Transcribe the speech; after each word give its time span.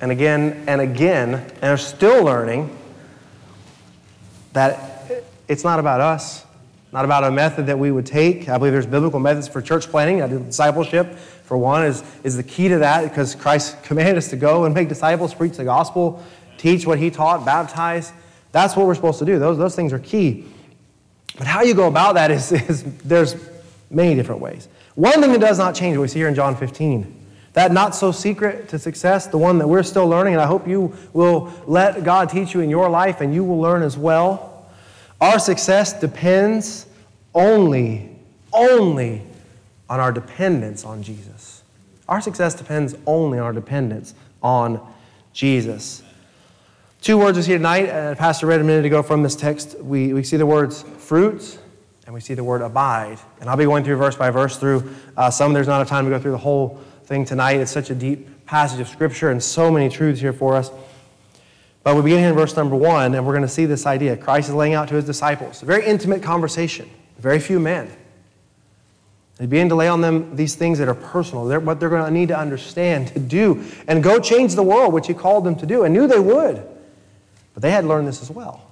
and 0.00 0.10
again 0.10 0.64
and 0.66 0.80
again 0.80 1.34
and 1.34 1.64
are 1.64 1.76
still 1.76 2.24
learning 2.24 2.76
that 4.52 5.10
it's 5.48 5.64
not 5.64 5.78
about 5.78 6.00
us, 6.00 6.44
not 6.92 7.04
about 7.04 7.24
a 7.24 7.30
method 7.30 7.66
that 7.66 7.78
we 7.78 7.90
would 7.90 8.06
take. 8.06 8.48
I 8.48 8.58
believe 8.58 8.72
there's 8.72 8.86
biblical 8.86 9.20
methods 9.20 9.48
for 9.48 9.60
church 9.60 9.88
planting. 9.88 10.22
I 10.22 10.28
do 10.28 10.38
discipleship, 10.38 11.14
for 11.44 11.56
one, 11.56 11.84
is, 11.84 12.02
is 12.24 12.36
the 12.36 12.42
key 12.42 12.68
to 12.68 12.78
that 12.78 13.02
because 13.02 13.34
Christ 13.34 13.82
commanded 13.82 14.16
us 14.16 14.28
to 14.28 14.36
go 14.36 14.64
and 14.64 14.74
make 14.74 14.88
disciples, 14.88 15.34
preach 15.34 15.56
the 15.56 15.64
gospel, 15.64 16.22
teach 16.56 16.86
what 16.86 16.98
he 16.98 17.10
taught, 17.10 17.44
baptize. 17.44 18.12
That's 18.52 18.76
what 18.76 18.86
we're 18.86 18.94
supposed 18.94 19.18
to 19.18 19.24
do. 19.24 19.38
Those, 19.38 19.58
those 19.58 19.76
things 19.76 19.92
are 19.92 19.98
key. 19.98 20.46
But 21.36 21.46
how 21.46 21.62
you 21.62 21.74
go 21.74 21.86
about 21.86 22.14
that 22.14 22.30
is, 22.30 22.52
is 22.68 22.82
there's 22.98 23.36
many 23.90 24.14
different 24.14 24.40
ways. 24.40 24.68
One 24.94 25.20
thing 25.20 25.32
that 25.32 25.40
does 25.40 25.58
not 25.58 25.74
change, 25.74 25.96
we 25.96 26.08
see 26.08 26.18
here 26.18 26.28
in 26.28 26.34
John 26.34 26.56
15, 26.56 27.17
that 27.58 27.72
not 27.72 27.92
so 27.92 28.12
secret 28.12 28.68
to 28.68 28.78
success, 28.78 29.26
the 29.26 29.36
one 29.36 29.58
that 29.58 29.66
we're 29.66 29.82
still 29.82 30.06
learning, 30.06 30.32
and 30.32 30.40
I 30.40 30.46
hope 30.46 30.68
you 30.68 30.96
will 31.12 31.52
let 31.66 32.04
God 32.04 32.30
teach 32.30 32.54
you 32.54 32.60
in 32.60 32.70
your 32.70 32.88
life 32.88 33.20
and 33.20 33.34
you 33.34 33.42
will 33.42 33.58
learn 33.58 33.82
as 33.82 33.98
well. 33.98 34.70
Our 35.20 35.40
success 35.40 35.98
depends 35.98 36.86
only, 37.34 38.16
only 38.52 39.22
on 39.90 39.98
our 39.98 40.12
dependence 40.12 40.84
on 40.84 41.02
Jesus. 41.02 41.64
Our 42.08 42.20
success 42.20 42.54
depends 42.54 42.94
only 43.06 43.40
on 43.40 43.46
our 43.46 43.52
dependence 43.52 44.14
on 44.40 44.80
Jesus. 45.32 46.04
Two 47.00 47.18
words 47.18 47.38
we 47.38 47.42
see 47.42 47.54
tonight, 47.54 47.88
uh, 47.88 48.14
Pastor 48.14 48.46
read 48.46 48.60
a 48.60 48.64
minute 48.64 48.84
ago 48.84 49.02
from 49.02 49.24
this 49.24 49.34
text. 49.34 49.80
We, 49.80 50.12
we 50.12 50.22
see 50.22 50.36
the 50.36 50.46
words 50.46 50.82
fruit 50.98 51.58
and 52.06 52.14
we 52.14 52.20
see 52.20 52.34
the 52.34 52.44
word 52.44 52.62
abide. 52.62 53.18
And 53.40 53.50
I'll 53.50 53.56
be 53.56 53.64
going 53.64 53.82
through 53.82 53.96
verse 53.96 54.14
by 54.14 54.30
verse 54.30 54.58
through 54.58 54.94
uh, 55.16 55.28
some. 55.28 55.52
There's 55.52 55.66
not 55.66 55.78
enough 55.78 55.88
time 55.88 56.04
to 56.04 56.10
go 56.10 56.20
through 56.20 56.30
the 56.30 56.38
whole 56.38 56.80
thing 57.08 57.24
tonight. 57.24 57.54
It's 57.54 57.70
such 57.70 57.88
a 57.88 57.94
deep 57.94 58.44
passage 58.44 58.80
of 58.80 58.88
Scripture 58.88 59.30
and 59.30 59.42
so 59.42 59.70
many 59.70 59.88
truths 59.88 60.20
here 60.20 60.34
for 60.34 60.54
us. 60.54 60.70
But 61.82 61.96
we 61.96 62.02
begin 62.02 62.18
here 62.18 62.28
in 62.28 62.34
verse 62.34 62.54
number 62.54 62.76
one, 62.76 63.14
and 63.14 63.26
we're 63.26 63.32
going 63.32 63.40
to 63.40 63.48
see 63.48 63.64
this 63.64 63.86
idea. 63.86 64.14
Christ 64.14 64.50
is 64.50 64.54
laying 64.54 64.74
out 64.74 64.88
to 64.88 64.94
his 64.94 65.06
disciples 65.06 65.62
a 65.62 65.64
very 65.64 65.86
intimate 65.86 66.22
conversation, 66.22 66.88
very 67.18 67.40
few 67.40 67.58
men. 67.58 67.90
He 69.40 69.46
began 69.46 69.70
to 69.70 69.74
lay 69.74 69.88
on 69.88 70.02
them 70.02 70.36
these 70.36 70.54
things 70.54 70.78
that 70.80 70.88
are 70.88 70.94
personal, 70.94 71.46
they're, 71.46 71.60
what 71.60 71.80
they're 71.80 71.88
going 71.88 72.04
to 72.04 72.10
need 72.10 72.28
to 72.28 72.38
understand, 72.38 73.08
to 73.08 73.20
do, 73.20 73.64
and 73.86 74.02
go 74.02 74.18
change 74.20 74.54
the 74.54 74.62
world, 74.62 74.92
which 74.92 75.06
he 75.06 75.14
called 75.14 75.44
them 75.44 75.56
to 75.56 75.66
do, 75.66 75.84
and 75.84 75.94
knew 75.94 76.06
they 76.06 76.20
would. 76.20 76.62
But 77.54 77.62
they 77.62 77.70
had 77.70 77.82
to 77.82 77.86
learn 77.86 78.04
this 78.04 78.20
as 78.20 78.30
well. 78.30 78.70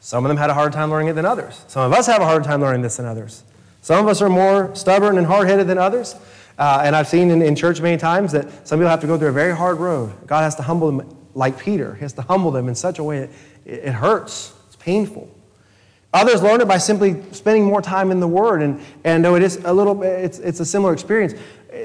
Some 0.00 0.24
of 0.24 0.30
them 0.30 0.38
had 0.38 0.48
a 0.48 0.54
hard 0.54 0.72
time 0.72 0.90
learning 0.90 1.08
it 1.08 1.12
than 1.12 1.26
others. 1.26 1.62
Some 1.68 1.82
of 1.82 1.92
us 1.92 2.06
have 2.06 2.22
a 2.22 2.24
hard 2.24 2.44
time 2.44 2.62
learning 2.62 2.80
this 2.80 2.96
than 2.96 3.04
others. 3.04 3.42
Some 3.82 4.02
of 4.02 4.08
us 4.08 4.22
are 4.22 4.30
more 4.30 4.74
stubborn 4.74 5.18
and 5.18 5.26
hard 5.26 5.46
headed 5.46 5.66
than 5.66 5.76
others. 5.76 6.14
Uh, 6.60 6.82
and 6.84 6.94
I've 6.94 7.08
seen 7.08 7.30
in, 7.30 7.40
in 7.40 7.56
church 7.56 7.80
many 7.80 7.96
times 7.96 8.32
that 8.32 8.68
some 8.68 8.78
people 8.78 8.90
have 8.90 9.00
to 9.00 9.06
go 9.06 9.16
through 9.16 9.28
a 9.28 9.32
very 9.32 9.56
hard 9.56 9.78
road. 9.78 10.12
God 10.26 10.42
has 10.42 10.54
to 10.56 10.62
humble 10.62 10.92
them 10.92 11.16
like 11.34 11.58
Peter. 11.58 11.94
He 11.94 12.02
has 12.02 12.12
to 12.12 12.22
humble 12.22 12.50
them 12.50 12.68
in 12.68 12.74
such 12.74 12.98
a 12.98 13.02
way 13.02 13.20
it, 13.20 13.30
it 13.64 13.92
hurts, 13.92 14.52
it's 14.66 14.76
painful. 14.76 15.34
Others 16.12 16.42
learn 16.42 16.60
it 16.60 16.68
by 16.68 16.76
simply 16.76 17.22
spending 17.32 17.64
more 17.64 17.80
time 17.80 18.10
in 18.10 18.20
the 18.20 18.28
Word, 18.28 18.60
and, 18.60 18.78
and 19.04 19.24
though 19.24 19.36
it 19.36 19.42
is 19.42 19.56
a 19.64 19.72
little, 19.72 20.02
it's, 20.02 20.38
it's 20.40 20.60
a 20.60 20.66
similar 20.66 20.92
experience, 20.92 21.32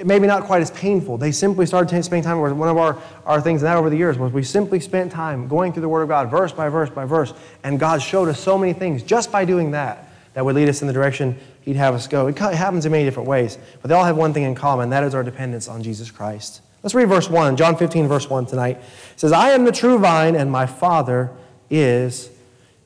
maybe 0.04 0.28
not 0.28 0.44
quite 0.44 0.62
as 0.62 0.72
painful. 0.72 1.18
They 1.18 1.32
simply 1.32 1.66
started 1.68 2.04
spending 2.04 2.24
time. 2.24 2.40
One 2.40 2.68
of 2.68 2.78
our, 2.78 3.02
our 3.26 3.40
things 3.40 3.62
in 3.62 3.68
that 3.68 3.78
over 3.78 3.90
the 3.90 3.98
years 3.98 4.18
was 4.18 4.34
we 4.34 4.44
simply 4.44 4.82
spent 4.82 5.10
time 5.10 5.48
going 5.48 5.72
through 5.72 5.84
the 5.84 5.90
Word 5.90 6.02
of 6.02 6.10
God, 6.10 6.30
verse 6.30 6.52
by 6.52 6.68
verse 6.68 6.90
by 6.90 7.06
verse, 7.06 7.34
and 7.64 7.80
God 7.80 8.02
showed 8.02 8.28
us 8.28 8.42
so 8.42 8.58
many 8.58 8.74
things 8.74 9.04
just 9.04 9.32
by 9.32 9.46
doing 9.46 9.72
that 9.72 10.05
that 10.36 10.46
would 10.46 10.56
lead 10.56 10.70
us 10.70 10.82
in 10.82 10.88
the 10.88 10.94
direction 10.94 11.38
He'd 11.62 11.78
have 11.78 11.96
us 11.96 12.08
go. 12.08 12.28
It 12.28 12.38
happens 12.38 12.86
in 12.86 12.92
many 12.92 13.06
different 13.06 13.28
ways, 13.28 13.58
but 13.82 13.88
they 13.88 13.96
all 13.96 14.04
have 14.04 14.18
one 14.18 14.34
thing 14.34 14.44
in 14.44 14.54
common 14.54 14.92
that 14.92 15.04
is 15.04 15.16
our 15.16 15.24
dependence 15.24 15.68
on 15.68 15.82
Jesus 15.82 16.12
Christ. 16.12 16.62
Let's 16.84 16.94
read 16.94 17.10
verse 17.10 17.28
1, 17.28 17.58
John 17.58 17.76
15, 17.76 18.08
verse 18.08 18.30
1 18.30 18.46
tonight. 18.46 18.78
It 18.78 19.20
says, 19.20 19.32
I 19.32 19.50
am 19.50 19.64
the 19.64 19.72
true 19.72 19.98
vine, 19.98 20.36
and 20.36 20.52
my 20.52 20.68
Father 20.68 21.32
is 21.72 22.30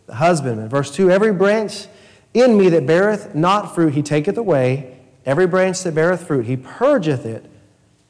the 0.05 0.16
husbandman. 0.16 0.70
Verse 0.70 0.95
2 0.95 1.11
Every 1.11 1.33
branch 1.33 1.88
in 2.33 2.58
me 2.58 2.70
that 2.70 2.86
beareth 2.86 3.36
not 3.36 3.76
fruit, 3.76 3.93
he 3.93 4.02
taketh 4.02 4.38
away. 4.38 4.98
Every 5.26 5.48
branch 5.48 5.83
that 5.83 5.95
beareth 5.95 6.26
fruit, 6.26 6.45
he 6.45 6.55
purgeth 6.55 7.26
it, 7.26 7.45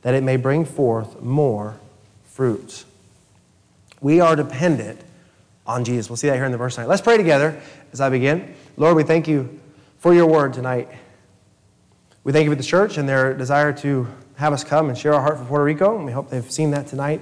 that 0.04 0.14
it 0.14 0.22
may 0.22 0.36
bring 0.36 0.64
forth 0.64 1.22
more 1.22 1.80
fruits. 2.24 2.86
We 4.00 4.20
are 4.20 4.36
dependent 4.36 5.02
on 5.66 5.86
Jesus. 5.86 6.10
We'll 6.10 6.18
see 6.18 6.28
that 6.28 6.36
here 6.36 6.46
in 6.46 6.52
the 6.52 6.58
verse 6.58 6.76
tonight. 6.76 6.88
Let's 6.88 7.02
pray 7.02 7.18
together 7.18 7.60
as 7.92 8.00
I 8.00 8.10
begin. 8.10 8.54
Lord, 8.80 8.96
we 8.96 9.04
thank 9.04 9.28
you 9.28 9.60
for 9.98 10.14
your 10.14 10.26
word 10.26 10.54
tonight. 10.54 10.88
We 12.24 12.32
thank 12.32 12.46
you 12.46 12.50
for 12.50 12.56
the 12.56 12.64
church 12.64 12.98
and 12.98 13.10
their 13.10 13.34
desire 13.34 13.74
to 13.74 14.08
have 14.38 14.54
us 14.54 14.64
come 14.64 14.88
and 14.88 14.98
share 14.98 15.14
our 15.14 15.22
heart 15.22 15.38
for 15.38 15.44
Puerto 15.44 15.66
Rico, 15.66 15.98
and 15.98 16.06
we 16.06 16.14
hope 16.14 16.30
they've 16.30 16.50
seen 16.50 16.72
that 16.72 16.88
tonight. 16.88 17.20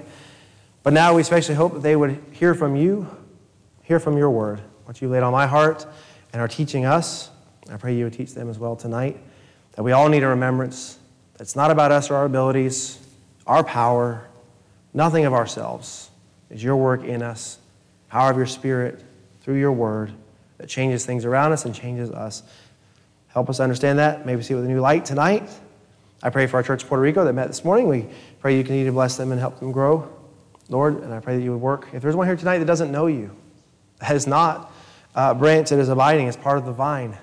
But 0.84 0.92
now 0.92 1.14
we 1.14 1.20
especially 1.20 1.56
hope 1.56 1.72
that 1.74 1.82
they 1.82 1.96
would 1.96 2.22
hear 2.30 2.54
from 2.54 2.76
you, 2.76 3.08
hear 3.82 3.98
from 3.98 4.16
your 4.16 4.30
word, 4.30 4.60
what 4.84 5.02
you 5.02 5.08
laid 5.08 5.24
on 5.24 5.32
my 5.32 5.48
heart 5.48 5.84
and 6.32 6.40
are 6.40 6.46
teaching 6.46 6.84
us. 6.84 7.28
I 7.68 7.76
pray 7.76 7.96
you 7.96 8.04
would 8.04 8.12
teach 8.12 8.34
them 8.34 8.48
as 8.48 8.60
well 8.60 8.76
tonight. 8.76 9.18
That 9.72 9.82
we 9.82 9.90
all 9.90 10.08
need 10.08 10.22
a 10.22 10.28
remembrance 10.28 10.96
that 11.32 11.40
it's 11.42 11.56
not 11.56 11.72
about 11.72 11.90
us 11.90 12.08
or 12.08 12.14
our 12.14 12.26
abilities, 12.26 13.04
our 13.48 13.64
power, 13.64 14.28
nothing 14.94 15.24
of 15.24 15.32
ourselves. 15.32 16.10
It's 16.50 16.62
your 16.62 16.76
work 16.76 17.02
in 17.02 17.20
us, 17.20 17.58
power 18.10 18.30
of 18.30 18.36
your 18.36 18.46
Spirit 18.46 19.02
through 19.40 19.58
your 19.58 19.72
word 19.72 20.12
that 20.58 20.68
changes 20.68 21.06
things 21.06 21.24
around 21.24 21.52
us 21.52 21.64
and 21.64 21.74
changes 21.74 22.10
us. 22.10 22.42
Help 23.28 23.48
us 23.48 23.60
understand 23.60 23.98
that. 23.98 24.26
Maybe 24.26 24.42
see 24.42 24.54
it 24.54 24.56
with 24.56 24.64
a 24.64 24.68
new 24.68 24.80
light 24.80 25.04
tonight. 25.04 25.48
I 26.22 26.30
pray 26.30 26.46
for 26.46 26.56
our 26.56 26.62
church 26.62 26.82
in 26.82 26.88
Puerto 26.88 27.02
Rico 27.02 27.24
that 27.24 27.32
met 27.32 27.46
this 27.46 27.64
morning. 27.64 27.86
We 27.86 28.06
pray 28.40 28.56
you 28.56 28.64
continue 28.64 28.86
to 28.86 28.92
bless 28.92 29.16
them 29.16 29.30
and 29.30 29.40
help 29.40 29.60
them 29.60 29.70
grow, 29.70 30.08
Lord. 30.68 31.02
And 31.02 31.14
I 31.14 31.20
pray 31.20 31.36
that 31.36 31.42
you 31.42 31.52
would 31.52 31.60
work. 31.60 31.88
If 31.92 32.02
there's 32.02 32.16
one 32.16 32.26
here 32.26 32.36
tonight 32.36 32.58
that 32.58 32.64
doesn't 32.64 32.90
know 32.90 33.06
you, 33.06 33.30
that 34.00 34.16
is 34.16 34.26
not 34.26 34.72
uh, 35.14 35.28
a 35.30 35.34
branch 35.34 35.70
that 35.70 35.78
is 35.78 35.88
abiding 35.88 36.26
as 36.26 36.36
part 36.36 36.58
of 36.58 36.64
the 36.64 36.72
vine, 36.72 37.16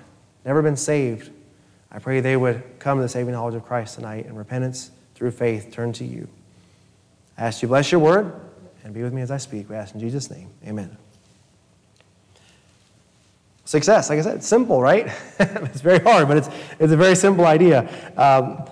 never 0.44 0.62
been 0.62 0.76
saved, 0.76 1.30
I 1.90 1.98
pray 1.98 2.20
they 2.20 2.36
would 2.36 2.62
come 2.78 2.98
to 2.98 3.02
the 3.02 3.08
saving 3.08 3.32
knowledge 3.32 3.54
of 3.54 3.64
Christ 3.64 3.96
tonight 3.96 4.26
and 4.26 4.36
repentance 4.36 4.90
through 5.14 5.30
faith 5.30 5.70
turn 5.70 5.92
to 5.94 6.04
you. 6.04 6.28
I 7.38 7.46
ask 7.46 7.62
you 7.62 7.68
bless 7.68 7.92
your 7.92 8.00
word 8.00 8.32
and 8.84 8.94
be 8.94 9.02
with 9.02 9.12
me 9.12 9.22
as 9.22 9.30
I 9.30 9.36
speak. 9.36 9.68
We 9.68 9.76
ask 9.76 9.94
in 9.94 10.00
Jesus' 10.00 10.30
name. 10.30 10.50
Amen. 10.66 10.96
Success, 13.66 14.10
like 14.10 14.20
I 14.20 14.22
said, 14.22 14.36
it's 14.36 14.46
simple, 14.46 14.80
right? 14.80 15.12
it's 15.40 15.80
very 15.80 15.98
hard, 15.98 16.28
but 16.28 16.36
it's, 16.36 16.48
it's 16.78 16.92
a 16.92 16.96
very 16.96 17.16
simple 17.16 17.44
idea. 17.44 17.82
Um, 18.16 18.64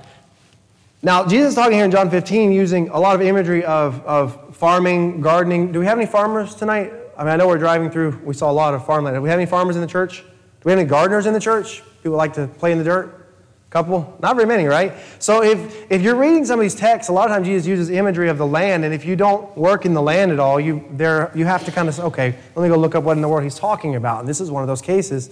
now, 1.03 1.27
Jesus 1.27 1.49
is 1.49 1.55
talking 1.57 1.73
here 1.73 1.85
in 1.85 1.91
John 1.91 2.09
15 2.09 2.53
using 2.53 2.89
a 2.91 2.99
lot 2.99 3.17
of 3.17 3.21
imagery 3.21 3.65
of, 3.65 4.01
of 4.07 4.57
farming, 4.57 5.21
gardening. 5.21 5.73
Do 5.73 5.81
we 5.81 5.87
have 5.87 5.99
any 5.99 6.07
farmers 6.07 6.55
tonight? 6.55 6.93
I 7.19 7.25
mean, 7.25 7.33
I 7.33 7.37
know 7.37 7.49
we're 7.49 7.59
driving 7.59 7.91
through, 7.91 8.21
we 8.25 8.35
saw 8.35 8.51
a 8.51 8.53
lot 8.53 8.73
of 8.73 8.87
farmland. 8.87 9.17
Do 9.17 9.21
we 9.21 9.29
have 9.31 9.39
any 9.39 9.47
farmers 9.47 9.75
in 9.75 9.83
the 9.83 9.89
church? 9.89 10.21
Do 10.23 10.27
we 10.65 10.71
have 10.71 10.79
any 10.79 10.89
gardeners 10.89 11.27
in 11.27 11.33
the 11.33 11.41
church? 11.41 11.83
People 12.05 12.17
like 12.17 12.33
to 12.35 12.47
play 12.47 12.71
in 12.71 12.79
the 12.79 12.85
dirt? 12.85 13.24
Couple? 13.75 14.17
Not 14.23 14.37
very 14.37 14.47
many, 14.47 14.67
right? 14.67 14.93
So 15.19 15.43
if, 15.43 15.91
if 15.91 16.01
you're 16.01 16.15
reading 16.15 16.45
some 16.45 16.61
of 16.61 16.63
these 16.63 16.77
texts, 16.77 17.09
a 17.09 17.13
lot 17.13 17.29
of 17.29 17.35
times 17.35 17.49
Jesus 17.49 17.67
uses 17.67 17.91
imagery 17.91 18.29
of 18.29 18.39
the 18.39 18.47
land, 18.47 18.85
and 18.85 18.95
if 18.95 19.05
you 19.05 19.17
don't 19.17 19.57
work 19.57 19.85
in 19.85 19.95
the 19.95 20.01
land 20.01 20.31
at 20.31 20.39
all, 20.39 20.61
you, 20.61 20.89
there, 20.93 21.33
you 21.35 21.45
have 21.45 21.65
to 21.65 21.73
kind 21.73 21.89
of 21.89 21.95
say, 21.97 22.05
okay, 22.05 22.37
let 22.55 22.63
me 22.63 22.69
go 22.69 22.77
look 22.77 22.95
up 22.95 23.03
what 23.03 23.17
in 23.17 23.21
the 23.21 23.29
world 23.29 23.43
he's 23.43 23.59
talking 23.59 23.97
about. 23.97 24.21
And 24.21 24.29
this 24.29 24.41
is 24.41 24.49
one 24.49 24.63
of 24.63 24.69
those 24.69 24.81
cases. 24.81 25.29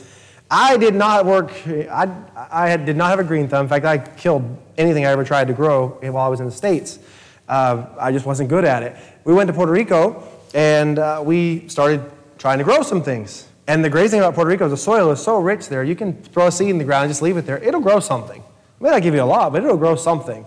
I 0.50 0.76
did 0.76 0.96
not 0.96 1.24
work, 1.24 1.52
I, 1.68 2.12
I 2.34 2.76
did 2.78 2.96
not 2.96 3.10
have 3.10 3.20
a 3.20 3.24
green 3.24 3.46
thumb. 3.46 3.66
In 3.66 3.68
fact, 3.68 3.84
I 3.84 3.98
killed 3.98 4.42
anything 4.76 5.06
I 5.06 5.12
ever 5.12 5.22
tried 5.22 5.46
to 5.46 5.54
grow 5.54 5.90
while 6.00 6.26
I 6.26 6.28
was 6.28 6.40
in 6.40 6.46
the 6.46 6.52
States. 6.52 6.98
Uh, 7.48 7.86
I 7.96 8.10
just 8.10 8.26
wasn't 8.26 8.48
good 8.48 8.64
at 8.64 8.82
it. 8.82 8.96
We 9.22 9.34
went 9.34 9.46
to 9.46 9.54
Puerto 9.54 9.70
Rico, 9.70 10.20
and 10.52 10.98
uh, 10.98 11.22
we 11.24 11.68
started 11.68 12.10
trying 12.38 12.58
to 12.58 12.64
grow 12.64 12.82
some 12.82 13.04
things. 13.04 13.46
And 13.66 13.84
the 13.84 13.90
great 13.90 14.10
thing 14.10 14.20
about 14.20 14.34
Puerto 14.34 14.50
Rico 14.50 14.64
is 14.66 14.72
the 14.72 14.76
soil 14.76 15.10
is 15.10 15.22
so 15.22 15.38
rich 15.38 15.68
there, 15.68 15.84
you 15.84 15.94
can 15.94 16.20
throw 16.22 16.48
a 16.48 16.52
seed 16.52 16.70
in 16.70 16.78
the 16.78 16.84
ground 16.84 17.04
and 17.04 17.10
just 17.10 17.22
leave 17.22 17.36
it 17.36 17.46
there. 17.46 17.58
It'll 17.58 17.80
grow 17.80 18.00
something. 18.00 18.40
It 18.40 18.82
may 18.82 18.90
not 18.90 19.02
give 19.02 19.14
you 19.14 19.22
a 19.22 19.24
lot, 19.24 19.52
but 19.52 19.62
it'll 19.62 19.76
grow 19.76 19.94
something. 19.94 20.44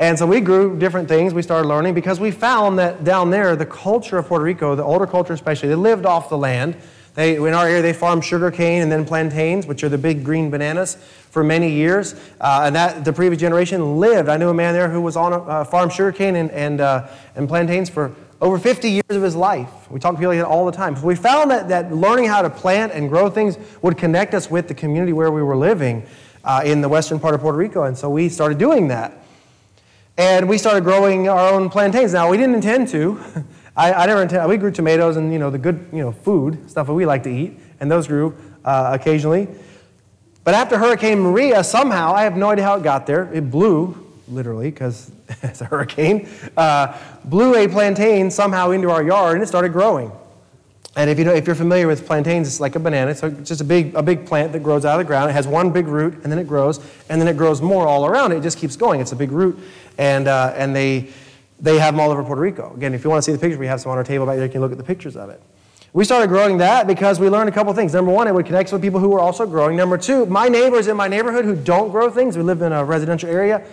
And 0.00 0.18
so 0.18 0.26
we 0.26 0.40
grew 0.40 0.78
different 0.78 1.08
things. 1.08 1.34
We 1.34 1.42
started 1.42 1.68
learning 1.68 1.92
because 1.92 2.18
we 2.18 2.30
found 2.30 2.78
that 2.78 3.04
down 3.04 3.30
there, 3.30 3.54
the 3.54 3.66
culture 3.66 4.16
of 4.16 4.26
Puerto 4.26 4.44
Rico, 4.44 4.74
the 4.74 4.82
older 4.82 5.06
culture 5.06 5.34
especially, 5.34 5.68
they 5.68 5.74
lived 5.74 6.06
off 6.06 6.30
the 6.30 6.38
land. 6.38 6.74
They, 7.14 7.36
in 7.36 7.52
our 7.52 7.66
area, 7.66 7.82
they 7.82 7.92
farmed 7.92 8.24
sugar 8.24 8.50
cane 8.50 8.82
and 8.82 8.90
then 8.90 9.04
plantains, 9.04 9.66
which 9.66 9.84
are 9.84 9.90
the 9.90 9.98
big 9.98 10.24
green 10.24 10.48
bananas, 10.48 10.94
for 11.30 11.44
many 11.44 11.70
years. 11.70 12.14
Uh, 12.40 12.62
and 12.64 12.74
that 12.74 13.04
the 13.04 13.12
previous 13.12 13.40
generation 13.40 14.00
lived. 14.00 14.30
I 14.30 14.38
knew 14.38 14.48
a 14.48 14.54
man 14.54 14.72
there 14.72 14.88
who 14.88 15.02
was 15.02 15.16
on 15.16 15.34
a 15.34 15.42
uh, 15.42 15.64
farm 15.64 15.90
sugar 15.90 16.12
cane 16.12 16.36
and, 16.36 16.50
and, 16.52 16.80
uh, 16.80 17.08
and 17.36 17.46
plantains 17.46 17.90
for 17.90 18.14
over 18.40 18.58
50 18.58 18.90
years 18.90 19.04
of 19.10 19.22
his 19.22 19.36
life. 19.36 19.90
We 19.90 20.00
talk 20.00 20.12
to 20.12 20.18
people 20.18 20.32
like 20.32 20.40
that 20.40 20.46
all 20.46 20.64
the 20.64 20.72
time. 20.72 21.00
We 21.02 21.14
found 21.14 21.50
that, 21.50 21.68
that 21.68 21.92
learning 21.92 22.26
how 22.26 22.42
to 22.42 22.50
plant 22.50 22.92
and 22.92 23.08
grow 23.08 23.28
things 23.28 23.58
would 23.82 23.98
connect 23.98 24.34
us 24.34 24.50
with 24.50 24.68
the 24.68 24.74
community 24.74 25.12
where 25.12 25.30
we 25.30 25.42
were 25.42 25.56
living 25.56 26.06
uh, 26.42 26.62
in 26.64 26.80
the 26.80 26.88
western 26.88 27.20
part 27.20 27.34
of 27.34 27.42
Puerto 27.42 27.58
Rico. 27.58 27.84
And 27.84 27.96
so 27.96 28.08
we 28.08 28.28
started 28.28 28.58
doing 28.58 28.88
that. 28.88 29.12
And 30.16 30.48
we 30.48 30.58
started 30.58 30.84
growing 30.84 31.28
our 31.28 31.52
own 31.52 31.68
plantains. 31.70 32.12
Now, 32.12 32.30
we 32.30 32.36
didn't 32.36 32.54
intend 32.54 32.88
to. 32.88 33.20
I, 33.76 33.92
I 33.92 34.06
never 34.06 34.22
intended, 34.22 34.48
we 34.48 34.56
grew 34.56 34.70
tomatoes 34.70 35.16
and, 35.16 35.32
you 35.32 35.38
know, 35.38 35.50
the 35.50 35.58
good, 35.58 35.88
you 35.92 36.00
know, 36.00 36.12
food, 36.12 36.68
stuff 36.70 36.86
that 36.86 36.94
we 36.94 37.06
like 37.06 37.22
to 37.24 37.30
eat. 37.30 37.58
And 37.78 37.90
those 37.90 38.06
grew 38.06 38.36
uh, 38.64 38.96
occasionally. 38.98 39.48
But 40.44 40.54
after 40.54 40.78
Hurricane 40.78 41.20
Maria, 41.20 41.62
somehow, 41.62 42.12
I 42.14 42.22
have 42.22 42.36
no 42.36 42.50
idea 42.50 42.64
how 42.64 42.76
it 42.76 42.82
got 42.82 43.06
there, 43.06 43.32
it 43.32 43.50
blew 43.50 44.09
literally, 44.30 44.70
because 44.70 45.10
it's 45.42 45.60
a 45.60 45.64
hurricane, 45.64 46.28
uh, 46.56 46.96
blew 47.24 47.54
a 47.54 47.68
plantain 47.68 48.30
somehow 48.30 48.70
into 48.70 48.90
our 48.90 49.02
yard 49.02 49.34
and 49.34 49.42
it 49.42 49.46
started 49.46 49.72
growing. 49.72 50.12
And 50.96 51.08
if, 51.08 51.18
you 51.18 51.24
know, 51.24 51.32
if 51.32 51.46
you're 51.46 51.54
familiar 51.54 51.86
with 51.86 52.04
plantains, 52.04 52.48
it's 52.48 52.58
like 52.58 52.74
a 52.74 52.80
banana. 52.80 53.14
So 53.14 53.28
it's 53.28 53.48
just 53.48 53.60
a 53.60 53.64
big, 53.64 53.94
a 53.94 54.02
big 54.02 54.26
plant 54.26 54.52
that 54.52 54.62
grows 54.62 54.84
out 54.84 54.98
of 54.98 55.06
the 55.06 55.08
ground. 55.08 55.30
It 55.30 55.34
has 55.34 55.46
one 55.46 55.70
big 55.70 55.86
root, 55.86 56.14
and 56.24 56.32
then 56.32 56.38
it 56.38 56.48
grows, 56.48 56.78
and 57.08 57.20
then 57.20 57.28
it 57.28 57.36
grows 57.36 57.62
more 57.62 57.86
all 57.86 58.06
around 58.06 58.32
it. 58.32 58.42
Just 58.42 58.58
keeps 58.58 58.74
going. 58.74 59.00
It's 59.00 59.12
a 59.12 59.16
big 59.16 59.30
root. 59.30 59.56
And, 59.98 60.26
uh, 60.26 60.52
and 60.56 60.74
they, 60.74 61.10
they 61.60 61.78
have 61.78 61.94
them 61.94 62.00
all 62.00 62.10
over 62.10 62.24
Puerto 62.24 62.40
Rico. 62.40 62.74
Again, 62.74 62.92
if 62.92 63.04
you 63.04 63.10
want 63.10 63.22
to 63.22 63.30
see 63.30 63.32
the 63.32 63.38
picture, 63.38 63.56
we 63.56 63.68
have 63.68 63.80
some 63.80 63.92
on 63.92 63.98
our 63.98 64.04
table 64.04 64.26
back 64.26 64.36
there. 64.36 64.46
You 64.46 64.50
can 64.50 64.60
look 64.60 64.72
at 64.72 64.78
the 64.78 64.84
pictures 64.84 65.16
of 65.16 65.30
it. 65.30 65.40
We 65.92 66.04
started 66.04 66.28
growing 66.28 66.58
that 66.58 66.86
because 66.86 67.18
we 67.18 67.28
learned 67.28 67.48
a 67.48 67.52
couple 67.52 67.72
things. 67.72 67.94
Number 67.94 68.12
one, 68.12 68.28
it 68.28 68.34
would 68.34 68.46
connect 68.46 68.72
with 68.72 68.80
people 68.80 69.00
who 69.00 69.08
were 69.08 69.18
also 69.18 69.44
growing. 69.44 69.76
Number 69.76 69.98
two, 69.98 70.24
my 70.26 70.48
neighbors 70.48 70.86
in 70.86 70.96
my 70.96 71.08
neighborhood 71.08 71.44
who 71.44 71.56
don't 71.56 71.90
grow 71.90 72.10
things, 72.10 72.36
we 72.36 72.44
live 72.44 72.62
in 72.62 72.72
a 72.72 72.84
residential 72.84 73.28
area, 73.28 73.64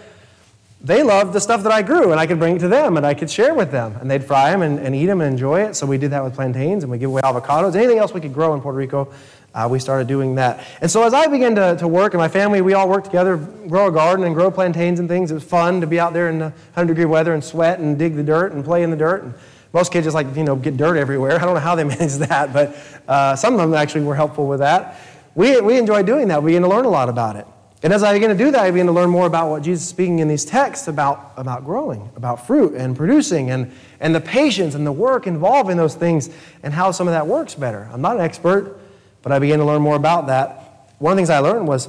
they 0.88 1.04
loved 1.04 1.34
the 1.34 1.42
stuff 1.42 1.64
that 1.64 1.72
I 1.72 1.82
grew, 1.82 2.12
and 2.12 2.20
I 2.20 2.26
could 2.26 2.40
bring 2.40 2.56
it 2.56 2.60
to 2.60 2.70
them, 2.70 2.96
and 2.96 3.06
I 3.06 3.14
could 3.14 3.30
share 3.30 3.54
with 3.54 3.72
them. 3.72 3.98
And 4.00 4.10
they'd 4.10 4.24
fry 4.24 4.52
them 4.52 4.62
and, 4.62 4.80
and 4.80 4.96
eat 4.96 5.08
them 5.08 5.20
and 5.20 5.30
enjoy 5.30 5.62
it. 5.64 5.76
So 5.76 5.86
we 5.86 5.98
did 5.98 6.12
that 6.12 6.24
with 6.24 6.34
plantains, 6.34 6.84
and 6.84 6.92
we 6.92 6.98
give 6.98 7.10
away 7.10 7.22
avocados. 7.24 7.76
Anything 7.76 7.98
else 7.98 8.14
we 8.14 8.22
could 8.22 8.34
grow 8.34 8.54
in 8.54 8.62
Puerto 8.62 8.78
Rico, 8.78 9.14
uh, 9.54 9.68
we 9.70 9.80
started 9.80 10.08
doing 10.08 10.36
that. 10.36 10.66
And 10.80 10.90
so 10.90 11.04
as 11.04 11.14
I 11.14 11.28
began 11.28 11.56
to, 11.56 11.76
to 11.80 11.88
work, 11.90 12.14
and 12.14 12.22
my 12.22 12.30
family, 12.30 12.62
we 12.62 12.74
all 12.74 12.88
worked 12.88 13.06
together, 13.06 13.36
grow 13.36 13.88
a 13.88 13.92
garden 13.92 14.24
and 14.26 14.34
grow 14.34 14.50
plantains 14.50 15.02
and 15.02 15.10
things. 15.10 15.30
It 15.30 15.34
was 15.34 15.44
fun 15.44 15.82
to 15.82 15.88
be 15.88 16.00
out 16.00 16.14
there 16.14 16.30
in 16.30 16.40
the 16.40 16.46
100 16.46 16.88
degree 16.88 17.06
weather 17.06 17.34
and 17.34 17.44
sweat 17.44 17.80
and 17.80 18.00
dig 18.00 18.16
the 18.16 18.24
dirt 18.24 18.54
and 18.54 18.64
play 18.64 18.84
in 18.84 18.90
the 18.90 18.98
dirt. 18.98 19.24
And 19.24 19.34
most 19.74 19.92
kids 19.92 20.06
just 20.06 20.16
like, 20.16 20.34
you 20.38 20.44
know, 20.46 20.56
get 20.56 20.78
dirt 20.78 20.96
everywhere. 20.96 21.36
I 21.42 21.44
don't 21.44 21.56
know 21.56 21.60
how 21.60 21.76
they 21.76 21.84
manage 21.96 22.16
that, 22.16 22.54
but 22.54 22.78
uh, 23.10 23.36
some 23.36 23.56
of 23.56 23.60
them 23.60 23.74
actually 23.74 24.06
were 24.06 24.16
helpful 24.16 24.48
with 24.48 24.60
that. 24.60 25.02
We, 25.36 25.60
we 25.60 25.78
enjoyed 25.78 26.06
doing 26.06 26.30
that. 26.30 26.42
We 26.42 26.52
began 26.52 26.62
to 26.62 26.70
learn 26.70 26.86
a 26.86 26.90
lot 26.90 27.10
about 27.10 27.36
it. 27.36 27.46
And 27.84 27.94
as 27.94 28.02
I 28.02 28.14
began 28.14 28.30
to 28.30 28.36
do 28.36 28.50
that, 28.52 28.62
I 28.62 28.72
began 28.72 28.88
to 28.88 28.92
learn 28.92 29.10
more 29.10 29.28
about 29.28 29.50
what 29.50 29.62
Jesus 29.62 29.84
is 29.84 29.90
speaking 29.90 30.20
in 30.20 30.28
these 30.28 30.46
texts 30.46 30.88
about, 30.88 31.34
about 31.38 31.64
growing, 31.64 32.10
about 32.16 32.48
fruit 32.48 32.74
and 32.74 32.98
producing, 32.98 33.52
and, 33.52 33.72
and 34.00 34.16
the 34.16 34.22
patience 34.22 34.74
and 34.74 34.86
the 34.86 34.92
work 34.92 35.28
involved 35.28 35.70
in 35.70 35.78
those 35.78 35.94
things, 35.94 36.30
and 36.64 36.74
how 36.74 36.90
some 36.90 37.08
of 37.08 37.14
that 37.14 37.28
works 37.28 37.54
better. 37.54 37.88
I'm 37.94 38.02
not 38.02 38.16
an 38.16 38.24
expert, 38.24 38.80
but 39.22 39.32
I 39.32 39.38
began 39.38 39.60
to 39.60 39.66
learn 39.66 39.82
more 39.82 39.96
about 39.96 40.28
that. 40.28 40.94
One 40.98 41.12
of 41.12 41.18
the 41.18 41.20
things 41.20 41.30
I 41.30 41.40
learned 41.40 41.68
was 41.68 41.88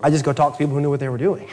I 0.00 0.10
just 0.10 0.24
go 0.24 0.32
talk 0.32 0.54
to 0.54 0.58
people 0.58 0.74
who 0.74 0.80
knew 0.80 0.90
what 0.90 1.00
they 1.00 1.08
were 1.08 1.18
doing. 1.18 1.48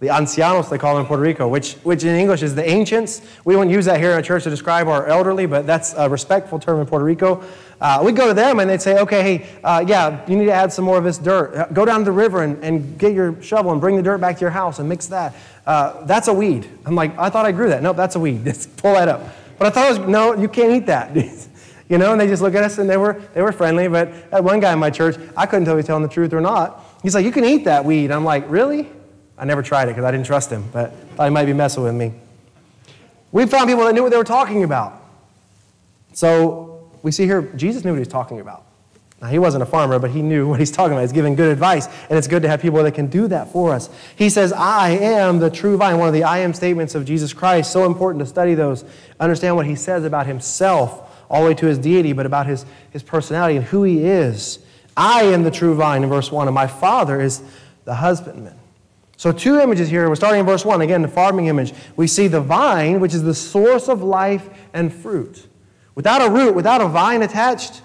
The 0.00 0.08
ancianos, 0.08 0.70
they 0.70 0.78
call 0.78 0.94
them 0.94 1.02
in 1.02 1.06
Puerto 1.06 1.22
Rico, 1.22 1.46
which, 1.46 1.74
which 1.82 2.04
in 2.04 2.14
English 2.14 2.42
is 2.42 2.54
the 2.54 2.66
ancients. 2.68 3.20
We 3.44 3.54
wouldn't 3.54 3.74
use 3.74 3.84
that 3.84 4.00
here 4.00 4.12
in 4.12 4.18
a 4.18 4.22
church 4.22 4.44
to 4.44 4.50
describe 4.50 4.88
our 4.88 5.06
elderly, 5.06 5.44
but 5.44 5.66
that's 5.66 5.92
a 5.94 6.08
respectful 6.08 6.58
term 6.58 6.80
in 6.80 6.86
Puerto 6.86 7.04
Rico. 7.04 7.42
Uh, 7.80 8.02
we'd 8.04 8.14
go 8.16 8.28
to 8.28 8.34
them 8.34 8.60
and 8.60 8.68
they'd 8.68 8.82
say, 8.82 8.98
okay, 8.98 9.22
hey, 9.22 9.60
uh, 9.64 9.82
yeah, 9.86 10.24
you 10.28 10.36
need 10.36 10.44
to 10.44 10.52
add 10.52 10.72
some 10.72 10.84
more 10.84 10.98
of 10.98 11.04
this 11.04 11.16
dirt. 11.16 11.54
Uh, 11.54 11.66
go 11.72 11.84
down 11.84 12.00
to 12.00 12.04
the 12.04 12.12
river 12.12 12.42
and, 12.42 12.62
and 12.62 12.98
get 12.98 13.14
your 13.14 13.40
shovel 13.42 13.72
and 13.72 13.80
bring 13.80 13.96
the 13.96 14.02
dirt 14.02 14.18
back 14.18 14.36
to 14.36 14.40
your 14.42 14.50
house 14.50 14.78
and 14.78 14.88
mix 14.88 15.06
that. 15.06 15.34
Uh, 15.66 16.04
that's 16.04 16.28
a 16.28 16.32
weed. 16.32 16.68
I'm 16.84 16.94
like, 16.94 17.16
I 17.18 17.30
thought 17.30 17.46
I 17.46 17.52
grew 17.52 17.70
that. 17.70 17.82
Nope, 17.82 17.96
that's 17.96 18.16
a 18.16 18.20
weed. 18.20 18.44
Just 18.44 18.76
pull 18.76 18.92
that 18.94 19.08
up. 19.08 19.22
But 19.58 19.68
I 19.68 19.70
thought 19.70 19.98
was, 19.98 20.08
no, 20.08 20.34
you 20.34 20.48
can't 20.48 20.72
eat 20.72 20.86
that. 20.86 21.14
you 21.88 21.98
know, 21.98 22.12
and 22.12 22.20
they 22.20 22.26
just 22.26 22.40
look 22.40 22.54
at 22.54 22.64
us 22.64 22.78
and 22.78 22.88
they 22.88 22.96
were, 22.96 23.20
they 23.34 23.42
were 23.42 23.52
friendly. 23.52 23.88
But 23.88 24.30
that 24.30 24.42
one 24.42 24.58
guy 24.58 24.72
in 24.72 24.78
my 24.78 24.88
church, 24.88 25.16
I 25.36 25.44
couldn't 25.44 25.66
tell 25.66 25.74
if 25.74 25.76
he 25.76 25.78
was 25.78 25.86
telling 25.86 26.02
the 26.02 26.08
truth 26.08 26.32
or 26.32 26.40
not. 26.40 26.82
He's 27.02 27.14
like, 27.14 27.26
you 27.26 27.32
can 27.32 27.44
eat 27.44 27.64
that 27.64 27.84
weed. 27.84 28.10
I'm 28.10 28.24
like, 28.24 28.44
really? 28.48 28.88
I 29.36 29.44
never 29.44 29.62
tried 29.62 29.84
it 29.84 29.88
because 29.88 30.04
I 30.04 30.10
didn't 30.10 30.24
trust 30.24 30.50
him, 30.50 30.64
but 30.72 30.92
I 30.92 31.16
thought 31.16 31.24
he 31.24 31.30
might 31.30 31.46
be 31.46 31.52
messing 31.52 31.82
with 31.82 31.94
me. 31.94 32.14
We 33.32 33.44
found 33.46 33.68
people 33.68 33.84
that 33.84 33.94
knew 33.94 34.02
what 34.02 34.10
they 34.10 34.16
were 34.16 34.24
talking 34.24 34.64
about. 34.64 35.02
So 36.12 36.69
we 37.02 37.12
see 37.12 37.24
here, 37.24 37.42
Jesus 37.56 37.84
knew 37.84 37.92
what 37.92 37.96
he 37.96 38.00
was 38.00 38.08
talking 38.08 38.40
about. 38.40 38.66
Now, 39.20 39.28
he 39.28 39.38
wasn't 39.38 39.62
a 39.62 39.66
farmer, 39.66 39.98
but 39.98 40.10
he 40.10 40.22
knew 40.22 40.48
what 40.50 40.60
he's 40.60 40.70
talking 40.70 40.92
about. 40.92 41.02
He's 41.02 41.12
giving 41.12 41.34
good 41.34 41.52
advice, 41.52 41.86
and 42.08 42.18
it's 42.18 42.26
good 42.26 42.42
to 42.42 42.48
have 42.48 42.60
people 42.60 42.82
that 42.82 42.92
can 42.92 43.08
do 43.08 43.28
that 43.28 43.52
for 43.52 43.72
us. 43.72 43.90
He 44.16 44.30
says, 44.30 44.52
I 44.52 44.90
am 44.90 45.38
the 45.38 45.50
true 45.50 45.76
vine, 45.76 45.98
one 45.98 46.08
of 46.08 46.14
the 46.14 46.24
I 46.24 46.38
am 46.38 46.54
statements 46.54 46.94
of 46.94 47.04
Jesus 47.04 47.32
Christ. 47.32 47.70
So 47.70 47.84
important 47.84 48.20
to 48.24 48.26
study 48.26 48.54
those, 48.54 48.84
understand 49.18 49.56
what 49.56 49.66
he 49.66 49.74
says 49.74 50.04
about 50.04 50.26
himself, 50.26 51.06
all 51.28 51.42
the 51.42 51.48
way 51.48 51.54
to 51.54 51.66
his 51.66 51.78
deity, 51.78 52.12
but 52.12 52.26
about 52.26 52.46
his, 52.46 52.64
his 52.90 53.02
personality 53.02 53.56
and 53.56 53.66
who 53.66 53.84
he 53.84 54.04
is. 54.04 54.58
I 54.96 55.22
am 55.24 55.44
the 55.44 55.50
true 55.50 55.74
vine 55.74 56.02
in 56.02 56.08
verse 56.08 56.32
1, 56.32 56.48
and 56.48 56.54
my 56.54 56.66
Father 56.66 57.20
is 57.20 57.42
the 57.84 57.94
husbandman. 57.94 58.58
So, 59.16 59.32
two 59.32 59.60
images 59.60 59.90
here. 59.90 60.08
We're 60.08 60.14
starting 60.14 60.40
in 60.40 60.46
verse 60.46 60.64
1. 60.64 60.80
Again, 60.80 61.02
the 61.02 61.08
farming 61.08 61.46
image. 61.46 61.74
We 61.94 62.06
see 62.06 62.26
the 62.26 62.40
vine, 62.40 63.00
which 63.00 63.12
is 63.12 63.22
the 63.22 63.34
source 63.34 63.86
of 63.86 64.02
life 64.02 64.48
and 64.72 64.90
fruit. 64.90 65.46
Without 66.00 66.26
a 66.26 66.30
root, 66.30 66.54
without 66.54 66.80
a 66.80 66.88
vine 66.88 67.20
attached, 67.20 67.82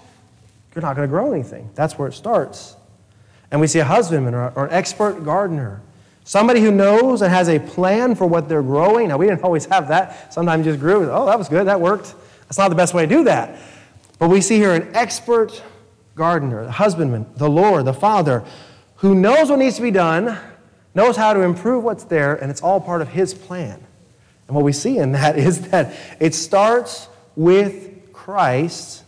you're 0.74 0.80
not 0.80 0.96
going 0.96 1.06
to 1.06 1.10
grow 1.10 1.34
anything. 1.34 1.68
That's 1.74 1.98
where 1.98 2.08
it 2.08 2.14
starts. 2.14 2.74
And 3.50 3.60
we 3.60 3.66
see 3.66 3.78
a 3.80 3.84
husbandman 3.84 4.34
or, 4.34 4.54
or 4.56 4.64
an 4.64 4.72
expert 4.72 5.22
gardener. 5.22 5.82
Somebody 6.24 6.62
who 6.62 6.70
knows 6.70 7.20
and 7.20 7.30
has 7.30 7.50
a 7.50 7.58
plan 7.58 8.14
for 8.14 8.26
what 8.26 8.48
they're 8.48 8.62
growing. 8.62 9.08
Now, 9.08 9.18
we 9.18 9.26
didn't 9.26 9.42
always 9.44 9.66
have 9.66 9.88
that. 9.88 10.32
Sometimes 10.32 10.64
just 10.64 10.80
grew. 10.80 11.10
Oh, 11.10 11.26
that 11.26 11.36
was 11.36 11.50
good. 11.50 11.66
That 11.66 11.78
worked. 11.78 12.14
That's 12.44 12.56
not 12.56 12.70
the 12.70 12.74
best 12.74 12.94
way 12.94 13.04
to 13.04 13.14
do 13.14 13.24
that. 13.24 13.60
But 14.18 14.30
we 14.30 14.40
see 14.40 14.56
here 14.56 14.72
an 14.72 14.96
expert 14.96 15.62
gardener, 16.14 16.64
the 16.64 16.72
husbandman, 16.72 17.26
the 17.36 17.50
Lord, 17.50 17.84
the 17.84 17.92
Father, 17.92 18.44
who 18.94 19.14
knows 19.14 19.50
what 19.50 19.58
needs 19.58 19.76
to 19.76 19.82
be 19.82 19.90
done 19.90 20.38
knows 20.94 21.18
how 21.18 21.34
to 21.34 21.42
improve 21.42 21.84
what's 21.84 22.04
there, 22.04 22.34
and 22.36 22.50
it's 22.50 22.62
all 22.62 22.80
part 22.80 23.02
of 23.02 23.08
His 23.08 23.34
plan. 23.34 23.78
And 24.46 24.56
what 24.56 24.64
we 24.64 24.72
see 24.72 24.96
in 24.96 25.12
that 25.12 25.36
is 25.38 25.68
that 25.68 25.94
it 26.18 26.34
starts 26.34 27.10
with 27.36 27.92
Christ 28.16 29.04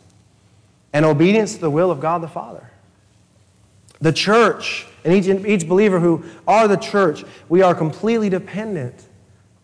and 0.93 1.05
obedience 1.05 1.55
to 1.55 1.61
the 1.61 1.71
will 1.71 1.91
of 1.91 1.99
God 1.99 2.23
the 2.23 2.29
Father. 2.29 2.71
The 4.01 4.13
church, 4.13 4.87
and 5.03 5.13
each, 5.13 5.27
each 5.27 5.69
believer 5.69 5.99
who 5.99 6.25
are 6.47 6.69
the 6.69 6.77
church, 6.77 7.25
we 7.49 7.63
are 7.63 7.75
completely 7.75 8.29
dependent 8.29 8.95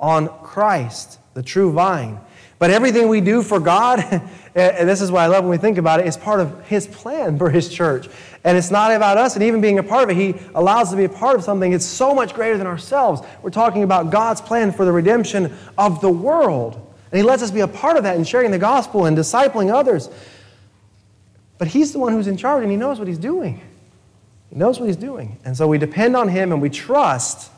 on 0.01 0.29
Christ, 0.43 1.21
the 1.35 1.43
true 1.43 1.71
vine. 1.71 2.19
But 2.59 2.71
everything 2.71 3.09
we 3.09 3.21
do 3.21 3.43
for 3.43 3.61
God, 3.61 4.01
eh, 4.57 4.77
and 4.79 4.89
this 4.89 5.01
is 5.01 5.13
what 5.13 5.21
I 5.21 5.27
love 5.27 5.45
when 5.45 5.51
we 5.51 5.59
think 5.59 5.79
about 5.79 6.01
it, 6.01 6.07
is 6.07 6.17
part 6.17 6.41
of 6.41 6.67
His 6.67 6.87
plan 6.87 7.39
for 7.39 7.51
His 7.51 7.69
church. 7.69 8.09
And 8.43 8.57
it's 8.59 8.71
not 8.71 8.91
about 8.91 9.19
us 9.19 9.35
and 9.35 9.45
even 9.45 9.61
being 9.61 9.79
a 9.79 9.83
part 9.83 10.05
of 10.05 10.11
it. 10.11 10.17
He 10.17 10.35
allows 10.55 10.87
us 10.87 10.91
to 10.93 10.97
be 10.97 11.05
a 11.05 11.09
part 11.09 11.37
of 11.37 11.45
something 11.45 11.71
that's 11.71 11.85
so 11.85 12.15
much 12.15 12.35
greater 12.35 12.59
than 12.59 12.67
ourselves. 12.67 13.23
We're 13.43 13.51
talking 13.51 13.83
about 13.83 14.11
God's 14.11 14.41
plan 14.41 14.73
for 14.73 14.85
the 14.85 14.93
redemption 14.93 15.55
of 15.79 16.01
the 16.01 16.11
world. 16.11 16.81
And 17.15 17.21
He 17.21 17.29
lets 17.29 17.45
us 17.45 17.53
be 17.53 17.61
a 17.61 17.69
part 17.69 17.97
of 17.97 18.03
that 18.03 18.17
in 18.17 18.25
sharing 18.25 18.51
the 18.51 18.59
gospel 18.59 19.07
and 19.07 19.17
discipling 19.17 19.73
others. 19.73 20.11
But 21.59 21.69
He's 21.69 21.93
the 21.93 22.01
one 22.01 22.13
who's 22.13 22.27
in 22.27 22.37
charge 22.37 22.65
and 22.65 22.73
He 22.73 22.77
knows 22.77 22.99
what 22.99 23.07
He's 23.07 23.19
doing. 23.19 23.61
He 24.51 24.57
knows 24.57 24.81
what 24.81 24.87
He's 24.87 24.97
doing. 24.97 25.39
And 25.45 25.57
so 25.57 25.69
we 25.69 25.79
depend 25.79 26.17
on 26.17 26.27
Him 26.27 26.51
and 26.51 26.61
we 26.61 26.71
trust, 26.71 27.53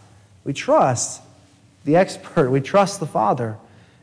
we 0.45 0.53
trust 0.53 1.23
the 1.87 1.97
expert, 1.97 2.51
we 2.51 2.61
trust 2.61 3.01
the 3.01 3.07
Father 3.07 3.57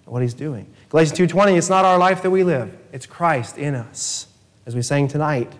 and 0.06 0.12
what 0.12 0.24
He's 0.24 0.34
doing. 0.34 0.66
Galatians 0.90 1.20
2:20, 1.20 1.56
it's 1.56 1.70
not 1.70 1.86
our 1.86 2.00
life 2.00 2.24
that 2.24 2.32
we 2.32 2.44
live, 2.44 2.76
it's 2.92 3.06
Christ 3.06 3.60
in 3.60 3.76
us, 3.76 4.26
as 4.66 4.74
we 4.74 4.82
sang 4.82 5.08
tonight. 5.08 5.54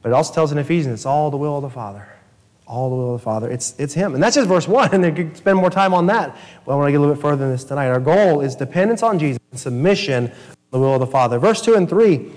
But 0.00 0.08
it 0.08 0.12
also 0.14 0.32
tells 0.32 0.52
in 0.52 0.56
Ephesians, 0.56 0.94
it's 0.94 1.04
all 1.04 1.30
the 1.30 1.36
will 1.36 1.56
of 1.56 1.62
the 1.62 1.68
Father. 1.68 2.08
All 2.68 2.90
the 2.90 2.96
will 2.96 3.14
of 3.14 3.20
the 3.20 3.24
Father. 3.24 3.50
It's, 3.50 3.74
it's 3.78 3.94
Him. 3.94 4.14
And 4.14 4.22
that's 4.22 4.36
just 4.36 4.46
verse 4.46 4.68
1, 4.68 4.90
and 4.92 5.02
they 5.02 5.10
could 5.10 5.36
spend 5.36 5.58
more 5.58 5.70
time 5.70 5.92
on 5.92 6.06
that. 6.06 6.36
Well, 6.64 6.76
I 6.76 6.78
want 6.78 6.88
to 6.88 6.92
get 6.92 6.98
a 6.98 7.00
little 7.00 7.14
bit 7.16 7.20
further 7.20 7.38
than 7.38 7.50
this 7.50 7.64
tonight. 7.64 7.88
Our 7.88 7.98
goal 7.98 8.40
is 8.40 8.54
dependence 8.54 9.02
on 9.02 9.18
Jesus 9.18 9.40
and 9.50 9.58
submission 9.58 10.28
to 10.28 10.34
the 10.70 10.78
will 10.78 10.94
of 10.94 11.00
the 11.00 11.06
Father. 11.06 11.38
Verse 11.38 11.60
2 11.62 11.74
and 11.74 11.88
3, 11.88 12.30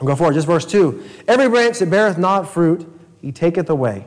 I'll 0.00 0.06
go 0.06 0.16
forward, 0.16 0.34
just 0.34 0.46
verse 0.46 0.64
2. 0.64 1.04
Every 1.28 1.48
branch 1.48 1.78
that 1.78 1.90
beareth 1.90 2.18
not 2.18 2.48
fruit, 2.48 2.90
He 3.20 3.30
taketh 3.30 3.70
away. 3.70 4.06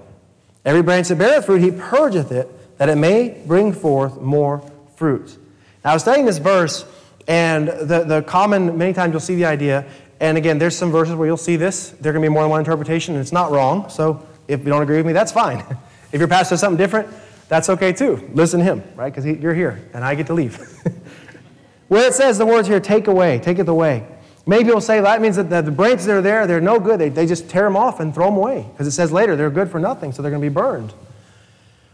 Every 0.65 0.81
branch 0.81 1.07
that 1.07 1.17
beareth 1.17 1.45
fruit, 1.45 1.61
He 1.61 1.71
purgeth 1.71 2.31
it, 2.31 2.77
that 2.77 2.89
it 2.89 2.97
may 2.97 3.41
bring 3.45 3.71
forth 3.71 4.19
more 4.19 4.69
fruit. 4.95 5.37
Now, 5.85 5.91
I 5.91 5.93
was 5.93 6.01
studying 6.01 6.25
this 6.25 6.39
verse, 6.39 6.83
and 7.27 7.67
the, 7.67 8.03
the 8.03 8.21
common, 8.23 8.77
many 8.77 8.93
times 8.93 9.11
you'll 9.11 9.19
see 9.19 9.35
the 9.35 9.45
idea 9.45 9.85
and 10.21 10.37
again, 10.37 10.59
there's 10.59 10.77
some 10.77 10.91
verses 10.91 11.15
where 11.15 11.25
you'll 11.25 11.35
see 11.35 11.55
this. 11.55 11.89
There 11.99 12.13
can 12.13 12.21
be 12.21 12.29
more 12.29 12.43
than 12.43 12.51
one 12.51 12.59
interpretation, 12.59 13.15
and 13.15 13.21
it's 13.21 13.31
not 13.31 13.49
wrong. 13.49 13.89
So 13.89 14.23
if 14.51 14.59
you 14.59 14.65
don't 14.65 14.81
agree 14.81 14.97
with 14.97 15.05
me, 15.05 15.13
that's 15.13 15.31
fine. 15.31 15.63
if 16.11 16.19
your 16.19 16.27
pastor 16.27 16.53
says 16.53 16.59
something 16.59 16.77
different, 16.77 17.07
that's 17.47 17.69
okay 17.69 17.91
too. 17.93 18.29
Listen 18.33 18.59
to 18.59 18.65
him, 18.65 18.83
right? 18.95 19.13
Because 19.13 19.25
you're 19.25 19.53
here, 19.53 19.89
and 19.93 20.03
I 20.03 20.15
get 20.15 20.27
to 20.27 20.33
leave. 20.33 20.57
where 21.87 22.07
it 22.07 22.13
says 22.13 22.37
the 22.37 22.45
words 22.45 22.67
here, 22.67 22.79
take 22.79 23.07
away, 23.07 23.39
take 23.39 23.59
it 23.59 23.67
away. 23.67 24.07
Maybe 24.45 24.69
you'll 24.69 24.81
say 24.81 25.01
that 25.01 25.21
means 25.21 25.35
that 25.35 25.49
the 25.49 25.71
branches 25.71 26.05
that 26.05 26.15
are 26.15 26.21
there, 26.21 26.47
they're 26.47 26.61
no 26.61 26.79
good. 26.79 26.99
They, 26.99 27.09
they 27.09 27.25
just 27.25 27.49
tear 27.49 27.63
them 27.63 27.75
off 27.75 27.99
and 27.99 28.13
throw 28.13 28.25
them 28.25 28.37
away. 28.37 28.65
Because 28.71 28.87
it 28.87 28.91
says 28.91 29.11
later 29.11 29.35
they're 29.35 29.51
good 29.51 29.69
for 29.69 29.79
nothing, 29.79 30.11
so 30.11 30.21
they're 30.21 30.31
going 30.31 30.41
to 30.41 30.49
be 30.49 30.53
burned. 30.53 30.93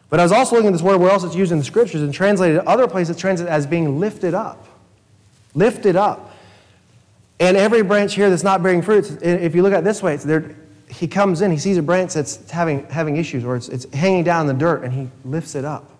But 0.09 0.19
I 0.19 0.23
was 0.23 0.31
also 0.31 0.55
looking 0.55 0.69
at 0.69 0.73
this 0.73 0.81
word 0.81 0.97
where 0.97 1.11
else 1.11 1.23
it's 1.23 1.35
used 1.35 1.51
in 1.51 1.57
the 1.57 1.65
scriptures 1.65 2.01
and 2.01 2.13
translated 2.13 2.59
other 2.59 2.87
places 2.87 3.17
translated 3.17 3.51
as 3.51 3.67
being 3.67 3.99
lifted 3.99 4.33
up. 4.33 4.65
Lifted 5.53 5.95
up. 5.95 6.33
And 7.39 7.57
every 7.57 7.83
branch 7.83 8.15
here 8.15 8.29
that's 8.29 8.43
not 8.43 8.63
bearing 8.63 8.81
fruit, 8.81 9.21
if 9.21 9.53
you 9.53 9.61
look 9.61 9.73
at 9.73 9.79
it 9.79 9.83
this 9.83 10.01
way, 10.01 10.13
it's 10.13 10.23
he 10.89 11.08
comes 11.08 11.41
in, 11.41 11.51
he 11.51 11.58
sees 11.58 11.77
a 11.77 11.82
branch 11.82 12.13
that's 12.13 12.50
having, 12.50 12.86
having 12.88 13.17
issues, 13.17 13.44
or 13.44 13.56
it's, 13.56 13.67
it's 13.70 13.86
hanging 13.94 14.24
down 14.24 14.41
in 14.41 14.56
the 14.56 14.60
dirt, 14.60 14.84
and 14.84 14.94
he 14.94 15.10
lifts 15.25 15.56
it 15.56 15.65
up. 15.65 15.91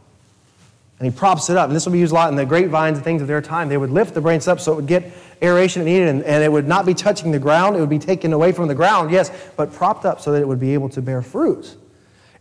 And 1.00 1.12
he 1.12 1.16
props 1.16 1.50
it 1.50 1.58
up. 1.58 1.68
And 1.68 1.76
this 1.76 1.86
will 1.86 1.94
be 1.94 2.00
used 2.00 2.12
a 2.12 2.16
lot 2.16 2.30
in 2.30 2.36
the 2.36 2.46
grapevines 2.46 2.98
and 2.98 3.04
things 3.04 3.22
of 3.22 3.28
their 3.28 3.42
time. 3.42 3.70
They 3.70 3.78
would 3.78 3.92
lift 3.92 4.16
the 4.16 4.22
branch 4.22 4.48
up 4.48 4.60
so 4.60 4.74
it 4.74 4.76
would 4.78 4.88
get 4.88 5.12
aeration 5.44 5.84
it 5.84 5.86
needed, 5.86 6.08
and, 6.08 6.24
and 6.24 6.44
it 6.44 6.52
would 6.52 6.68
not 6.68 6.86
be 6.86 6.94
touching 6.94 7.32
the 7.32 7.40
ground. 7.40 7.76
It 7.76 7.80
would 7.80 7.90
be 7.90 8.00
taken 8.00 8.34
away 8.34 8.52
from 8.52 8.68
the 8.68 8.76
ground, 8.76 9.12
yes, 9.12 9.32
but 9.56 9.72
propped 9.74 10.06
up 10.06 10.22
so 10.22 10.32
that 10.32 10.42
it 10.42 10.48
would 10.48 10.60
be 10.60 10.74
able 10.74 10.90
to 10.90 11.02
bear 11.02 11.22
fruit. 11.22 11.76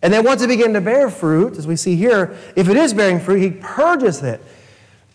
And 0.02 0.12
then 0.12 0.24
once 0.24 0.42
it 0.42 0.48
began 0.48 0.72
to 0.74 0.80
bear 0.80 1.10
fruit, 1.10 1.58
as 1.58 1.66
we 1.66 1.76
see 1.76 1.96
here, 1.96 2.36
if 2.54 2.68
it 2.68 2.76
is 2.76 2.94
bearing 2.94 3.20
fruit, 3.20 3.40
he 3.40 3.50
purges 3.50 4.22
it. 4.22 4.40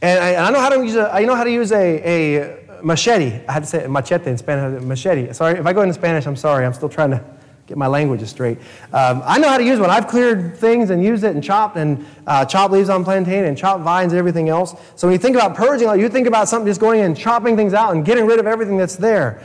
And 0.01 0.19
I, 0.19 0.29
and 0.31 0.45
I 0.45 0.49
know 0.51 0.59
how 0.59 0.69
to 0.69 0.83
use 0.83 0.95
a, 0.95 1.13
I 1.13 1.25
know 1.25 1.35
how 1.35 1.43
to 1.43 1.51
use 1.51 1.71
a, 1.71 1.77
a 1.77 2.60
machete. 2.83 3.41
I 3.47 3.51
had 3.51 3.63
to 3.63 3.69
say 3.69 3.87
machete 3.87 4.29
in 4.29 4.37
Spanish, 4.37 4.83
machete. 4.83 5.33
Sorry, 5.33 5.59
if 5.59 5.65
I 5.65 5.73
go 5.73 5.81
into 5.81 5.93
Spanish, 5.93 6.25
I'm 6.25 6.35
sorry. 6.35 6.65
I'm 6.65 6.73
still 6.73 6.89
trying 6.89 7.11
to 7.11 7.23
get 7.71 7.77
my 7.77 7.87
languages 7.87 8.29
straight. 8.29 8.57
Um, 8.91 9.21
I 9.23 9.39
know 9.39 9.47
how 9.47 9.57
to 9.57 9.63
use 9.63 9.79
one. 9.79 9.89
I've 9.89 10.07
cleared 10.07 10.57
things 10.57 10.89
and 10.89 11.03
used 11.03 11.23
it 11.23 11.33
and 11.33 11.43
chopped 11.43 11.77
and 11.77 12.05
uh, 12.27 12.43
chopped 12.45 12.73
leaves 12.73 12.89
on 12.89 13.03
plantain 13.03 13.45
and 13.45 13.57
chopped 13.57 13.81
vines 13.81 14.11
and 14.11 14.19
everything 14.19 14.49
else. 14.49 14.75
So 14.95 15.07
when 15.07 15.13
you 15.13 15.19
think 15.19 15.35
about 15.35 15.55
purging, 15.55 15.87
like 15.87 16.01
you 16.01 16.09
think 16.09 16.27
about 16.27 16.49
something 16.49 16.67
just 16.67 16.81
going 16.81 17.01
and 17.01 17.17
chopping 17.17 17.55
things 17.55 17.73
out 17.73 17.95
and 17.95 18.03
getting 18.03 18.25
rid 18.25 18.39
of 18.39 18.47
everything 18.47 18.77
that's 18.77 18.97
there. 18.97 19.41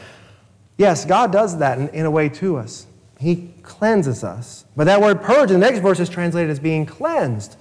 Yes, 0.76 1.04
God 1.04 1.30
does 1.32 1.58
that 1.58 1.78
in, 1.78 1.88
in 1.90 2.04
a 2.04 2.10
way 2.10 2.28
to 2.30 2.56
us. 2.56 2.86
He 3.18 3.54
cleanses 3.62 4.24
us. 4.24 4.64
But 4.76 4.84
that 4.84 5.00
word 5.00 5.22
purge 5.22 5.50
in 5.50 5.60
the 5.60 5.66
next 5.66 5.78
verse 5.78 6.00
is 6.00 6.08
translated 6.08 6.50
as 6.50 6.58
being 6.58 6.84
cleansed. 6.84 7.56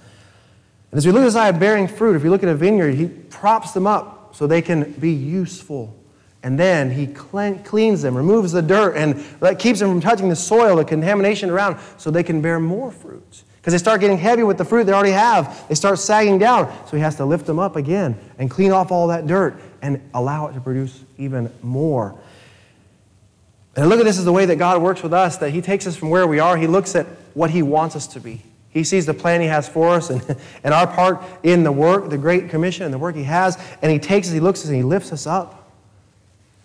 And 0.90 0.98
as 0.98 1.06
we 1.06 1.12
look 1.12 1.22
at 1.22 1.26
this 1.26 1.36
idea 1.36 1.54
of 1.54 1.60
bearing 1.60 1.88
fruit, 1.88 2.16
if 2.16 2.24
you 2.24 2.30
look 2.30 2.42
at 2.42 2.48
a 2.48 2.54
vineyard, 2.54 2.94
he 2.94 3.06
props 3.06 3.72
them 3.72 3.86
up 3.86 4.15
so 4.36 4.46
they 4.46 4.60
can 4.60 4.92
be 4.92 5.12
useful 5.12 5.96
and 6.46 6.56
then 6.56 6.92
he 6.92 7.08
cleans 7.08 8.02
them, 8.02 8.16
removes 8.16 8.52
the 8.52 8.62
dirt, 8.62 8.94
and 8.94 9.16
keeps 9.58 9.80
them 9.80 9.90
from 9.90 10.00
touching 10.00 10.28
the 10.28 10.36
soil, 10.36 10.76
the 10.76 10.84
contamination 10.84 11.50
around, 11.50 11.76
so 11.96 12.08
they 12.08 12.22
can 12.22 12.40
bear 12.40 12.60
more 12.60 12.92
fruit. 12.92 13.42
Because 13.56 13.72
they 13.72 13.78
start 13.78 14.00
getting 14.00 14.16
heavy 14.16 14.44
with 14.44 14.56
the 14.56 14.64
fruit 14.64 14.84
they 14.84 14.92
already 14.92 15.10
have. 15.10 15.66
They 15.68 15.74
start 15.74 15.98
sagging 15.98 16.38
down. 16.38 16.72
So 16.86 16.96
he 16.96 17.02
has 17.02 17.16
to 17.16 17.24
lift 17.24 17.46
them 17.46 17.58
up 17.58 17.74
again 17.74 18.16
and 18.38 18.48
clean 18.48 18.70
off 18.70 18.92
all 18.92 19.08
that 19.08 19.26
dirt 19.26 19.60
and 19.82 20.00
allow 20.14 20.46
it 20.46 20.52
to 20.52 20.60
produce 20.60 21.02
even 21.18 21.52
more. 21.62 22.16
And 23.74 23.88
look 23.88 23.98
at 23.98 24.04
this 24.04 24.18
as 24.18 24.24
the 24.24 24.32
way 24.32 24.46
that 24.46 24.54
God 24.54 24.80
works 24.80 25.02
with 25.02 25.12
us, 25.12 25.38
that 25.38 25.50
he 25.50 25.60
takes 25.60 25.84
us 25.88 25.96
from 25.96 26.10
where 26.10 26.28
we 26.28 26.38
are. 26.38 26.56
He 26.56 26.68
looks 26.68 26.94
at 26.94 27.06
what 27.34 27.50
he 27.50 27.62
wants 27.62 27.96
us 27.96 28.06
to 28.08 28.20
be. 28.20 28.42
He 28.76 28.84
sees 28.84 29.06
the 29.06 29.14
plan 29.14 29.40
he 29.40 29.46
has 29.46 29.66
for 29.66 29.88
us 29.94 30.10
and, 30.10 30.22
and 30.62 30.74
our 30.74 30.86
part 30.86 31.22
in 31.42 31.62
the 31.64 31.72
work, 31.72 32.10
the 32.10 32.18
great 32.18 32.50
commission 32.50 32.84
and 32.84 32.92
the 32.92 32.98
work 32.98 33.16
he 33.16 33.24
has, 33.24 33.56
and 33.80 33.90
he 33.90 33.98
takes 33.98 34.28
us, 34.28 34.34
he 34.34 34.40
looks 34.40 34.60
at 34.60 34.64
us, 34.64 34.68
and 34.68 34.76
he 34.76 34.82
lifts 34.82 35.12
us 35.12 35.26
up. 35.26 35.72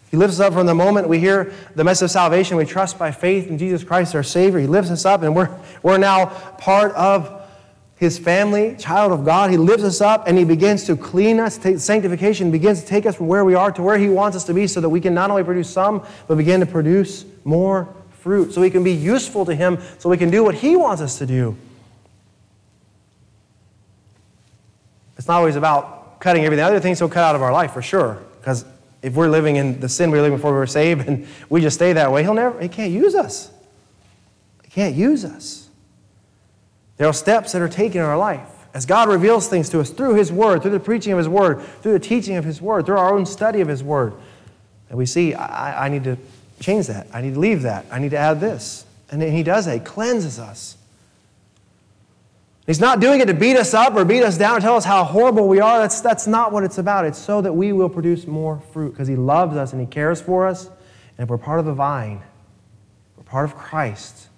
He 0.09 0.17
lifts 0.17 0.37
us 0.37 0.47
up 0.47 0.51
from 0.51 0.65
the 0.65 0.75
moment 0.75 1.07
we 1.07 1.19
hear 1.19 1.53
the 1.73 1.85
message 1.85 2.07
of 2.07 2.11
salvation. 2.11 2.57
We 2.57 2.65
trust 2.65 2.99
by 2.99 3.11
faith 3.11 3.47
in 3.47 3.57
Jesus 3.57 3.85
Christ, 3.85 4.13
our 4.13 4.23
Savior. 4.23 4.59
He 4.59 4.67
lifts 4.67 4.91
us 4.91 5.05
up, 5.05 5.21
and 5.21 5.33
we're, 5.33 5.57
we're 5.83 5.97
now 5.97 6.25
part 6.25 6.91
of 6.95 7.47
His 7.95 8.19
family, 8.19 8.75
child 8.77 9.13
of 9.13 9.23
God. 9.23 9.49
He 9.49 9.55
lifts 9.55 9.85
us 9.85 10.01
up, 10.01 10.27
and 10.27 10.37
He 10.37 10.43
begins 10.43 10.83
to 10.87 10.97
clean 10.97 11.39
us. 11.39 11.61
Sanctification 11.81 12.51
begins 12.51 12.81
to 12.81 12.87
take 12.87 13.05
us 13.05 13.15
from 13.15 13.27
where 13.27 13.45
we 13.45 13.55
are 13.55 13.71
to 13.71 13.81
where 13.81 13.97
He 13.97 14.09
wants 14.09 14.35
us 14.35 14.43
to 14.43 14.53
be 14.53 14.67
so 14.67 14.81
that 14.81 14.89
we 14.89 14.99
can 14.99 15.13
not 15.13 15.31
only 15.31 15.45
produce 15.45 15.69
some, 15.69 16.05
but 16.27 16.35
begin 16.35 16.59
to 16.59 16.65
produce 16.65 17.23
more 17.45 17.87
fruit. 18.19 18.51
So 18.51 18.59
we 18.59 18.69
can 18.69 18.83
be 18.83 18.91
useful 18.91 19.45
to 19.45 19.55
Him, 19.55 19.79
so 19.97 20.09
we 20.09 20.17
can 20.17 20.29
do 20.29 20.43
what 20.43 20.55
He 20.55 20.75
wants 20.75 21.01
us 21.01 21.17
to 21.19 21.25
do. 21.25 21.55
It's 25.21 25.27
not 25.27 25.37
always 25.37 25.55
about 25.55 26.19
cutting 26.19 26.45
everything. 26.45 26.65
Other 26.65 26.79
things 26.79 26.99
will 26.99 27.07
cut 27.07 27.23
out 27.23 27.35
of 27.35 27.43
our 27.43 27.53
life 27.53 27.73
for 27.73 27.83
sure, 27.83 28.17
because 28.39 28.65
if 29.03 29.13
we're 29.13 29.29
living 29.29 29.57
in 29.57 29.79
the 29.79 29.87
sin 29.87 30.09
we 30.09 30.17
were 30.17 30.23
living 30.23 30.39
before 30.39 30.51
we 30.51 30.57
were 30.57 30.65
saved 30.65 31.01
and 31.07 31.27
we 31.47 31.61
just 31.61 31.75
stay 31.75 31.93
that 31.93 32.11
way, 32.11 32.23
he'll 32.23 32.33
never, 32.33 32.59
he 32.59 32.67
can't 32.67 32.91
use 32.91 33.13
us. 33.13 33.51
He 34.63 34.71
can't 34.71 34.95
use 34.95 35.23
us. 35.23 35.69
There 36.97 37.07
are 37.07 37.13
steps 37.13 37.51
that 37.51 37.61
are 37.61 37.69
taken 37.69 38.01
in 38.01 38.07
our 38.07 38.17
life. 38.17 38.49
As 38.73 38.87
God 38.87 39.09
reveals 39.09 39.47
things 39.47 39.69
to 39.69 39.79
us 39.79 39.91
through 39.91 40.15
His 40.15 40.31
Word, 40.31 40.63
through 40.63 40.71
the 40.71 40.79
preaching 40.79 41.11
of 41.11 41.19
His 41.19 41.29
Word, 41.29 41.61
through 41.83 41.93
the 41.93 41.99
teaching 41.99 42.37
of 42.37 42.43
His 42.43 42.59
Word, 42.59 42.87
through 42.87 42.97
our 42.97 43.13
own 43.13 43.27
study 43.27 43.61
of 43.61 43.67
His 43.67 43.83
Word, 43.83 44.15
and 44.89 44.97
we 44.97 45.05
see, 45.05 45.35
I, 45.35 45.85
I 45.85 45.89
need 45.89 46.05
to 46.05 46.17
change 46.59 46.87
that. 46.87 47.05
I 47.13 47.21
need 47.21 47.35
to 47.35 47.39
leave 47.39 47.61
that. 47.61 47.85
I 47.91 47.99
need 47.99 48.09
to 48.09 48.17
add 48.17 48.39
this. 48.39 48.85
And 49.11 49.21
then 49.21 49.33
He 49.33 49.43
does 49.43 49.65
that. 49.65 49.75
He 49.75 49.79
cleanses 49.81 50.39
us. 50.39 50.77
He's 52.67 52.79
not 52.79 52.99
doing 52.99 53.21
it 53.21 53.25
to 53.25 53.33
beat 53.33 53.57
us 53.57 53.73
up 53.73 53.95
or 53.95 54.05
beat 54.05 54.23
us 54.23 54.37
down 54.37 54.57
or 54.57 54.59
tell 54.59 54.75
us 54.75 54.85
how 54.85 55.03
horrible 55.03 55.47
we 55.47 55.59
are. 55.59 55.79
That's, 55.79 55.99
that's 55.99 56.27
not 56.27 56.51
what 56.51 56.63
it's 56.63 56.77
about. 56.77 57.05
It's 57.05 57.17
so 57.17 57.41
that 57.41 57.53
we 57.53 57.73
will 57.73 57.89
produce 57.89 58.27
more 58.27 58.61
fruit 58.71 58.91
because 58.91 59.07
He 59.07 59.15
loves 59.15 59.57
us 59.57 59.73
and 59.73 59.81
He 59.81 59.87
cares 59.87 60.21
for 60.21 60.47
us. 60.47 60.67
And 60.67 61.25
if 61.25 61.29
we're 61.29 61.39
part 61.39 61.59
of 61.59 61.65
the 61.65 61.73
vine, 61.73 62.21
we're 63.17 63.23
part 63.23 63.45
of 63.45 63.55
Christ, 63.55 64.29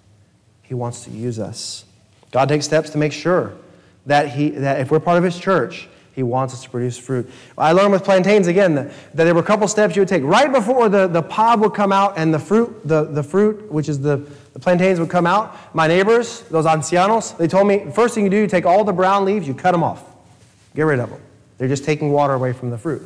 He 0.62 0.74
wants 0.74 1.04
to 1.04 1.12
use 1.12 1.38
us. 1.38 1.86
God 2.32 2.48
takes 2.50 2.66
steps 2.66 2.90
to 2.92 2.98
make 2.98 3.12
sure 3.12 3.54
that, 4.06 4.30
he, 4.30 4.50
that 4.50 4.80
if 4.80 4.90
we're 4.90 5.02
part 5.02 5.18
of 5.18 5.24
His 5.26 5.38
church, 5.38 5.90
He 6.14 6.24
wants 6.24 6.54
us 6.54 6.64
to 6.64 6.70
produce 6.70 6.98
fruit. 6.98 7.30
I 7.58 7.74
learned 7.74 7.92
with 7.92 8.06
plantains 8.06 8.48
again 8.48 8.74
that, 8.76 8.88
that 9.14 9.26
there 9.26 9.34
were 9.36 9.42
a 9.42 9.46
couple 9.46 9.68
steps 9.68 9.98
you 9.98 10.02
would 10.02 10.10
take. 10.10 10.24
Right 10.24 10.52
before 10.52 10.88
the, 10.88 11.08
the 11.08 11.22
pod 11.22 11.60
would 11.60 11.74
come 11.74 11.92
out 11.92 12.18
and 12.18 12.34
the 12.34 12.40
fruit, 12.40 12.88
the, 12.88 13.04
the 13.04 13.22
fruit, 13.22 13.70
which 13.70 13.90
is 13.90 14.00
the 14.00 14.26
the 14.54 14.60
plantains 14.60 15.00
would 15.00 15.10
come 15.10 15.26
out. 15.28 15.56
My 15.76 15.88
neighbors, 15.88 16.42
those 16.44 16.66
ancianos, 16.66 17.34
they 17.34 17.48
told 17.48 17.68
me, 17.68 17.92
first 17.94 18.16
thing 18.16 18.24
you 18.24 18.30
do, 18.30 18.38
you 18.38 18.48
take 18.48 18.66
all 18.66 18.84
the 18.84 18.94
brown 18.94 19.26
leaves, 19.26 19.48
you 19.48 19.54
cut 19.54 19.72
them 19.72 19.84
off. 19.84 20.04
Get 20.76 20.84
rid 20.84 21.00
of 21.00 21.10
them. 21.10 21.22
They're 21.58 21.68
just 21.68 21.84
taking 21.84 22.12
water 22.12 22.34
away 22.34 22.54
from 22.54 22.70
the 22.70 22.78
fruit. 22.78 23.02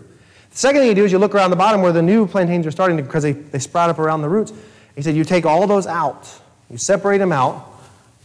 The 0.52 0.58
second 0.58 0.82
thing 0.82 0.90
you 0.90 0.96
do 0.96 1.06
is 1.06 1.12
you 1.12 1.20
look 1.20 1.36
around 1.36 1.50
the 1.50 1.56
bottom 1.56 1.82
where 1.82 1.92
the 1.92 2.02
new 2.02 2.28
plantains 2.28 2.66
are 2.66 2.72
starting 2.72 2.98
to, 2.98 3.04
because 3.04 3.24
they, 3.24 3.34
they 3.34 3.60
sprout 3.60 3.90
up 3.90 4.00
around 4.00 4.22
the 4.22 4.30
roots. 4.30 4.54
He 4.96 5.02
said, 5.02 5.16
you 5.16 5.24
take 5.24 5.46
all 5.46 5.68
those 5.68 5.88
out. 5.88 6.30
You 6.70 6.78
separate 6.78 7.20
them 7.20 7.32
out. 7.32 7.66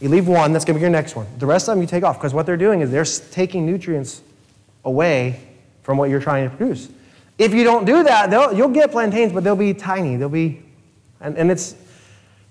You 0.01 0.09
leave 0.09 0.27
one, 0.27 0.51
that's 0.51 0.65
going 0.65 0.73
to 0.73 0.79
be 0.79 0.81
your 0.81 0.89
next 0.89 1.15
one. 1.15 1.27
The 1.37 1.45
rest 1.45 1.69
of 1.69 1.75
them 1.75 1.81
you 1.81 1.87
take 1.87 2.03
off, 2.03 2.17
because 2.17 2.33
what 2.33 2.45
they're 2.45 2.57
doing 2.57 2.81
is 2.81 2.91
they're 2.91 3.05
taking 3.31 3.65
nutrients 3.65 4.21
away 4.83 5.39
from 5.83 5.97
what 5.97 6.09
you're 6.09 6.19
trying 6.19 6.49
to 6.49 6.55
produce. 6.55 6.89
If 7.37 7.53
you 7.53 7.63
don't 7.63 7.85
do 7.85 8.03
that, 8.03 8.31
you'll 8.55 8.69
get 8.69 8.91
plantains, 8.91 9.31
but 9.31 9.43
they'll 9.43 9.55
be 9.55 9.73
tiny. 9.73 10.17
They'll 10.17 10.29
be, 10.29 10.61
and, 11.21 11.37
and 11.37 11.51
it's, 11.51 11.75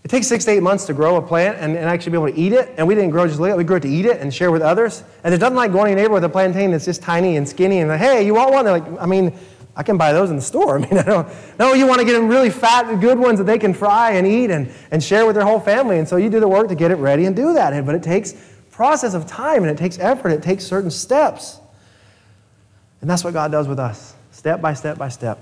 it 0.04 0.08
takes 0.08 0.26
six 0.26 0.44
to 0.46 0.50
eight 0.50 0.62
months 0.62 0.86
to 0.86 0.94
grow 0.94 1.16
a 1.16 1.22
plant 1.22 1.58
and, 1.58 1.76
and 1.76 1.84
actually 1.84 2.10
be 2.10 2.18
able 2.18 2.32
to 2.32 2.38
eat 2.38 2.52
it. 2.52 2.74
And 2.76 2.88
we 2.88 2.94
didn't 2.94 3.10
grow 3.10 3.26
just 3.28 3.40
it, 3.40 3.56
we 3.56 3.62
grew 3.62 3.76
it 3.76 3.82
to 3.82 3.88
eat 3.88 4.04
it 4.04 4.20
and 4.20 4.34
share 4.34 4.50
with 4.50 4.62
others. 4.62 5.04
And 5.22 5.30
there's 5.30 5.40
nothing 5.40 5.56
like 5.56 5.70
going 5.70 5.84
to 5.84 5.90
your 5.90 6.00
neighbor 6.00 6.14
with 6.14 6.24
a 6.24 6.28
plantain 6.28 6.72
that's 6.72 6.84
just 6.84 7.02
tiny 7.02 7.36
and 7.36 7.48
skinny 7.48 7.78
and 7.78 7.88
like, 7.88 8.00
hey, 8.00 8.26
you 8.26 8.34
want 8.34 8.52
one? 8.52 8.64
They're 8.64 8.78
like, 8.78 9.00
I 9.00 9.06
mean, 9.06 9.32
I 9.76 9.84
can 9.84 9.96
buy 9.96 10.12
those 10.12 10.30
in 10.30 10.36
the 10.36 10.42
store. 10.42 10.76
I 10.78 10.80
mean, 10.80 10.98
I 10.98 11.02
don't, 11.02 11.28
no, 11.58 11.74
you 11.74 11.86
want 11.86 12.00
to 12.00 12.04
get 12.04 12.14
them 12.14 12.26
really 12.26 12.50
fat, 12.50 13.00
good 13.00 13.18
ones 13.18 13.38
that 13.38 13.44
they 13.44 13.58
can 13.58 13.72
fry 13.72 14.12
and 14.12 14.26
eat 14.26 14.50
and, 14.50 14.72
and 14.90 15.02
share 15.02 15.24
with 15.24 15.36
their 15.36 15.44
whole 15.44 15.60
family. 15.60 15.98
And 15.98 16.08
so 16.08 16.16
you 16.16 16.28
do 16.28 16.40
the 16.40 16.48
work 16.48 16.68
to 16.68 16.74
get 16.74 16.90
it 16.90 16.96
ready 16.96 17.26
and 17.26 17.36
do 17.36 17.52
that. 17.52 17.86
But 17.86 17.94
it 17.94 18.02
takes 18.02 18.34
process 18.72 19.14
of 19.14 19.28
time 19.28 19.62
and 19.62 19.70
it 19.70 19.78
takes 19.78 20.00
effort. 20.00 20.30
It 20.30 20.42
takes 20.42 20.64
certain 20.64 20.90
steps. 20.90 21.60
And 23.00 23.08
that's 23.08 23.22
what 23.22 23.34
God 23.34 23.52
does 23.52 23.68
with 23.68 23.78
us, 23.78 24.14
step 24.32 24.60
by 24.60 24.74
step 24.74 24.98
by 24.98 25.10
step, 25.10 25.38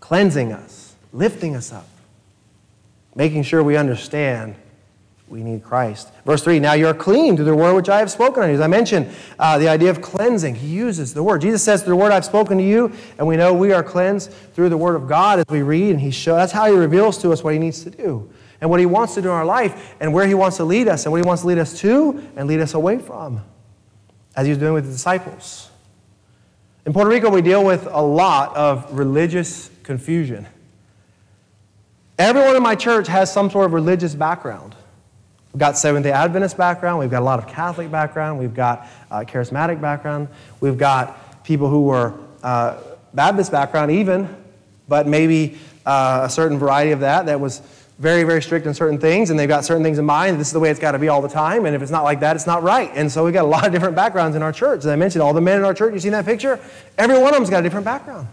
cleansing 0.00 0.52
us, 0.52 0.94
lifting 1.12 1.54
us 1.54 1.70
up 1.70 1.86
making 3.14 3.42
sure 3.42 3.62
we 3.62 3.76
understand 3.76 4.54
we 5.30 5.44
need 5.44 5.62
Christ. 5.62 6.12
Verse 6.26 6.42
3 6.42 6.58
Now 6.58 6.72
you're 6.72 6.92
clean 6.92 7.36
through 7.36 7.44
the 7.44 7.54
word 7.54 7.74
which 7.74 7.88
I 7.88 8.00
have 8.00 8.10
spoken 8.10 8.42
to 8.42 8.48
you. 8.48 8.54
As 8.54 8.60
I 8.60 8.66
mentioned, 8.66 9.08
uh, 9.38 9.58
the 9.58 9.68
idea 9.68 9.90
of 9.90 10.02
cleansing, 10.02 10.56
he 10.56 10.66
uses 10.66 11.14
the 11.14 11.22
word. 11.22 11.40
Jesus 11.40 11.62
says, 11.62 11.82
Through 11.82 11.94
the 11.94 12.02
word 12.02 12.12
I've 12.12 12.24
spoken 12.24 12.58
to 12.58 12.64
you, 12.64 12.92
and 13.16 13.26
we 13.26 13.36
know 13.36 13.54
we 13.54 13.72
are 13.72 13.82
cleansed 13.82 14.32
through 14.54 14.68
the 14.70 14.76
word 14.76 14.96
of 14.96 15.08
God 15.08 15.38
as 15.38 15.44
we 15.48 15.62
read, 15.62 15.90
and 15.90 16.00
he 16.00 16.10
shows 16.10 16.36
that's 16.36 16.52
how 16.52 16.66
he 16.66 16.76
reveals 16.76 17.16
to 17.18 17.32
us 17.32 17.44
what 17.44 17.52
he 17.52 17.60
needs 17.60 17.84
to 17.84 17.90
do, 17.90 18.28
and 18.60 18.68
what 18.68 18.80
he 18.80 18.86
wants 18.86 19.14
to 19.14 19.22
do 19.22 19.28
in 19.28 19.34
our 19.34 19.44
life, 19.44 19.94
and 20.00 20.12
where 20.12 20.26
he 20.26 20.34
wants 20.34 20.56
to 20.56 20.64
lead 20.64 20.88
us, 20.88 21.06
and 21.06 21.12
what 21.12 21.18
he 21.22 21.26
wants 21.26 21.42
to 21.42 21.48
lead 21.48 21.58
us 21.58 21.78
to 21.78 22.28
and 22.34 22.48
lead 22.48 22.60
us 22.60 22.74
away 22.74 22.98
from, 22.98 23.40
as 24.34 24.46
he 24.46 24.50
was 24.50 24.58
doing 24.58 24.74
with 24.74 24.84
the 24.86 24.92
disciples. 24.92 25.70
In 26.86 26.92
Puerto 26.92 27.08
Rico, 27.08 27.30
we 27.30 27.40
deal 27.40 27.64
with 27.64 27.86
a 27.86 28.02
lot 28.02 28.56
of 28.56 28.92
religious 28.98 29.70
confusion. 29.84 30.46
Everyone 32.20 32.54
in 32.54 32.62
my 32.62 32.74
church 32.74 33.06
has 33.06 33.32
some 33.32 33.48
sort 33.48 33.64
of 33.64 33.72
religious 33.72 34.14
background. 34.14 34.74
We've 35.54 35.60
got 35.60 35.78
Seventh 35.78 36.04
day 36.04 36.12
Adventist 36.12 36.54
background, 36.54 36.98
we've 36.98 37.10
got 37.10 37.22
a 37.22 37.24
lot 37.24 37.38
of 37.38 37.48
Catholic 37.48 37.90
background, 37.90 38.38
we've 38.38 38.52
got 38.52 38.86
uh, 39.10 39.20
charismatic 39.20 39.80
background, 39.80 40.28
we've 40.60 40.76
got 40.76 41.42
people 41.44 41.70
who 41.70 41.80
were 41.84 42.12
uh, 42.42 42.76
Baptist 43.14 43.50
background, 43.50 43.92
even, 43.92 44.28
but 44.86 45.06
maybe 45.06 45.56
uh, 45.86 46.20
a 46.24 46.28
certain 46.28 46.58
variety 46.58 46.90
of 46.90 47.00
that 47.00 47.24
that 47.24 47.40
was 47.40 47.62
very, 47.98 48.22
very 48.24 48.42
strict 48.42 48.66
in 48.66 48.74
certain 48.74 48.98
things, 48.98 49.30
and 49.30 49.38
they've 49.38 49.48
got 49.48 49.64
certain 49.64 49.82
things 49.82 49.98
in 49.98 50.04
mind. 50.04 50.38
This 50.38 50.48
is 50.48 50.52
the 50.52 50.60
way 50.60 50.68
it's 50.68 50.78
got 50.78 50.92
to 50.92 50.98
be 50.98 51.08
all 51.08 51.22
the 51.22 51.28
time, 51.28 51.64
and 51.64 51.74
if 51.74 51.80
it's 51.80 51.90
not 51.90 52.04
like 52.04 52.20
that, 52.20 52.36
it's 52.36 52.46
not 52.46 52.62
right. 52.62 52.90
And 52.92 53.10
so 53.10 53.24
we've 53.24 53.32
got 53.32 53.46
a 53.46 53.48
lot 53.48 53.66
of 53.66 53.72
different 53.72 53.96
backgrounds 53.96 54.36
in 54.36 54.42
our 54.42 54.52
church. 54.52 54.80
As 54.80 54.88
I 54.88 54.96
mentioned, 54.96 55.22
all 55.22 55.32
the 55.32 55.40
men 55.40 55.56
in 55.56 55.64
our 55.64 55.72
church, 55.72 55.94
you 55.94 56.00
see 56.00 56.10
that 56.10 56.26
picture? 56.26 56.60
Every 56.98 57.16
one 57.16 57.28
of 57.28 57.32
them's 57.36 57.48
got 57.48 57.60
a 57.60 57.62
different 57.62 57.86
background. 57.86 58.28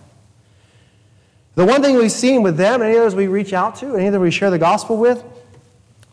The 1.58 1.66
one 1.66 1.82
thing 1.82 1.96
we've 1.98 2.12
seen 2.12 2.44
with 2.44 2.56
them, 2.56 2.84
any 2.84 2.96
others 2.96 3.16
we 3.16 3.26
reach 3.26 3.52
out 3.52 3.78
to, 3.78 3.96
any 3.96 4.10
others 4.10 4.20
we 4.20 4.30
share 4.30 4.52
the 4.52 4.60
gospel 4.60 4.96
with, 4.96 5.24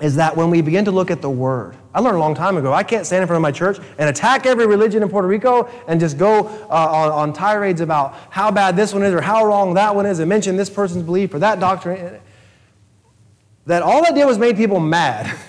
is 0.00 0.16
that 0.16 0.34
when 0.38 0.48
we 0.48 0.62
begin 0.62 0.86
to 0.86 0.90
look 0.90 1.10
at 1.10 1.20
the 1.20 1.28
Word, 1.28 1.76
I 1.94 2.00
learned 2.00 2.16
a 2.16 2.18
long 2.18 2.34
time 2.34 2.56
ago, 2.56 2.72
I 2.72 2.82
can't 2.82 3.04
stand 3.04 3.20
in 3.20 3.26
front 3.26 3.36
of 3.36 3.42
my 3.42 3.52
church 3.52 3.78
and 3.98 4.08
attack 4.08 4.46
every 4.46 4.66
religion 4.66 5.02
in 5.02 5.10
Puerto 5.10 5.28
Rico 5.28 5.68
and 5.86 6.00
just 6.00 6.16
go 6.16 6.46
uh, 6.46 6.88
on, 6.90 7.10
on 7.10 7.32
tirades 7.34 7.82
about 7.82 8.14
how 8.30 8.50
bad 8.50 8.74
this 8.74 8.94
one 8.94 9.02
is 9.02 9.12
or 9.12 9.20
how 9.20 9.44
wrong 9.44 9.74
that 9.74 9.94
one 9.94 10.06
is 10.06 10.18
and 10.18 10.30
mention 10.30 10.56
this 10.56 10.70
person's 10.70 11.02
belief 11.02 11.34
or 11.34 11.40
that 11.40 11.60
doctrine. 11.60 12.22
That 13.66 13.82
all 13.82 14.02
that 14.02 14.14
did 14.14 14.24
was 14.24 14.38
made 14.38 14.56
people 14.56 14.80
mad. 14.80 15.30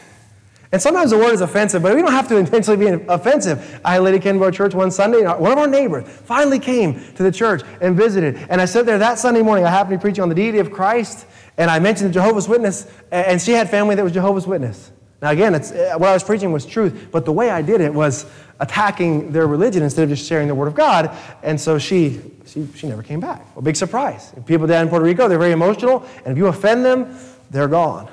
And 0.75 0.82
sometimes 0.82 1.12
the 1.12 1.17
word 1.17 1.34
is 1.34 1.39
offensive, 1.39 1.82
but 1.84 1.96
we 1.96 2.01
don't 2.01 2.12
have 2.12 2.27
to 2.27 2.36
intentionally 2.46 2.86
be 2.86 3.05
offensive. 3.08 3.79
I 3.86 3.94
had 3.94 4.25
a 4.25 4.44
our 4.44 4.51
church 4.51 4.74
one 4.74 4.91
Sunday. 4.91 5.24
And 5.24 5.39
one 5.39 5.53
of 5.53 5.58
our 5.58 5.67
neighbors 5.67 6.05
finally 6.05 6.60
came 6.60 7.00
to 7.13 7.24
the 7.24 7.32
church 7.32 7.62
and 7.79 7.96
visited. 7.96 8.36
And 8.50 8.60
I 8.60 8.65
sat 8.65 8.86
there 8.86 8.98
that 8.98 9.17
Sunday 9.17 9.41
morning. 9.41 9.63
I 9.63 9.70
happened 9.70 9.91
to 9.91 9.98
be 10.00 10.01
preaching 10.01 10.24
on 10.24 10.27
the 10.27 10.36
deity 10.36 10.58
of 10.58 10.74
Christ. 10.74 11.27
And 11.55 11.72
I 11.72 11.79
mentioned 11.79 12.10
the 12.10 12.13
Jehovah's 12.15 12.50
Witness. 12.50 12.91
And 13.10 13.41
she 13.41 13.53
had 13.53 13.70
family 13.70 13.96
that 13.96 14.03
was 14.03 14.12
Jehovah's 14.12 14.46
Witness. 14.48 14.91
Now, 15.22 15.29
again, 15.29 15.55
uh, 15.55 15.94
what 15.94 16.10
I 16.10 16.13
was 16.13 16.25
preaching 16.25 16.51
was 16.51 16.65
truth, 16.65 17.08
but 17.10 17.24
the 17.24 17.32
way 17.32 17.51
I 17.51 17.62
did 17.62 17.79
it 17.79 17.94
was 17.94 18.25
attacking 18.60 19.32
their 19.32 19.48
religion 19.48 19.82
instead 19.82 20.03
of 20.03 20.10
just 20.10 20.27
sharing 20.27 20.50
the 20.50 20.55
Word 20.55 20.67
of 20.67 20.75
God. 20.75 21.15
And 21.41 21.60
so 21.60 21.79
she, 21.79 22.20
she, 22.48 22.67
she 22.75 22.88
never 22.88 23.01
came 23.01 23.22
back. 23.22 23.48
A 23.55 23.62
big 23.62 23.77
surprise. 23.77 24.34
People 24.46 24.67
down 24.67 24.84
in 24.84 24.89
Puerto 24.89 25.05
Rico, 25.05 25.29
they're 25.29 25.39
very 25.39 25.53
emotional, 25.53 26.05
and 26.25 26.34
if 26.34 26.38
you 26.38 26.48
offend 26.48 26.84
them, 26.84 27.17
they're 27.50 27.70
gone. 27.70 28.12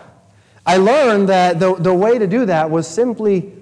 I 0.65 0.77
learned 0.77 1.29
that 1.29 1.59
the, 1.59 1.75
the 1.75 1.95
way 1.95 2.19
to 2.19 2.27
do 2.27 2.47
that 2.47 2.71
was 2.71 2.87
simply 2.87 3.53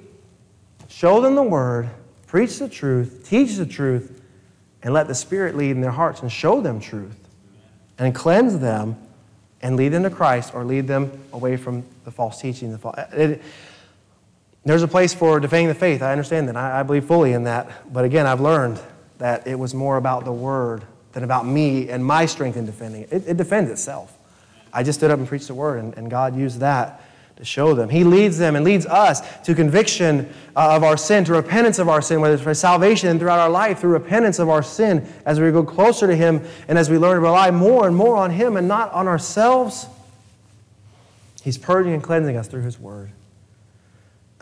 show 0.88 1.21
them 1.21 1.35
the 1.35 1.42
Word, 1.42 1.88
preach 2.26 2.59
the 2.59 2.69
truth, 2.69 3.26
teach 3.28 3.57
the 3.57 3.66
truth, 3.66 4.23
and 4.83 4.92
let 4.92 5.09
the 5.09 5.14
Spirit 5.14 5.57
lead 5.57 5.71
in 5.71 5.80
their 5.80 5.90
hearts 5.90 6.21
and 6.21 6.30
show 6.30 6.61
them 6.61 6.80
truth 6.80 7.16
and 7.99 8.14
cleanse 8.14 8.59
them 8.59 8.97
and 9.62 9.76
lead 9.76 9.88
them 9.88 10.02
to 10.02 10.11
Christ 10.11 10.54
or 10.54 10.64
lead 10.64 10.87
them 10.87 11.12
away 11.33 11.57
from 11.57 11.85
the 12.04 12.11
false 12.11 12.40
teaching. 12.40 12.73
The 12.73 12.78
false, 12.78 12.97
it, 13.12 13.42
there's 14.64 14.83
a 14.83 14.88
place 14.88 15.14
for 15.14 15.40
defending 15.40 15.69
the 15.69 15.75
faith. 15.75 16.02
I 16.02 16.12
understand 16.12 16.49
that. 16.49 16.57
I, 16.57 16.80
I 16.80 16.83
believe 16.83 17.04
fully 17.04 17.33
in 17.33 17.45
that. 17.45 17.92
But 17.92 18.04
again, 18.04 18.26
I've 18.26 18.40
learned 18.40 18.80
that 19.19 19.47
it 19.47 19.59
was 19.59 19.75
more 19.75 19.97
about 19.97 20.25
the 20.25 20.33
Word 20.33 20.85
than 21.12 21.25
about 21.25 21.47
me 21.47 21.88
and 21.88 22.04
my 22.04 22.26
strength 22.26 22.57
in 22.57 22.66
defending 22.66 23.02
it. 23.02 23.12
It, 23.12 23.28
it 23.28 23.37
defends 23.37 23.71
itself. 23.71 24.16
I 24.73 24.83
just 24.83 24.99
stood 24.99 25.11
up 25.11 25.19
and 25.19 25.29
preached 25.29 25.49
the 25.49 25.55
Word, 25.55 25.79
and, 25.79 25.97
and 25.97 26.11
God 26.11 26.37
used 26.37 26.61
that 26.61 27.03
to 27.37 27.45
show 27.45 27.75
them. 27.75 27.89
He 27.89 28.05
leads 28.05 28.37
them 28.37 28.55
and 28.55 28.65
leads 28.65 28.85
us 28.85 29.23
to 29.45 29.55
conviction 29.55 30.29
uh, 30.55 30.77
of 30.77 30.85
our 30.85 30.97
sin, 30.97 31.25
to 31.25 31.33
repentance 31.33 31.79
of 31.79 31.89
our 31.89 32.03
sin, 32.03 32.21
whether 32.21 32.35
it's 32.35 32.43
for 32.43 32.53
salvation 32.53 33.09
and 33.09 33.19
throughout 33.19 33.39
our 33.39 33.49
life, 33.49 33.81
through 33.81 33.93
repentance 33.93 34.39
of 34.39 34.50
our 34.50 34.62
sin 34.62 35.07
as 35.25 35.41
we 35.41 35.50
go 35.50 35.65
closer 35.65 36.07
to 36.07 36.15
Him 36.15 36.45
and 36.69 36.79
as 36.79 36.91
we 36.91 36.99
learn 36.99 37.15
to 37.15 37.21
rely 37.21 37.50
more 37.50 37.87
and 37.87 37.97
more 37.97 38.17
on 38.17 38.31
Him 38.31 38.57
and 38.57 38.69
not 38.69 38.93
on 38.93 39.09
ourselves. 39.09 39.87
He's 41.43 41.57
purging 41.57 41.95
and 41.95 42.03
cleansing 42.03 42.37
us 42.37 42.47
through 42.47 42.62
His 42.62 42.79
Word. 42.79 43.11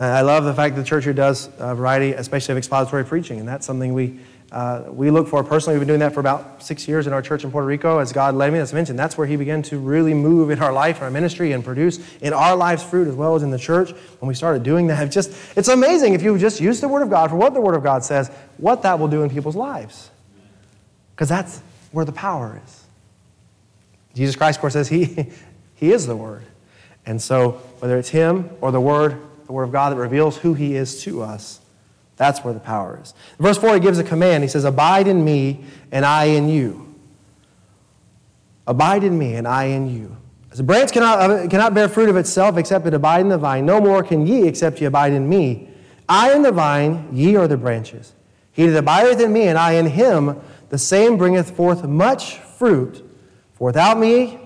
I 0.01 0.21
love 0.21 0.45
the 0.45 0.55
fact 0.55 0.75
that 0.75 0.83
the 0.83 0.87
church 0.87 1.05
here 1.05 1.13
does 1.13 1.49
a 1.59 1.75
variety, 1.75 2.13
especially 2.13 2.53
of 2.53 2.59
expository 2.59 3.05
preaching, 3.05 3.41
and 3.41 3.49
that's 3.49 3.67
something 3.67 3.95
we 3.95 4.21
uh, 4.51 4.85
we 4.89 5.11
look 5.11 5.29
for 5.29 5.45
personally. 5.45 5.79
We've 5.79 5.87
been 5.87 5.89
doing 5.89 6.01
that 6.01 6.15
for 6.15 6.21
about 6.21 6.63
six 6.63 6.89
years 6.89 7.07
in 7.07 7.13
our 7.13 7.21
church 7.21 7.45
in 7.45 7.51
Puerto 7.51 7.67
Rico. 7.67 7.99
As 7.99 8.13
God 8.13 8.35
led 8.35 8.51
me, 8.53 8.59
as 8.59 8.73
I 8.73 8.77
mentioned, 8.77 8.99
that's 8.99 9.19
where 9.19 9.27
He 9.27 9.37
began 9.37 9.63
to 9.65 9.79
really 9.79 10.15
move 10.15 10.49
in 10.49 10.59
our 10.61 10.73
life, 10.73 11.03
our 11.03 11.11
ministry, 11.11 11.53
and 11.53 11.63
produce 11.63 11.99
in 12.21 12.33
our 12.33 12.57
lives 12.57 12.83
fruit 12.83 13.09
as 13.09 13.15
well 13.15 13.35
as 13.35 13.43
in 13.43 13.51
the 13.51 13.59
church. 13.59 13.91
When 14.21 14.29
we 14.29 14.35
started 14.35 14.63
doing 14.63 14.87
that, 14.87 15.11
just 15.13 15.33
it's 15.57 15.69
amazing 15.69 16.15
if 16.15 16.23
you 16.23 16.39
just 16.39 16.61
use 16.63 16.81
the 16.81 16.89
Word 16.89 17.03
of 17.03 17.11
God 17.11 17.29
for 17.29 17.37
what 17.37 17.53
the 17.53 17.61
Word 17.61 17.75
of 17.75 17.83
God 17.83 18.05
says, 18.05 18.31
what 18.57 18.83
that 18.83 18.99
will 18.99 19.09
do 19.09 19.23
in 19.23 19.29
people's 19.29 19.57
lives, 19.57 20.11
because 21.15 21.29
that's 21.29 21.61
where 21.93 22.07
the 22.07 22.13
power 22.13 22.59
is. 22.65 22.85
Jesus 24.15 24.35
Christ, 24.35 24.59
of 24.59 24.61
course, 24.63 24.73
says 24.73 24.89
He 24.89 25.27
He 25.75 25.93
is 25.93 26.07
the 26.07 26.17
Word, 26.17 26.45
and 27.05 27.21
so 27.21 27.53
whether 27.81 27.99
it's 27.99 28.09
Him 28.09 28.49
or 28.63 28.73
the 28.73 28.81
Word, 28.81 29.21
the 29.45 29.53
Word 29.53 29.65
of 29.65 29.73
God 29.73 29.91
that 29.91 29.97
reveals 29.97 30.39
who 30.39 30.55
He 30.55 30.75
is 30.75 31.03
to 31.03 31.21
us 31.21 31.61
that's 32.19 32.41
where 32.41 32.53
the 32.53 32.61
power 32.61 33.01
is. 33.03 33.15
Verse 33.39 33.57
4, 33.57 33.75
he 33.75 33.81
gives 33.81 33.99
a 33.99 34.05
command. 34.05 34.43
He 34.43 34.49
says, 34.49 34.65
Abide 34.65 35.07
in 35.09 35.25
me, 35.25 35.65
and 35.91 36.05
I 36.05 36.25
in 36.25 36.49
you. 36.49 36.95
Abide 38.67 39.05
in 39.05 39.17
me, 39.17 39.35
and 39.35 39.49
I 39.49 39.65
in 39.65 39.89
you. 39.89 40.17
As 40.51 40.61
a 40.61 40.65
branch 40.65 40.93
cannot, 40.93 41.49
cannot 41.49 41.75
bear 41.75 41.89
fruit 41.89 42.09
of 42.09 42.17
itself 42.17 42.57
except 42.57 42.87
it 42.87 42.95
abide 42.95 43.21
in 43.21 43.29
the 43.29 43.39
vine, 43.39 43.65
no 43.65 43.81
more 43.81 44.03
can 44.03 44.27
ye 44.27 44.47
except 44.47 44.81
ye 44.81 44.87
abide 44.87 45.13
in 45.13 45.29
me. 45.29 45.69
I 46.09 46.31
am 46.31 46.43
the 46.43 46.53
vine, 46.53 47.09
ye 47.13 47.37
are 47.37 47.47
the 47.47 47.57
branches. 47.57 48.15
He 48.53 48.67
that 48.67 48.79
abideth 48.79 49.21
in 49.21 49.33
me, 49.33 49.43
and 49.43 49.57
I 49.57 49.73
in 49.73 49.87
him, 49.87 50.41
the 50.71 50.79
same 50.79 51.17
bringeth 51.17 51.55
forth 51.55 51.85
much 51.85 52.39
fruit. 52.39 53.05
For 53.55 53.67
without 53.67 53.99
me, 53.99 54.41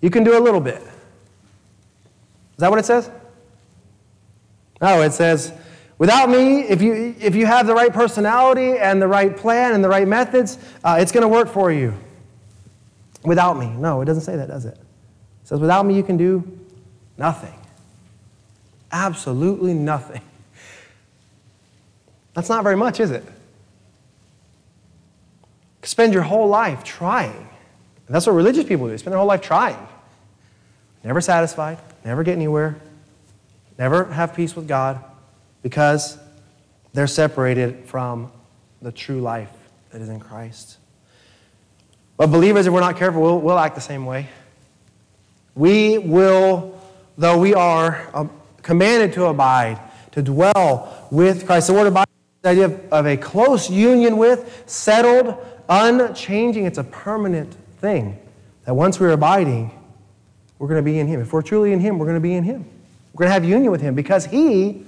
you 0.00 0.10
can 0.10 0.24
do 0.24 0.38
a 0.38 0.40
little 0.40 0.60
bit. 0.60 0.80
Is 0.80 2.58
that 2.58 2.70
what 2.70 2.78
it 2.78 2.84
says? 2.84 3.10
No, 4.80 5.02
it 5.02 5.12
says, 5.12 5.52
Without 5.98 6.28
me, 6.28 6.62
if 6.62 6.82
you, 6.82 7.14
if 7.20 7.34
you 7.34 7.46
have 7.46 7.66
the 7.66 7.74
right 7.74 7.92
personality 7.92 8.78
and 8.78 9.00
the 9.00 9.06
right 9.06 9.36
plan 9.36 9.72
and 9.74 9.84
the 9.84 9.88
right 9.88 10.08
methods, 10.08 10.58
uh, 10.82 10.96
it's 10.98 11.12
going 11.12 11.22
to 11.22 11.28
work 11.28 11.48
for 11.48 11.70
you. 11.70 11.94
Without 13.24 13.56
me. 13.56 13.68
No, 13.68 14.00
it 14.00 14.06
doesn't 14.06 14.22
say 14.24 14.36
that, 14.36 14.48
does 14.48 14.64
it? 14.64 14.74
It 14.74 15.48
says, 15.48 15.60
without 15.60 15.86
me, 15.86 15.94
you 15.94 16.02
can 16.02 16.16
do 16.16 16.58
nothing. 17.16 17.54
Absolutely 18.90 19.74
nothing. 19.74 20.22
That's 22.34 22.48
not 22.48 22.64
very 22.64 22.76
much, 22.76 22.98
is 22.98 23.10
it? 23.10 23.24
Spend 25.82 26.14
your 26.14 26.22
whole 26.22 26.48
life 26.48 26.82
trying. 26.82 27.48
And 28.06 28.14
that's 28.14 28.26
what 28.26 28.32
religious 28.32 28.64
people 28.64 28.86
do. 28.86 28.92
They 28.92 28.96
spend 28.96 29.12
their 29.12 29.18
whole 29.18 29.28
life 29.28 29.42
trying. 29.42 29.88
Never 31.04 31.20
satisfied, 31.20 31.78
never 32.04 32.22
get 32.22 32.32
anywhere, 32.32 32.76
never 33.78 34.04
have 34.04 34.34
peace 34.34 34.54
with 34.54 34.68
God 34.68 35.02
because 35.62 36.18
they're 36.92 37.06
separated 37.06 37.86
from 37.86 38.30
the 38.80 38.92
true 38.92 39.20
life 39.20 39.50
that 39.90 40.00
is 40.00 40.08
in 40.08 40.20
Christ. 40.20 40.78
But 42.16 42.28
believers, 42.28 42.66
if 42.66 42.72
we're 42.72 42.80
not 42.80 42.96
careful, 42.96 43.22
we'll, 43.22 43.40
we'll 43.40 43.58
act 43.58 43.74
the 43.74 43.80
same 43.80 44.04
way. 44.04 44.28
We 45.54 45.98
will, 45.98 46.80
though 47.16 47.38
we 47.38 47.54
are 47.54 48.08
um, 48.14 48.30
commanded 48.62 49.12
to 49.14 49.26
abide, 49.26 49.78
to 50.12 50.22
dwell 50.22 51.08
with 51.10 51.46
Christ. 51.46 51.68
The 51.68 51.74
word 51.74 51.86
abide 51.86 52.06
is 52.08 52.42
the 52.42 52.48
idea 52.50 52.64
of, 52.66 52.92
of 52.92 53.06
a 53.06 53.16
close 53.16 53.70
union 53.70 54.16
with, 54.18 54.62
settled, 54.66 55.36
unchanging. 55.68 56.64
It's 56.64 56.78
a 56.78 56.84
permanent 56.84 57.54
thing. 57.80 58.18
That 58.64 58.74
once 58.74 59.00
we're 59.00 59.10
abiding, 59.10 59.70
we're 60.58 60.68
going 60.68 60.78
to 60.78 60.84
be 60.84 60.98
in 60.98 61.08
Him. 61.08 61.20
If 61.20 61.32
we're 61.32 61.42
truly 61.42 61.72
in 61.72 61.80
Him, 61.80 61.98
we're 61.98 62.06
going 62.06 62.16
to 62.16 62.20
be 62.20 62.34
in 62.34 62.44
Him. 62.44 62.64
We're 63.12 63.24
going 63.24 63.28
to 63.28 63.32
have 63.32 63.44
union 63.44 63.72
with 63.72 63.80
Him 63.80 63.94
because 63.94 64.26
He 64.26 64.84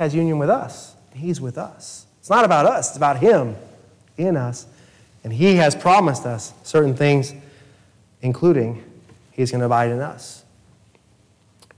has 0.00 0.14
union 0.14 0.38
with 0.38 0.48
us. 0.48 0.94
He's 1.12 1.42
with 1.42 1.58
us. 1.58 2.06
It's 2.20 2.30
not 2.30 2.46
about 2.46 2.64
us, 2.64 2.88
it's 2.88 2.96
about 2.96 3.18
Him 3.18 3.54
in 4.16 4.34
us. 4.34 4.66
And 5.22 5.32
He 5.32 5.56
has 5.56 5.76
promised 5.76 6.24
us 6.24 6.54
certain 6.62 6.96
things, 6.96 7.34
including 8.22 8.82
He's 9.30 9.50
going 9.50 9.60
to 9.60 9.66
abide 9.66 9.90
in 9.90 10.00
us. 10.00 10.42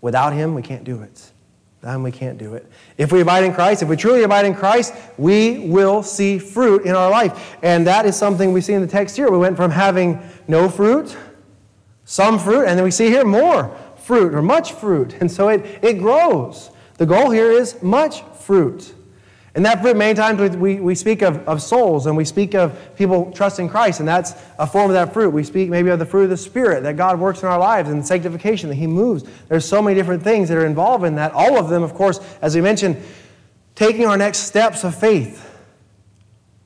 Without 0.01 0.33
Him, 0.33 0.55
we 0.55 0.63
can't 0.63 0.85
do 0.85 1.03
it. 1.03 1.33
Without 1.81 1.97
Him, 1.97 2.05
we 2.05 2.13
can't 2.13 2.39
do 2.39 2.55
it. 2.55 2.71
If 2.97 3.11
we 3.11 3.23
abide 3.23 3.43
in 3.43 3.53
Christ, 3.53 3.83
if 3.83 3.89
we 3.89 3.97
truly 3.97 4.23
abide 4.23 4.45
in 4.45 4.55
Christ, 4.55 4.95
we 5.19 5.67
will 5.67 6.05
see 6.05 6.39
fruit 6.39 6.87
in 6.87 6.95
our 6.95 7.11
life. 7.11 7.57
And 7.61 7.85
that 7.89 8.07
is 8.07 8.15
something 8.15 8.53
we 8.53 8.61
see 8.61 8.75
in 8.75 8.83
the 8.83 8.87
text 8.87 9.17
here. 9.17 9.33
We 9.33 9.39
went 9.39 9.57
from 9.57 9.73
having 9.73 10.21
no 10.47 10.69
fruit, 10.69 11.17
some 12.05 12.39
fruit, 12.39 12.67
and 12.67 12.79
then 12.79 12.85
we 12.85 12.93
see 12.93 13.09
here 13.09 13.25
more 13.25 13.77
fruit 13.97 14.33
or 14.33 14.43
much 14.43 14.75
fruit. 14.75 15.17
And 15.19 15.29
so 15.31 15.49
it, 15.49 15.83
it 15.83 15.99
grows. 15.99 16.71
The 16.99 17.07
goal 17.07 17.31
here 17.31 17.51
is 17.51 17.83
much 17.83 18.23
fruit. 18.23 18.95
And 19.55 19.67
that 19.67 19.83
fruit, 19.83 19.97
many 19.97 20.15
times 20.15 20.57
we, 20.57 20.81
we 20.81 20.95
speak 20.95 21.21
of, 21.21 21.47
of 21.47 21.61
souls 21.61 22.07
and 22.07 22.17
we 22.17 22.25
speak 22.25 22.55
of 22.55 22.97
people 22.97 23.31
trusting 23.33 23.69
Christ, 23.69 24.01
and 24.01 24.09
that's 24.09 24.33
a 24.59 24.67
form 24.67 24.91
of 24.91 24.95
that 24.95 25.13
fruit. 25.13 25.31
We 25.31 25.45
speak 25.45 25.69
maybe 25.69 25.91
of 25.91 25.99
the 25.99 26.07
fruit 26.07 26.25
of 26.25 26.31
the 26.31 26.39
Spirit 26.39 26.85
that 26.85 26.97
God 26.97 27.21
works 27.21 27.43
in 27.43 27.49
our 27.49 27.59
lives 27.59 27.91
and 27.91 28.07
sanctification 28.07 28.71
that 28.71 28.77
He 28.77 28.87
moves. 28.87 29.25
There's 29.49 29.67
so 29.67 29.83
many 29.83 29.95
different 29.95 30.23
things 30.23 30.49
that 30.49 30.57
are 30.57 30.65
involved 30.65 31.05
in 31.05 31.17
that. 31.17 31.33
All 31.33 31.59
of 31.59 31.69
them, 31.69 31.83
of 31.83 31.93
course, 31.93 32.19
as 32.41 32.55
we 32.55 32.63
mentioned, 32.63 32.97
taking 33.75 34.07
our 34.07 34.17
next 34.17 34.39
steps 34.39 34.85
of 34.85 34.95
faith 34.95 35.49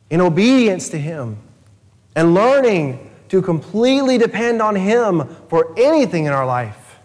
in 0.08 0.20
obedience 0.20 0.88
to 0.90 0.98
Him 0.98 1.38
and 2.14 2.34
learning 2.34 3.10
to 3.30 3.42
completely 3.42 4.16
depend 4.16 4.62
on 4.62 4.76
Him 4.76 5.26
for 5.48 5.74
anything 5.76 6.26
in 6.26 6.32
our 6.32 6.46
life. 6.46 7.00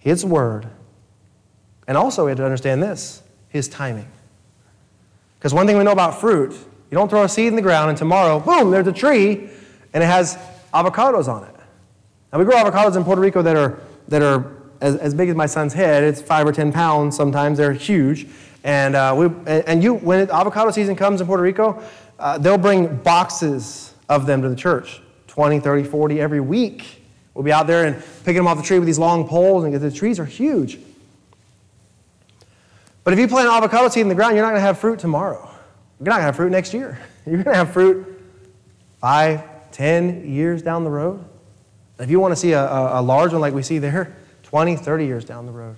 His 0.00 0.24
Word 0.24 0.68
and 1.86 1.96
also, 1.96 2.24
we 2.24 2.30
have 2.30 2.38
to 2.38 2.44
understand 2.44 2.82
this 2.82 3.22
his 3.48 3.68
timing. 3.68 4.08
Because 5.38 5.54
one 5.54 5.66
thing 5.66 5.78
we 5.78 5.84
know 5.84 5.92
about 5.92 6.20
fruit, 6.20 6.52
you 6.52 6.98
don't 6.98 7.08
throw 7.08 7.22
a 7.22 7.28
seed 7.28 7.48
in 7.48 7.56
the 7.56 7.62
ground 7.62 7.90
and 7.90 7.98
tomorrow, 7.98 8.40
boom, 8.40 8.70
there's 8.70 8.86
a 8.86 8.92
tree 8.92 9.48
and 9.92 10.02
it 10.02 10.06
has 10.06 10.36
avocados 10.72 11.28
on 11.28 11.44
it. 11.44 11.54
Now, 12.32 12.40
we 12.40 12.44
grow 12.44 12.56
avocados 12.56 12.96
in 12.96 13.04
Puerto 13.04 13.20
Rico 13.20 13.42
that 13.42 13.54
are, 13.54 13.78
that 14.08 14.22
are 14.22 14.52
as, 14.80 14.96
as 14.96 15.14
big 15.14 15.28
as 15.28 15.36
my 15.36 15.46
son's 15.46 15.72
head. 15.72 16.02
It's 16.02 16.20
five 16.20 16.46
or 16.46 16.52
10 16.52 16.72
pounds 16.72 17.16
sometimes, 17.16 17.58
they're 17.58 17.72
huge. 17.72 18.26
And, 18.64 18.96
uh, 18.96 19.14
we, 19.16 19.26
and 19.46 19.82
you, 19.82 19.94
when 19.94 20.28
avocado 20.30 20.70
season 20.70 20.96
comes 20.96 21.20
in 21.20 21.26
Puerto 21.26 21.42
Rico, 21.42 21.82
uh, 22.18 22.38
they'll 22.38 22.58
bring 22.58 22.96
boxes 22.96 23.94
of 24.08 24.26
them 24.26 24.42
to 24.42 24.48
the 24.48 24.56
church 24.56 25.00
20, 25.28 25.60
30, 25.60 25.84
40 25.84 26.20
every 26.20 26.40
week. 26.40 27.02
We'll 27.34 27.44
be 27.44 27.52
out 27.52 27.66
there 27.66 27.86
and 27.86 28.02
picking 28.20 28.36
them 28.36 28.46
off 28.46 28.56
the 28.56 28.62
tree 28.62 28.78
with 28.78 28.86
these 28.86 28.98
long 28.98 29.28
poles, 29.28 29.64
and 29.64 29.74
the 29.74 29.90
trees 29.90 30.18
are 30.18 30.24
huge. 30.24 30.78
But 33.04 33.12
if 33.12 33.18
you 33.18 33.28
plant 33.28 33.48
avocado 33.48 33.88
seed 33.88 34.00
in 34.00 34.08
the 34.08 34.14
ground, 34.14 34.34
you're 34.34 34.44
not 34.44 34.50
going 34.50 34.60
to 34.60 34.66
have 34.66 34.78
fruit 34.78 34.98
tomorrow. 34.98 35.50
You're 36.00 36.06
not 36.06 36.16
going 36.16 36.22
to 36.22 36.26
have 36.26 36.36
fruit 36.36 36.50
next 36.50 36.74
year. 36.74 36.98
You're 37.26 37.42
going 37.42 37.54
to 37.54 37.54
have 37.54 37.72
fruit 37.72 38.20
five, 39.00 39.70
ten 39.70 40.30
years 40.30 40.60
down 40.60 40.84
the 40.84 40.90
road. 40.90 41.24
If 41.98 42.10
you 42.10 42.20
want 42.20 42.32
to 42.32 42.36
see 42.36 42.52
a, 42.52 42.62
a, 42.62 43.00
a 43.00 43.02
large 43.02 43.32
one 43.32 43.40
like 43.40 43.54
we 43.54 43.62
see 43.62 43.78
there, 43.78 44.16
20, 44.42 44.76
30 44.76 45.06
years 45.06 45.24
down 45.24 45.46
the 45.46 45.52
road. 45.52 45.76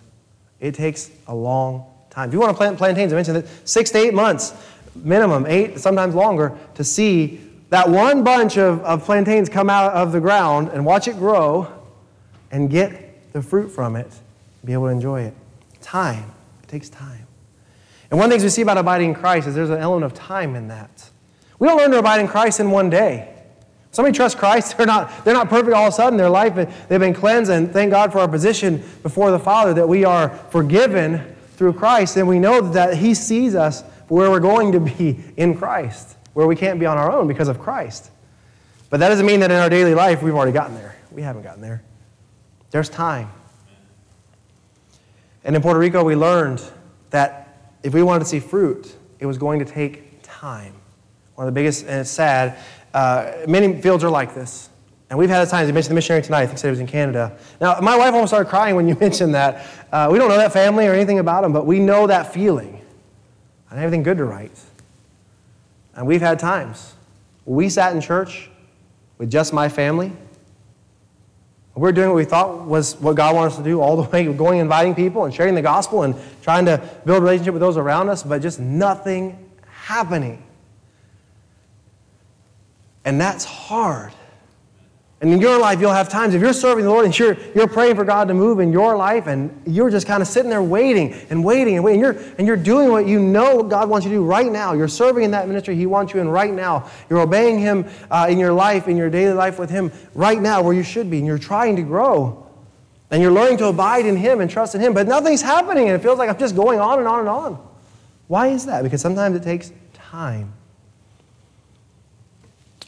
It 0.59 0.75
takes 0.75 1.11
a 1.27 1.35
long 1.35 1.87
time. 2.11 2.29
If 2.29 2.33
you 2.33 2.41
want 2.41 2.51
to 2.51 2.57
plant 2.57 2.79
plantains, 2.79 3.13
I 3.13 3.17
mentioned 3.17 3.37
that 3.37 3.69
six 3.69 3.91
to 3.91 3.99
eight 3.99 4.15
months, 4.15 4.55
minimum, 4.95 5.47
eight, 5.47 5.79
sometimes 5.79 6.15
longer, 6.15 6.57
to 6.75 6.83
see 6.85 7.41
that 7.71 7.89
one 7.89 8.25
bunch 8.25 8.57
of, 8.57 8.81
of 8.83 9.05
plantains 9.05 9.49
come 9.49 9.69
out 9.69 9.93
of 9.93 10.13
the 10.13 10.21
ground 10.21 10.71
and 10.73 10.85
watch 10.85 11.09
it 11.09 11.17
grow 11.19 11.73
and 12.51 12.71
get 12.71 13.33
the 13.33 13.43
fruit 13.43 13.69
from 13.69 13.97
it 13.97 14.11
be 14.65 14.73
able 14.73 14.87
to 14.87 14.91
enjoy 14.91 15.23
it. 15.23 15.35
Time. 15.81 16.33
It 16.67 16.69
takes 16.69 16.89
time. 16.89 17.29
And 18.11 18.19
one 18.19 18.27
of 18.27 18.31
the 18.31 18.35
things 18.35 18.43
we 18.43 18.49
see 18.51 18.63
about 18.63 18.77
abiding 18.77 19.11
in 19.11 19.15
Christ 19.15 19.47
is 19.47 19.55
there's 19.55 19.71
an 19.71 19.79
element 19.79 20.05
of 20.05 20.19
time 20.19 20.57
in 20.57 20.67
that. 20.69 21.09
We 21.61 21.69
don't 21.69 21.77
learn 21.77 21.93
to 21.93 21.99
abide 21.99 22.21
in 22.21 22.27
Christ 22.27 22.59
in 22.59 22.73
one 22.73 22.91
day. 22.91 23.33
Somebody 23.93 24.17
trusts 24.17 24.39
Christ, 24.39 24.77
they're 24.79 24.87
not, 24.87 25.25
they're 25.25 25.33
not 25.33 25.49
perfect 25.49 25.75
all 25.75 25.87
of 25.87 25.93
a 25.93 25.97
sudden. 25.97 26.17
Their 26.17 26.29
life, 26.29 26.55
they've 26.89 27.01
been 27.01 27.15
cleansed, 27.15 27.53
and 27.53 27.73
thank 27.73 27.93
God 27.93 28.11
for 28.11 28.19
our 28.19 28.29
position 28.29 28.83
before 29.05 29.31
the 29.31 29.39
Father 29.39 29.75
that 29.75 29.89
we 29.89 30.05
are 30.05 30.31
forgiven 30.51 31.37
through 31.55 31.75
Christ, 31.75 32.17
and 32.17 32.27
we 32.27 32.41
know 32.41 32.61
that 32.73 32.97
He 32.97 33.15
sees 33.15 33.55
us 33.55 33.83
where 34.09 34.29
we're 34.29 34.41
going 34.41 34.73
to 34.73 34.81
be 34.81 35.21
in 35.37 35.57
Christ, 35.57 36.17
where 36.35 36.49
we 36.49 36.57
can't 36.57 36.81
be 36.81 36.87
on 36.87 36.99
our 36.99 37.13
own 37.13 37.29
because 37.29 37.49
of 37.49 37.61
Christ. 37.61 38.11
But 38.91 38.99
that 39.01 39.09
doesn't 39.09 39.27
mean 39.27 39.41
that 39.41 39.53
in 39.53 39.57
our 39.57 39.71
daily 39.71 39.95
life 39.95 40.21
we've 40.21 40.35
already 40.35 40.53
gotten 40.53 40.75
there. 40.75 40.97
We 41.13 41.23
haven't 41.23 41.43
gotten 41.43 41.63
there. 41.63 41.83
There's 42.73 42.89
time. 42.89 43.31
And 45.47 45.55
in 45.55 45.63
Puerto 45.63 45.79
Rico, 45.79 46.03
we 46.03 46.17
learned 46.17 46.61
that 47.11 47.71
if 47.85 47.95
we 47.95 48.03
wanted 48.03 48.19
to 48.19 48.25
see 48.27 48.41
fruit, 48.41 48.93
it 49.21 49.27
was 49.27 49.39
going 49.39 49.61
to 49.61 49.65
take 49.65 50.21
time. 50.23 50.75
One 51.37 51.47
of 51.47 51.55
the 51.55 51.59
biggest, 51.59 51.87
and 51.87 52.01
it's 52.01 52.11
sad, 52.11 52.59
uh, 52.93 53.33
many 53.47 53.81
fields 53.81 54.03
are 54.03 54.11
like 54.11 54.35
this. 54.35 54.69
And 55.09 55.17
we've 55.17 55.31
had 55.31 55.49
times, 55.49 55.69
you 55.69 55.73
mentioned 55.73 55.93
the 55.93 55.95
missionary 55.95 56.23
tonight, 56.23 56.43
I 56.43 56.47
think 56.47 56.59
said 56.59 56.67
he 56.67 56.71
was 56.71 56.81
in 56.81 56.89
Canada. 56.89 57.39
Now, 57.61 57.79
my 57.81 57.97
wife 57.97 58.13
almost 58.13 58.31
started 58.31 58.51
crying 58.51 58.75
when 58.75 58.89
you 58.89 58.97
mentioned 59.01 59.37
that. 59.37 59.65
Uh, 59.93 60.09
we 60.11 60.19
don't 60.19 60.29
know 60.29 60.37
that 60.37 60.53
family 60.53 60.89
or 60.89 60.93
anything 60.93 61.21
about 61.21 61.43
them, 61.43 61.53
but 61.53 61.65
we 61.65 61.79
know 61.79 62.09
that 62.09 62.35
feeling. 62.35 62.83
And 63.71 63.79
anything 63.79 64.03
good 64.03 64.19
to 64.19 64.25
write. 64.25 64.59
And 65.95 66.09
we've 66.09 66.21
had 66.21 66.41
times. 66.41 66.95
We 67.45 67.69
sat 67.69 67.95
in 67.95 68.01
church 68.01 68.51
with 69.19 69.31
just 69.31 69.53
my 69.53 69.69
family. 69.69 70.11
We're 71.77 71.93
doing 71.93 72.09
what 72.09 72.17
we 72.17 72.25
thought 72.25 72.63
was 72.65 72.97
what 72.97 73.17
God 73.17 73.35
wanted 73.35 73.49
us 73.49 73.57
to 73.59 73.63
do 73.63 73.83
all 73.83 74.03
the 74.03 74.09
way, 74.11 74.33
going 74.33 74.61
inviting 74.61 74.95
people 74.95 75.27
and 75.27 75.35
sharing 75.35 75.55
the 75.55 75.63
gospel 75.63 76.03
and 76.03 76.15
trying 76.43 76.65
to 76.65 76.83
build 77.05 77.23
relationship 77.23 77.53
with 77.53 77.61
those 77.61 77.77
around 77.77 78.09
us, 78.09 78.23
but 78.23 78.41
just 78.41 78.59
nothing 78.59 79.51
happening. 79.69 80.43
And 83.05 83.21
that's 83.21 83.45
hard. 83.45 84.13
And 85.27 85.35
in 85.35 85.41
your 85.41 85.59
life, 85.59 85.81
you'll 85.81 85.91
have 85.91 86.09
times 86.09 86.35
if 86.35 86.41
you're 86.41 86.53
serving 86.53 86.85
the 86.85 86.91
Lord 86.91 87.05
and 87.05 87.19
you're, 87.19 87.37
you're 87.53 87.67
praying 87.67 87.97
for 87.97 88.05
God 88.05 88.29
to 88.29 88.35
move 88.35 88.61
in 88.61 88.71
your 88.71 88.97
life 88.97 89.27
and 89.27 89.61
you're 89.67 89.91
just 89.91 90.07
kind 90.07 90.23
of 90.23 90.29
sitting 90.29 90.49
there 90.49 90.63
waiting 90.63 91.15
and 91.31 91.43
waiting 91.43 91.75
and 91.75 91.83
waiting. 91.83 92.01
You're, 92.01 92.17
and 92.39 92.47
you're 92.47 92.57
doing 92.57 92.93
what 92.93 93.09
you 93.09 93.19
know 93.19 93.65
God 93.65 93.89
wants 93.89 94.05
you 94.05 94.13
to 94.13 94.19
do 94.19 94.25
right 94.25 94.47
now. 94.47 94.73
You're 94.75 94.87
serving 94.87 95.25
in 95.25 95.33
that 95.33 95.49
ministry 95.49 95.75
He 95.75 95.85
wants 95.85 96.15
you 96.15 96.21
in 96.21 96.29
right 96.29 96.53
now. 96.53 96.89
You're 97.11 97.19
obeying 97.19 97.59
Him 97.59 97.87
uh, 98.09 98.29
in 98.31 98.39
your 98.39 98.53
life, 98.53 98.87
in 98.87 98.97
your 98.97 99.11
daily 99.11 99.33
life 99.33 99.59
with 99.59 99.69
Him 99.69 99.91
right 100.15 100.41
now 100.41 100.63
where 100.63 100.75
you 100.75 100.85
should 100.85 101.11
be. 101.11 101.19
And 101.19 101.27
you're 101.27 101.39
trying 101.39 101.75
to 101.75 101.83
grow. 101.83 102.47
And 103.11 103.21
you're 103.21 103.33
learning 103.33 103.59
to 103.59 103.67
abide 103.67 104.07
in 104.07 104.15
Him 104.15 104.41
and 104.41 104.49
trust 104.49 104.77
in 104.77 104.81
Him. 104.81 104.95
But 104.95 105.09
nothing's 105.09 105.43
happening 105.43 105.89
and 105.89 105.97
it 105.97 106.05
feels 106.05 106.21
like 106.21 106.31
I'm 106.31 106.39
just 106.39 106.55
going 106.55 106.79
on 106.79 107.01
and 107.01 107.09
on 107.09 107.19
and 107.19 107.29
on. 107.29 107.69
Why 108.29 108.47
is 108.47 108.67
that? 108.67 108.85
Because 108.85 109.01
sometimes 109.01 109.35
it 109.35 109.43
takes 109.43 109.73
time. 109.93 110.53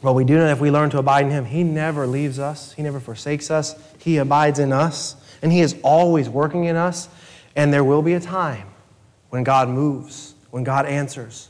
Well, 0.02 0.14
we 0.14 0.24
do 0.24 0.34
know 0.36 0.44
that 0.44 0.52
if 0.52 0.60
we 0.60 0.70
learn 0.70 0.90
to 0.90 0.98
abide 0.98 1.24
in 1.24 1.30
Him, 1.30 1.44
He 1.44 1.64
never 1.64 2.06
leaves 2.06 2.38
us, 2.38 2.72
He 2.72 2.82
never 2.82 3.00
forsakes 3.00 3.50
us, 3.50 3.74
He 3.98 4.18
abides 4.18 4.58
in 4.58 4.72
us, 4.72 5.16
and 5.42 5.50
He 5.50 5.60
is 5.60 5.76
always 5.82 6.28
working 6.28 6.64
in 6.64 6.76
us. 6.76 7.08
And 7.56 7.72
there 7.72 7.82
will 7.82 8.02
be 8.02 8.12
a 8.12 8.20
time 8.20 8.68
when 9.30 9.42
God 9.42 9.68
moves, 9.68 10.34
when 10.50 10.62
God 10.62 10.86
answers, 10.86 11.48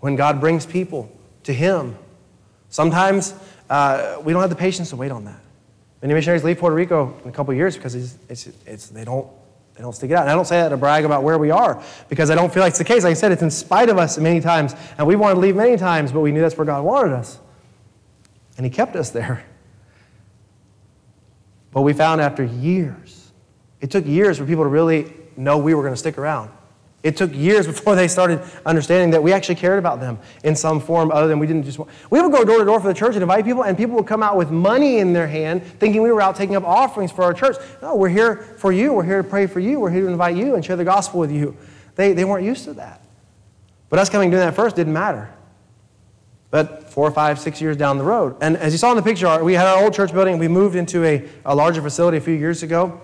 when 0.00 0.14
God 0.14 0.40
brings 0.40 0.66
people 0.66 1.10
to 1.44 1.54
Him. 1.54 1.96
Sometimes 2.68 3.34
uh, 3.70 4.18
we 4.22 4.34
don't 4.34 4.42
have 4.42 4.50
the 4.50 4.56
patience 4.56 4.90
to 4.90 4.96
wait 4.96 5.10
on 5.10 5.24
that. 5.24 5.40
Many 6.02 6.12
missionaries 6.12 6.44
leave 6.44 6.58
Puerto 6.58 6.76
Rico 6.76 7.18
in 7.24 7.30
a 7.30 7.32
couple 7.32 7.54
years 7.54 7.76
because 7.76 7.94
it's, 7.94 8.18
it's, 8.28 8.48
it's, 8.66 8.88
they, 8.88 9.04
don't, 9.04 9.26
they 9.74 9.80
don't 9.80 9.94
stick 9.94 10.10
it 10.10 10.14
out. 10.14 10.22
And 10.22 10.30
I 10.30 10.34
don't 10.34 10.44
say 10.44 10.60
that 10.60 10.68
to 10.68 10.76
brag 10.76 11.06
about 11.06 11.22
where 11.22 11.38
we 11.38 11.50
are 11.50 11.82
because 12.10 12.30
I 12.30 12.34
don't 12.34 12.52
feel 12.52 12.62
like 12.62 12.70
it's 12.70 12.78
the 12.78 12.84
case. 12.84 13.04
Like 13.04 13.12
I 13.12 13.14
said, 13.14 13.32
it's 13.32 13.42
in 13.42 13.50
spite 13.50 13.88
of 13.88 13.96
us 13.96 14.18
many 14.18 14.40
times. 14.40 14.74
And 14.98 15.06
we 15.06 15.16
wanted 15.16 15.36
to 15.36 15.40
leave 15.40 15.56
many 15.56 15.78
times, 15.78 16.12
but 16.12 16.20
we 16.20 16.32
knew 16.32 16.42
that's 16.42 16.58
where 16.58 16.66
God 16.66 16.84
wanted 16.84 17.14
us. 17.14 17.38
And 18.56 18.64
He 18.64 18.70
kept 18.70 18.96
us 18.96 19.10
there. 19.10 19.44
But 21.76 21.82
we 21.82 21.92
found 21.92 22.22
after 22.22 22.42
years, 22.42 23.30
it 23.82 23.90
took 23.90 24.06
years 24.06 24.38
for 24.38 24.46
people 24.46 24.64
to 24.64 24.70
really 24.70 25.12
know 25.36 25.58
we 25.58 25.74
were 25.74 25.82
going 25.82 25.92
to 25.92 25.98
stick 25.98 26.16
around. 26.16 26.50
It 27.02 27.18
took 27.18 27.34
years 27.34 27.66
before 27.66 27.94
they 27.94 28.08
started 28.08 28.42
understanding 28.64 29.10
that 29.10 29.22
we 29.22 29.32
actually 29.32 29.56
cared 29.56 29.78
about 29.78 30.00
them 30.00 30.18
in 30.42 30.56
some 30.56 30.80
form 30.80 31.12
other 31.12 31.28
than 31.28 31.38
we 31.38 31.46
didn't 31.46 31.64
just 31.64 31.78
want. 31.78 31.90
We 32.08 32.22
would 32.22 32.32
go 32.32 32.44
door 32.46 32.60
to 32.60 32.64
door 32.64 32.80
for 32.80 32.88
the 32.88 32.94
church 32.94 33.12
and 33.12 33.22
invite 33.22 33.44
people, 33.44 33.62
and 33.62 33.76
people 33.76 33.94
would 33.96 34.06
come 34.06 34.22
out 34.22 34.38
with 34.38 34.50
money 34.50 35.00
in 35.00 35.12
their 35.12 35.28
hand 35.28 35.62
thinking 35.62 36.00
we 36.00 36.10
were 36.10 36.22
out 36.22 36.34
taking 36.34 36.56
up 36.56 36.64
offerings 36.64 37.12
for 37.12 37.24
our 37.24 37.34
church. 37.34 37.56
No, 37.82 37.94
we're 37.94 38.08
here 38.08 38.36
for 38.36 38.72
you. 38.72 38.94
We're 38.94 39.04
here 39.04 39.22
to 39.22 39.28
pray 39.28 39.46
for 39.46 39.60
you. 39.60 39.78
We're 39.78 39.90
here 39.90 40.02
to 40.02 40.08
invite 40.08 40.34
you 40.34 40.54
and 40.54 40.64
share 40.64 40.76
the 40.76 40.84
gospel 40.84 41.20
with 41.20 41.30
you. 41.30 41.54
They, 41.94 42.14
they 42.14 42.24
weren't 42.24 42.46
used 42.46 42.64
to 42.64 42.72
that. 42.72 43.02
But 43.90 43.98
us 43.98 44.08
coming 44.08 44.26
and 44.26 44.32
doing 44.32 44.44
that 44.44 44.56
first 44.56 44.76
didn't 44.76 44.94
matter 44.94 45.30
but 46.56 46.88
four, 46.88 47.10
five, 47.10 47.38
six 47.38 47.60
years 47.60 47.76
down 47.76 47.98
the 47.98 48.04
road. 48.04 48.34
And 48.40 48.56
as 48.56 48.72
you 48.72 48.78
saw 48.78 48.90
in 48.90 48.96
the 48.96 49.02
picture, 49.02 49.44
we 49.44 49.52
had 49.52 49.66
our 49.66 49.84
old 49.84 49.92
church 49.92 50.10
building. 50.10 50.38
We 50.38 50.48
moved 50.48 50.74
into 50.74 51.04
a, 51.04 51.22
a 51.44 51.54
larger 51.54 51.82
facility 51.82 52.16
a 52.16 52.20
few 52.22 52.32
years 52.32 52.62
ago. 52.62 52.98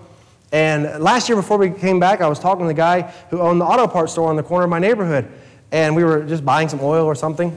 And 0.51 1.03
last 1.03 1.29
year, 1.29 1.35
before 1.35 1.59
we 1.59 1.69
came 1.69 1.99
back, 1.99 2.19
I 2.19 2.27
was 2.27 2.39
talking 2.39 2.63
to 2.63 2.67
the 2.67 2.73
guy 2.73 3.01
who 3.29 3.41
owned 3.41 3.61
the 3.61 3.65
auto 3.65 3.85
parts 3.85 4.11
store 4.11 4.31
on 4.31 4.37
the 4.37 4.41
corner 4.41 4.63
of 4.63 4.71
my 4.71 4.79
neighborhood. 4.79 5.31
And 5.71 5.95
we 5.95 6.03
were 6.03 6.23
just 6.23 6.43
buying 6.43 6.67
some 6.67 6.79
oil 6.81 7.05
or 7.05 7.13
something. 7.13 7.55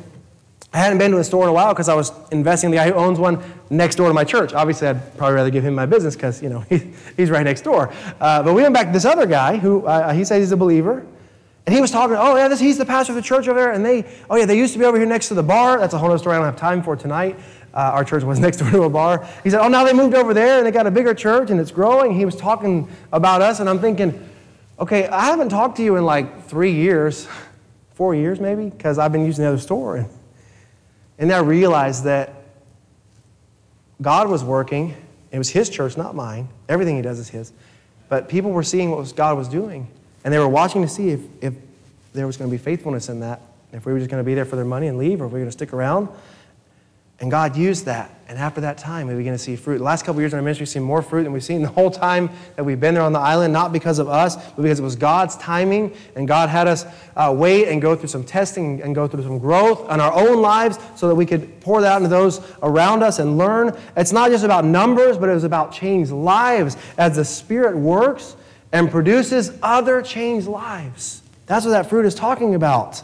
I 0.70 0.80
hadn't 0.80 0.98
been 0.98 1.12
to 1.12 1.18
a 1.18 1.24
store 1.24 1.44
in 1.44 1.48
a 1.48 1.54
while 1.54 1.72
because 1.72 1.88
I 1.88 1.94
was 1.94 2.12
investing 2.30 2.68
in 2.68 2.72
the 2.72 2.76
guy 2.76 2.90
who 2.90 2.94
owns 2.94 3.18
one 3.18 3.42
next 3.70 3.94
door 3.94 4.08
to 4.08 4.14
my 4.14 4.24
church. 4.24 4.52
Obviously, 4.52 4.88
I'd 4.88 5.16
probably 5.16 5.36
rather 5.36 5.48
give 5.48 5.64
him 5.64 5.74
my 5.74 5.86
business 5.86 6.14
because, 6.14 6.42
you 6.42 6.50
know, 6.50 6.60
he, 6.68 6.92
he's 7.16 7.30
right 7.30 7.44
next 7.44 7.62
door. 7.62 7.90
Uh, 8.20 8.42
but 8.42 8.52
we 8.52 8.60
went 8.60 8.74
back 8.74 8.88
to 8.88 8.92
this 8.92 9.06
other 9.06 9.24
guy 9.24 9.56
who, 9.56 9.86
uh, 9.86 10.12
he 10.12 10.26
said 10.26 10.40
he's 10.40 10.52
a 10.52 10.58
believer. 10.58 11.06
And 11.66 11.74
he 11.74 11.80
was 11.80 11.90
talking, 11.90 12.16
oh, 12.16 12.36
yeah, 12.36 12.46
this, 12.46 12.60
he's 12.60 12.78
the 12.78 12.86
pastor 12.86 13.12
of 13.12 13.16
the 13.16 13.22
church 13.22 13.48
over 13.48 13.58
there. 13.58 13.72
And 13.72 13.84
they, 13.84 14.04
oh, 14.30 14.36
yeah, 14.36 14.46
they 14.46 14.56
used 14.56 14.72
to 14.74 14.78
be 14.78 14.84
over 14.84 14.96
here 14.96 15.06
next 15.06 15.28
to 15.28 15.34
the 15.34 15.42
bar. 15.42 15.80
That's 15.80 15.94
a 15.94 15.98
whole 15.98 16.08
other 16.08 16.18
story 16.18 16.36
I 16.36 16.38
don't 16.38 16.46
have 16.46 16.56
time 16.56 16.80
for 16.80 16.94
tonight. 16.94 17.36
Uh, 17.74 17.90
our 17.92 18.04
church 18.04 18.22
was 18.22 18.38
next 18.40 18.58
door 18.58 18.70
to 18.70 18.82
a 18.84 18.90
bar. 18.90 19.28
He 19.42 19.50
said, 19.50 19.60
oh, 19.60 19.68
now 19.68 19.82
they 19.82 19.92
moved 19.92 20.14
over 20.14 20.32
there 20.32 20.58
and 20.58 20.66
they 20.66 20.70
got 20.70 20.86
a 20.86 20.92
bigger 20.92 21.12
church 21.12 21.50
and 21.50 21.58
it's 21.58 21.72
growing. 21.72 22.14
He 22.14 22.24
was 22.24 22.36
talking 22.36 22.88
about 23.12 23.42
us. 23.42 23.58
And 23.58 23.68
I'm 23.68 23.80
thinking, 23.80 24.28
okay, 24.78 25.08
I 25.08 25.24
haven't 25.26 25.48
talked 25.48 25.76
to 25.78 25.82
you 25.82 25.96
in 25.96 26.04
like 26.04 26.46
three 26.46 26.72
years, 26.72 27.26
four 27.94 28.14
years 28.14 28.38
maybe, 28.38 28.70
because 28.70 28.98
I've 28.98 29.10
been 29.10 29.26
using 29.26 29.42
the 29.42 29.48
other 29.48 29.58
store. 29.58 30.06
And, 31.18 31.32
I 31.32 31.38
realized 31.38 32.04
that 32.04 32.32
God 34.00 34.28
was 34.28 34.44
working. 34.44 34.94
It 35.32 35.38
was 35.38 35.48
his 35.48 35.68
church, 35.68 35.96
not 35.96 36.14
mine. 36.14 36.48
Everything 36.68 36.94
he 36.94 37.02
does 37.02 37.18
is 37.18 37.28
his. 37.28 37.52
But 38.08 38.28
people 38.28 38.52
were 38.52 38.62
seeing 38.62 38.90
what 38.90 39.16
God 39.16 39.36
was 39.36 39.48
doing. 39.48 39.88
And 40.26 40.34
they 40.34 40.40
were 40.40 40.48
watching 40.48 40.82
to 40.82 40.88
see 40.88 41.10
if, 41.10 41.20
if 41.40 41.54
there 42.12 42.26
was 42.26 42.36
going 42.36 42.50
to 42.50 42.52
be 42.52 42.60
faithfulness 42.60 43.08
in 43.08 43.20
that, 43.20 43.40
if 43.72 43.86
we 43.86 43.92
were 43.92 44.00
just 44.00 44.10
going 44.10 44.20
to 44.20 44.26
be 44.26 44.34
there 44.34 44.44
for 44.44 44.56
their 44.56 44.64
money 44.64 44.88
and 44.88 44.98
leave, 44.98 45.22
or 45.22 45.26
if 45.26 45.30
we 45.30 45.34
were 45.34 45.44
going 45.44 45.46
to 45.46 45.52
stick 45.52 45.72
around. 45.72 46.08
And 47.20 47.30
God 47.30 47.56
used 47.56 47.84
that. 47.84 48.10
And 48.26 48.36
after 48.36 48.60
that 48.62 48.76
time, 48.76 49.06
we 49.06 49.14
began 49.14 49.34
to 49.34 49.38
see 49.38 49.54
fruit. 49.54 49.78
The 49.78 49.84
last 49.84 50.04
couple 50.04 50.20
years 50.20 50.32
in 50.32 50.38
our 50.40 50.42
ministry, 50.42 50.64
we've 50.64 50.68
seen 50.68 50.82
more 50.82 51.00
fruit 51.00 51.22
than 51.22 51.32
we've 51.32 51.44
seen 51.44 51.62
the 51.62 51.68
whole 51.68 51.92
time 51.92 52.28
that 52.56 52.64
we've 52.64 52.80
been 52.80 52.92
there 52.92 53.04
on 53.04 53.12
the 53.12 53.20
island, 53.20 53.52
not 53.52 53.72
because 53.72 54.00
of 54.00 54.08
us, 54.08 54.34
but 54.34 54.62
because 54.62 54.80
it 54.80 54.82
was 54.82 54.96
God's 54.96 55.36
timing. 55.36 55.94
And 56.16 56.26
God 56.26 56.48
had 56.48 56.66
us 56.66 56.86
uh, 57.14 57.32
wait 57.34 57.68
and 57.68 57.80
go 57.80 57.94
through 57.94 58.08
some 58.08 58.24
testing 58.24 58.82
and 58.82 58.96
go 58.96 59.06
through 59.06 59.22
some 59.22 59.38
growth 59.38 59.88
in 59.92 60.00
our 60.00 60.12
own 60.12 60.42
lives 60.42 60.76
so 60.96 61.06
that 61.06 61.14
we 61.14 61.24
could 61.24 61.60
pour 61.60 61.80
that 61.82 61.98
into 61.98 62.08
those 62.08 62.40
around 62.64 63.04
us 63.04 63.20
and 63.20 63.38
learn. 63.38 63.78
It's 63.96 64.12
not 64.12 64.32
just 64.32 64.44
about 64.44 64.64
numbers, 64.64 65.18
but 65.18 65.28
it 65.28 65.34
was 65.34 65.44
about 65.44 65.70
changed 65.70 66.10
lives 66.10 66.76
as 66.98 67.14
the 67.14 67.24
Spirit 67.24 67.76
works 67.76 68.34
and 68.72 68.90
produces 68.90 69.52
other 69.62 70.02
changed 70.02 70.46
lives. 70.46 71.22
That's 71.46 71.64
what 71.64 71.72
that 71.72 71.88
fruit 71.88 72.04
is 72.04 72.14
talking 72.14 72.54
about. 72.54 73.02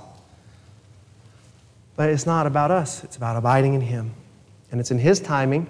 But 1.96 2.08
it's 2.08 2.26
not 2.26 2.46
about 2.46 2.70
us, 2.70 3.04
it's 3.04 3.16
about 3.16 3.36
abiding 3.36 3.74
in 3.74 3.80
Him. 3.80 4.12
And 4.70 4.80
it's 4.80 4.90
in 4.90 4.98
His 4.98 5.20
timing 5.20 5.66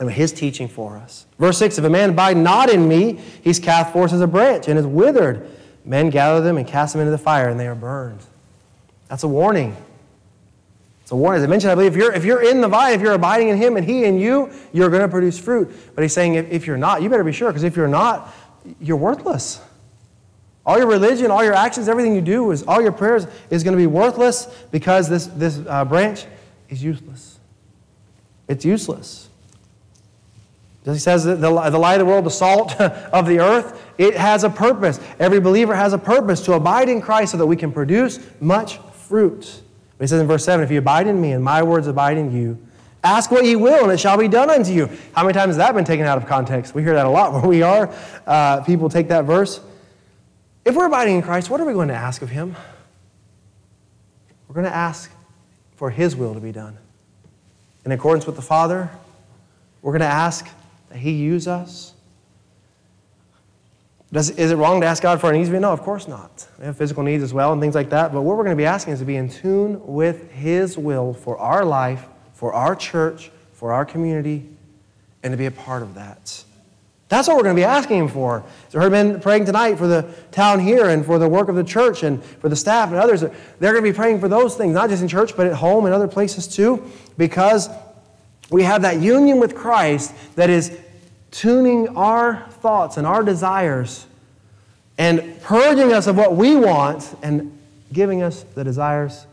and 0.00 0.10
His 0.10 0.32
teaching 0.32 0.68
for 0.68 0.96
us. 0.96 1.26
Verse 1.38 1.58
6 1.58 1.78
If 1.78 1.84
a 1.84 1.90
man 1.90 2.10
abide 2.10 2.36
not 2.36 2.70
in 2.70 2.88
me, 2.88 3.20
he's 3.42 3.58
cast 3.58 3.92
forth 3.92 4.12
as 4.12 4.20
a 4.20 4.26
branch 4.26 4.68
and 4.68 4.78
is 4.78 4.86
withered. 4.86 5.50
Men 5.84 6.08
gather 6.10 6.40
them 6.40 6.56
and 6.56 6.66
cast 6.66 6.94
them 6.94 7.00
into 7.00 7.10
the 7.10 7.18
fire, 7.18 7.48
and 7.48 7.60
they 7.60 7.66
are 7.66 7.74
burned. 7.74 8.20
That's 9.08 9.22
a 9.22 9.28
warning. 9.28 9.76
It's 11.02 11.10
a 11.10 11.16
warning. 11.16 11.42
As 11.42 11.44
I 11.46 11.50
mentioned, 11.50 11.70
I 11.70 11.74
believe 11.74 11.92
if 11.92 11.98
you're, 11.98 12.12
if 12.14 12.24
you're 12.24 12.42
in 12.42 12.62
the 12.62 12.68
vine, 12.68 12.94
if 12.94 13.02
you're 13.02 13.12
abiding 13.12 13.48
in 13.48 13.58
Him 13.58 13.76
and 13.76 13.84
He 13.84 14.04
in 14.04 14.18
you, 14.18 14.50
you're 14.72 14.88
going 14.88 15.02
to 15.02 15.08
produce 15.08 15.38
fruit. 15.38 15.70
But 15.94 16.02
He's 16.02 16.14
saying 16.14 16.34
if, 16.34 16.50
if 16.50 16.66
you're 16.66 16.78
not, 16.78 17.02
you 17.02 17.10
better 17.10 17.24
be 17.24 17.32
sure, 17.32 17.50
because 17.50 17.64
if 17.64 17.76
you're 17.76 17.86
not, 17.86 18.32
you're 18.80 18.96
worthless. 18.96 19.60
All 20.66 20.78
your 20.78 20.86
religion, 20.86 21.30
all 21.30 21.44
your 21.44 21.54
actions, 21.54 21.88
everything 21.88 22.14
you 22.14 22.22
do, 22.22 22.50
is 22.50 22.62
all 22.62 22.80
your 22.80 22.92
prayers 22.92 23.26
is 23.50 23.62
going 23.62 23.76
to 23.76 23.80
be 23.80 23.86
worthless 23.86 24.46
because 24.70 25.08
this, 25.08 25.26
this 25.26 25.60
uh, 25.68 25.84
branch 25.84 26.24
is 26.70 26.82
useless. 26.82 27.38
It's 28.48 28.64
useless. 28.64 29.28
He 30.84 30.98
says 30.98 31.24
the, 31.24 31.34
the 31.36 31.50
light 31.50 31.94
of 31.94 31.98
the 32.00 32.04
world, 32.04 32.24
the 32.24 32.30
salt 32.30 32.78
of 32.80 33.26
the 33.26 33.40
earth, 33.40 33.80
it 33.96 34.14
has 34.14 34.44
a 34.44 34.50
purpose. 34.50 35.00
Every 35.18 35.40
believer 35.40 35.74
has 35.74 35.92
a 35.92 35.98
purpose 35.98 36.42
to 36.42 36.54
abide 36.54 36.88
in 36.88 37.00
Christ 37.00 37.32
so 37.32 37.38
that 37.38 37.46
we 37.46 37.56
can 37.56 37.72
produce 37.72 38.18
much 38.40 38.78
fruit. 38.92 39.62
But 39.96 40.04
he 40.04 40.08
says 40.08 40.20
in 40.20 40.26
verse 40.26 40.44
7 40.44 40.62
If 40.62 40.70
you 40.70 40.78
abide 40.78 41.06
in 41.06 41.20
me 41.20 41.32
and 41.32 41.42
my 41.42 41.62
words 41.62 41.86
abide 41.86 42.18
in 42.18 42.32
you, 42.32 42.58
Ask 43.04 43.30
what 43.30 43.44
ye 43.44 43.54
will, 43.54 43.84
and 43.84 43.92
it 43.92 44.00
shall 44.00 44.16
be 44.16 44.28
done 44.28 44.48
unto 44.48 44.72
you. 44.72 44.88
How 45.14 45.22
many 45.22 45.34
times 45.34 45.50
has 45.50 45.56
that 45.58 45.74
been 45.74 45.84
taken 45.84 46.06
out 46.06 46.16
of 46.16 46.26
context? 46.26 46.74
We 46.74 46.82
hear 46.82 46.94
that 46.94 47.04
a 47.04 47.10
lot 47.10 47.34
where 47.34 47.46
we 47.46 47.60
are. 47.62 47.94
Uh, 48.26 48.62
people 48.62 48.88
take 48.88 49.08
that 49.08 49.26
verse. 49.26 49.60
If 50.64 50.74
we're 50.74 50.86
abiding 50.86 51.16
in 51.16 51.22
Christ, 51.22 51.50
what 51.50 51.60
are 51.60 51.66
we 51.66 51.74
going 51.74 51.88
to 51.88 51.94
ask 51.94 52.22
of 52.22 52.30
Him? 52.30 52.56
We're 54.48 54.54
going 54.54 54.64
to 54.64 54.74
ask 54.74 55.12
for 55.76 55.90
His 55.90 56.16
will 56.16 56.32
to 56.32 56.40
be 56.40 56.50
done. 56.50 56.78
In 57.84 57.92
accordance 57.92 58.24
with 58.24 58.36
the 58.36 58.42
Father, 58.42 58.88
we're 59.82 59.92
going 59.92 60.00
to 60.00 60.06
ask 60.06 60.48
that 60.88 60.96
He 60.96 61.10
use 61.10 61.46
us. 61.46 61.92
Does, 64.10 64.30
is 64.30 64.50
it 64.50 64.56
wrong 64.56 64.80
to 64.80 64.86
ask 64.86 65.02
God 65.02 65.20
for 65.20 65.28
an 65.28 65.36
easy 65.36 65.58
No, 65.58 65.72
of 65.72 65.82
course 65.82 66.08
not. 66.08 66.48
We 66.58 66.64
have 66.64 66.78
physical 66.78 67.02
needs 67.02 67.22
as 67.22 67.34
well 67.34 67.52
and 67.52 67.60
things 67.60 67.74
like 67.74 67.90
that. 67.90 68.14
But 68.14 68.22
what 68.22 68.38
we're 68.38 68.44
going 68.44 68.56
to 68.56 68.60
be 68.60 68.64
asking 68.64 68.94
is 68.94 69.00
to 69.00 69.04
be 69.04 69.16
in 69.16 69.28
tune 69.28 69.84
with 69.84 70.30
His 70.30 70.78
will 70.78 71.12
for 71.12 71.36
our 71.36 71.66
life, 71.66 72.06
for 72.34 72.52
our 72.52 72.76
church, 72.76 73.30
for 73.52 73.72
our 73.72 73.84
community, 73.84 74.46
and 75.22 75.32
to 75.32 75.36
be 75.36 75.46
a 75.46 75.50
part 75.50 75.82
of 75.82 75.94
that. 75.94 76.44
That's 77.08 77.28
what 77.28 77.36
we're 77.36 77.44
going 77.44 77.56
to 77.56 77.60
be 77.60 77.64
asking 77.64 77.98
Him 77.98 78.08
for. 78.08 78.44
So 78.70 78.80
we've 78.80 78.90
been 78.90 79.20
praying 79.20 79.44
tonight 79.44 79.76
for 79.76 79.86
the 79.86 80.12
town 80.32 80.58
here 80.58 80.88
and 80.88 81.04
for 81.04 81.18
the 81.18 81.28
work 81.28 81.48
of 81.48 81.54
the 81.54 81.64
church 81.64 82.02
and 82.02 82.22
for 82.22 82.48
the 82.48 82.56
staff 82.56 82.90
and 82.90 82.98
others. 82.98 83.20
They're 83.20 83.72
going 83.72 83.84
to 83.84 83.90
be 83.90 83.92
praying 83.92 84.20
for 84.20 84.28
those 84.28 84.56
things, 84.56 84.74
not 84.74 84.90
just 84.90 85.02
in 85.02 85.08
church, 85.08 85.36
but 85.36 85.46
at 85.46 85.54
home 85.54 85.84
and 85.84 85.94
other 85.94 86.08
places 86.08 86.48
too, 86.48 86.90
because 87.16 87.68
we 88.50 88.62
have 88.62 88.82
that 88.82 89.00
union 89.00 89.38
with 89.38 89.54
Christ 89.54 90.14
that 90.36 90.50
is 90.50 90.78
tuning 91.30 91.96
our 91.96 92.46
thoughts 92.60 92.96
and 92.96 93.06
our 93.06 93.22
desires 93.22 94.06
and 94.98 95.40
purging 95.42 95.92
us 95.92 96.06
of 96.06 96.16
what 96.16 96.36
we 96.36 96.56
want 96.56 97.16
and 97.22 97.56
giving 97.92 98.22
us 98.22 98.44
the 98.54 98.64
desires 98.64 99.26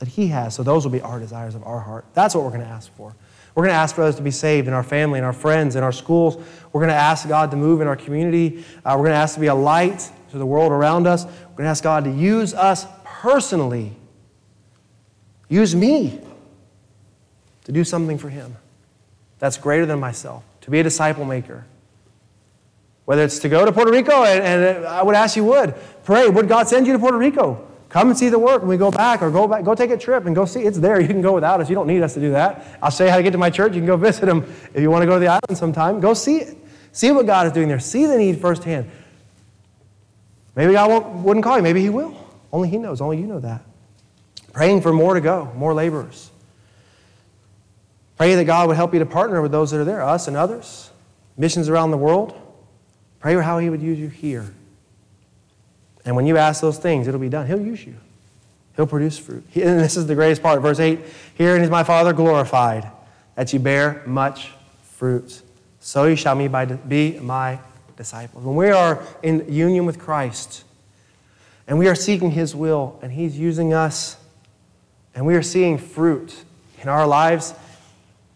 that 0.00 0.08
He 0.08 0.28
has. 0.28 0.54
So 0.54 0.62
those 0.62 0.84
will 0.84 0.90
be 0.90 1.00
our 1.00 1.20
desires 1.20 1.54
of 1.54 1.62
our 1.62 1.78
heart. 1.78 2.04
That's 2.12 2.34
what 2.34 2.42
we're 2.42 2.50
going 2.50 2.62
to 2.62 2.66
ask 2.66 2.92
for. 2.96 3.14
We're 3.54 3.64
going 3.64 3.74
to 3.74 3.78
ask 3.78 3.94
for 3.94 4.02
others 4.02 4.16
to 4.16 4.22
be 4.22 4.30
saved 4.30 4.66
in 4.66 4.74
our 4.74 4.82
family, 4.82 5.18
in 5.18 5.24
our 5.24 5.32
friends, 5.32 5.76
in 5.76 5.82
our 5.82 5.92
schools. 5.92 6.36
We're 6.72 6.80
going 6.80 6.88
to 6.88 6.94
ask 6.94 7.28
God 7.28 7.50
to 7.52 7.56
move 7.56 7.80
in 7.80 7.86
our 7.86 7.96
community. 7.96 8.64
Uh, 8.84 8.94
we're 8.96 9.04
going 9.04 9.12
to 9.12 9.18
ask 9.18 9.34
to 9.34 9.40
be 9.40 9.48
a 9.48 9.54
light 9.54 10.10
to 10.30 10.38
the 10.38 10.46
world 10.46 10.72
around 10.72 11.06
us. 11.06 11.24
We're 11.24 11.56
going 11.56 11.64
to 11.64 11.70
ask 11.70 11.82
God 11.82 12.04
to 12.04 12.10
use 12.10 12.54
us 12.54 12.86
personally. 13.04 13.92
Use 15.48 15.74
me 15.74 16.20
to 17.64 17.72
do 17.72 17.84
something 17.84 18.18
for 18.18 18.28
Him 18.30 18.56
that's 19.38 19.56
greater 19.56 19.86
than 19.86 19.98
myself, 19.98 20.44
to 20.62 20.70
be 20.70 20.80
a 20.80 20.82
disciple 20.82 21.24
maker. 21.24 21.66
Whether 23.04 23.24
it's 23.24 23.40
to 23.40 23.48
go 23.48 23.64
to 23.64 23.72
Puerto 23.72 23.90
Rico, 23.90 24.22
and, 24.24 24.44
and 24.44 24.86
I 24.86 25.02
would 25.02 25.16
ask 25.16 25.36
you 25.36 25.44
would 25.44 25.74
pray, 26.04 26.28
would 26.28 26.48
God 26.48 26.68
send 26.68 26.86
you 26.86 26.92
to 26.92 26.98
Puerto 26.98 27.18
Rico? 27.18 27.66
Come 27.90 28.08
and 28.08 28.16
see 28.16 28.28
the 28.28 28.38
work 28.38 28.62
when 28.62 28.68
we 28.68 28.76
go 28.76 28.90
back, 28.92 29.20
or 29.20 29.30
go 29.30 29.48
back, 29.48 29.64
go 29.64 29.74
take 29.74 29.90
a 29.90 29.96
trip 29.96 30.24
and 30.24 30.34
go 30.34 30.44
see. 30.44 30.60
It's 30.60 30.78
there. 30.78 31.00
You 31.00 31.08
can 31.08 31.20
go 31.20 31.34
without 31.34 31.60
us. 31.60 31.68
You 31.68 31.74
don't 31.74 31.88
need 31.88 32.02
us 32.02 32.14
to 32.14 32.20
do 32.20 32.30
that. 32.30 32.78
I'll 32.80 32.90
show 32.90 33.04
you 33.04 33.10
how 33.10 33.16
to 33.16 33.22
get 33.22 33.32
to 33.32 33.38
my 33.38 33.50
church. 33.50 33.74
You 33.74 33.80
can 33.80 33.86
go 33.86 33.96
visit 33.96 34.26
them 34.26 34.44
if 34.72 34.80
you 34.80 34.90
want 34.90 35.02
to 35.02 35.06
go 35.06 35.14
to 35.14 35.18
the 35.20 35.26
island 35.26 35.58
sometime. 35.58 35.98
Go 35.98 36.14
see 36.14 36.38
it. 36.38 36.56
See 36.92 37.10
what 37.10 37.26
God 37.26 37.48
is 37.48 37.52
doing 37.52 37.66
there. 37.66 37.80
See 37.80 38.06
the 38.06 38.16
need 38.16 38.40
firsthand. 38.40 38.88
Maybe 40.54 40.72
God 40.72 40.88
won't, 40.88 41.06
wouldn't 41.24 41.44
call 41.44 41.56
you. 41.56 41.64
Maybe 41.64 41.80
He 41.80 41.90
will. 41.90 42.16
Only 42.52 42.68
He 42.68 42.78
knows. 42.78 43.00
Only 43.00 43.18
you 43.18 43.26
know 43.26 43.40
that. 43.40 43.62
Praying 44.52 44.82
for 44.82 44.92
more 44.92 45.14
to 45.14 45.20
go, 45.20 45.52
more 45.56 45.74
laborers. 45.74 46.30
Pray 48.16 48.36
that 48.36 48.44
God 48.44 48.68
would 48.68 48.76
help 48.76 48.92
you 48.92 49.00
to 49.00 49.06
partner 49.06 49.42
with 49.42 49.50
those 49.50 49.72
that 49.72 49.80
are 49.80 49.84
there, 49.84 50.02
us 50.02 50.28
and 50.28 50.36
others. 50.36 50.90
Missions 51.36 51.68
around 51.68 51.90
the 51.90 51.96
world. 51.96 52.34
Pray 53.18 53.34
how 53.34 53.58
He 53.58 53.68
would 53.68 53.82
use 53.82 53.98
you 53.98 54.08
here. 54.08 54.54
And 56.10 56.16
when 56.16 56.26
you 56.26 56.38
ask 56.38 56.60
those 56.60 56.76
things, 56.76 57.06
it'll 57.06 57.20
be 57.20 57.28
done. 57.28 57.46
He'll 57.46 57.64
use 57.64 57.86
you, 57.86 57.94
He'll 58.74 58.88
produce 58.88 59.16
fruit. 59.16 59.44
And 59.54 59.78
this 59.78 59.96
is 59.96 60.08
the 60.08 60.16
greatest 60.16 60.42
part. 60.42 60.60
Verse 60.60 60.80
8 60.80 60.98
Herein 61.36 61.62
is 61.62 61.70
my 61.70 61.84
Father 61.84 62.12
glorified, 62.12 62.90
that 63.36 63.52
you 63.52 63.60
bear 63.60 64.02
much 64.06 64.50
fruit. 64.82 65.40
So 65.78 66.06
you 66.06 66.16
shall 66.16 66.34
be 66.34 66.48
my 67.20 67.60
disciples. 67.96 68.42
When 68.44 68.56
we 68.56 68.70
are 68.70 69.00
in 69.22 69.46
union 69.52 69.86
with 69.86 70.00
Christ 70.00 70.64
and 71.68 71.78
we 71.78 71.86
are 71.86 71.94
seeking 71.94 72.32
His 72.32 72.56
will 72.56 72.98
and 73.02 73.12
He's 73.12 73.38
using 73.38 73.72
us 73.72 74.16
and 75.14 75.24
we 75.24 75.36
are 75.36 75.42
seeing 75.42 75.78
fruit 75.78 76.44
in 76.82 76.88
our 76.88 77.06
lives, 77.06 77.54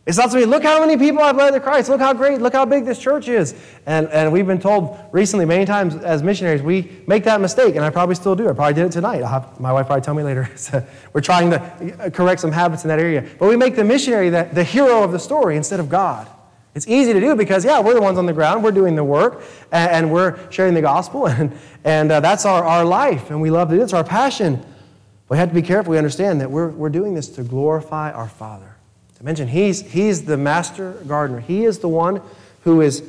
it's 0.07 0.19
not 0.19 0.31
to 0.33 0.37
me, 0.37 0.45
look 0.45 0.63
how 0.63 0.81
many 0.81 0.99
people 0.99 1.23
I've 1.23 1.37
led 1.37 1.53
to 1.53 1.61
Christ. 1.61 1.89
Look 1.89 2.01
how 2.01 2.13
great, 2.13 2.39
look 2.43 2.53
how 2.53 2.67
big 2.67 2.85
this 2.85 2.99
church 2.99 3.27
is. 3.27 3.55
And, 3.87 4.07
and 4.09 4.31
we've 4.31 4.47
been 4.47 4.61
told 4.61 4.99
recently, 5.13 5.47
many 5.47 5.65
times 5.65 5.95
as 5.97 6.23
missionaries, 6.23 6.61
we 6.61 6.91
make 7.07 7.25
that 7.25 7.41
mistake, 7.41 7.75
and 7.75 7.83
I 7.83 7.89
probably 7.89 8.15
still 8.15 8.37
do. 8.37 8.47
I 8.51 8.53
probably 8.53 8.75
did 8.75 8.85
it 8.85 8.93
tonight. 8.93 9.25
Have, 9.25 9.59
my 9.59 9.73
wife 9.73 9.87
probably 9.87 10.03
tell 10.03 10.13
me 10.13 10.23
later. 10.23 10.51
so 10.57 10.85
we're 11.15 11.23
trying 11.23 11.51
to 11.53 12.11
correct 12.13 12.43
some 12.43 12.53
habits 12.53 12.85
in 12.85 12.89
that 12.89 12.99
area. 12.99 13.27
But 13.39 13.49
we 13.49 13.57
make 13.57 13.77
the 13.77 13.85
missionary 13.85 14.29
the, 14.29 14.47
the 14.53 14.65
hero 14.65 15.03
of 15.03 15.13
the 15.13 15.19
story 15.19 15.57
instead 15.57 15.81
of 15.81 15.89
God. 15.89 16.29
It's 16.75 16.87
easy 16.87 17.15
to 17.15 17.21
do 17.21 17.35
because, 17.35 17.65
yeah, 17.65 17.81
we're 17.81 17.95
the 17.95 18.03
ones 18.03 18.19
on 18.19 18.27
the 18.27 18.33
ground, 18.35 18.63
we're 18.63 18.73
doing 18.73 18.97
the 18.97 19.05
work, 19.05 19.43
and, 19.73 19.91
and 19.91 20.13
we're 20.13 20.51
sharing 20.51 20.75
the 20.75 20.83
gospel, 20.83 21.27
and, 21.29 21.57
and 21.83 22.13
uh, 22.13 22.21
that's 22.21 22.45
our, 22.45 22.63
our 22.63 22.85
life, 22.85 23.31
and 23.31 23.41
we 23.41 23.51
love 23.51 23.71
to 23.71 23.77
do 23.77 23.81
it. 23.81 23.85
It's 23.85 23.95
our 23.95 24.05
passion. 24.05 24.57
But 24.57 25.37
we 25.37 25.39
have 25.39 25.49
to 25.49 25.55
be 25.55 25.63
careful. 25.63 25.93
We 25.93 25.99
understand 25.99 26.43
that 26.43 26.51
we're, 26.51 26.69
we're 26.69 26.91
doing 26.91 27.15
this 27.15 27.29
to 27.29 27.43
glorify 27.43 28.13
our 28.13 28.29
Father. 28.29 28.75
I 29.21 29.25
mentioned 29.25 29.51
he's, 29.51 29.81
he's 29.81 30.25
the 30.25 30.37
master 30.37 30.93
gardener. 31.07 31.41
He 31.41 31.65
is 31.65 31.79
the 31.79 31.89
one 31.89 32.21
who 32.63 32.81
is 32.81 33.03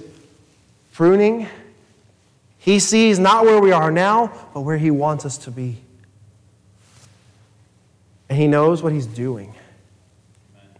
pruning. 0.93 1.47
He 2.57 2.79
sees 2.79 3.19
not 3.19 3.45
where 3.45 3.59
we 3.59 3.71
are 3.71 3.91
now, 3.91 4.31
but 4.53 4.61
where 4.61 4.77
he 4.77 4.91
wants 4.91 5.25
us 5.25 5.37
to 5.39 5.51
be. 5.51 5.77
And 8.29 8.37
he 8.37 8.47
knows 8.47 8.81
what 8.81 8.93
he's 8.93 9.07
doing. 9.07 9.53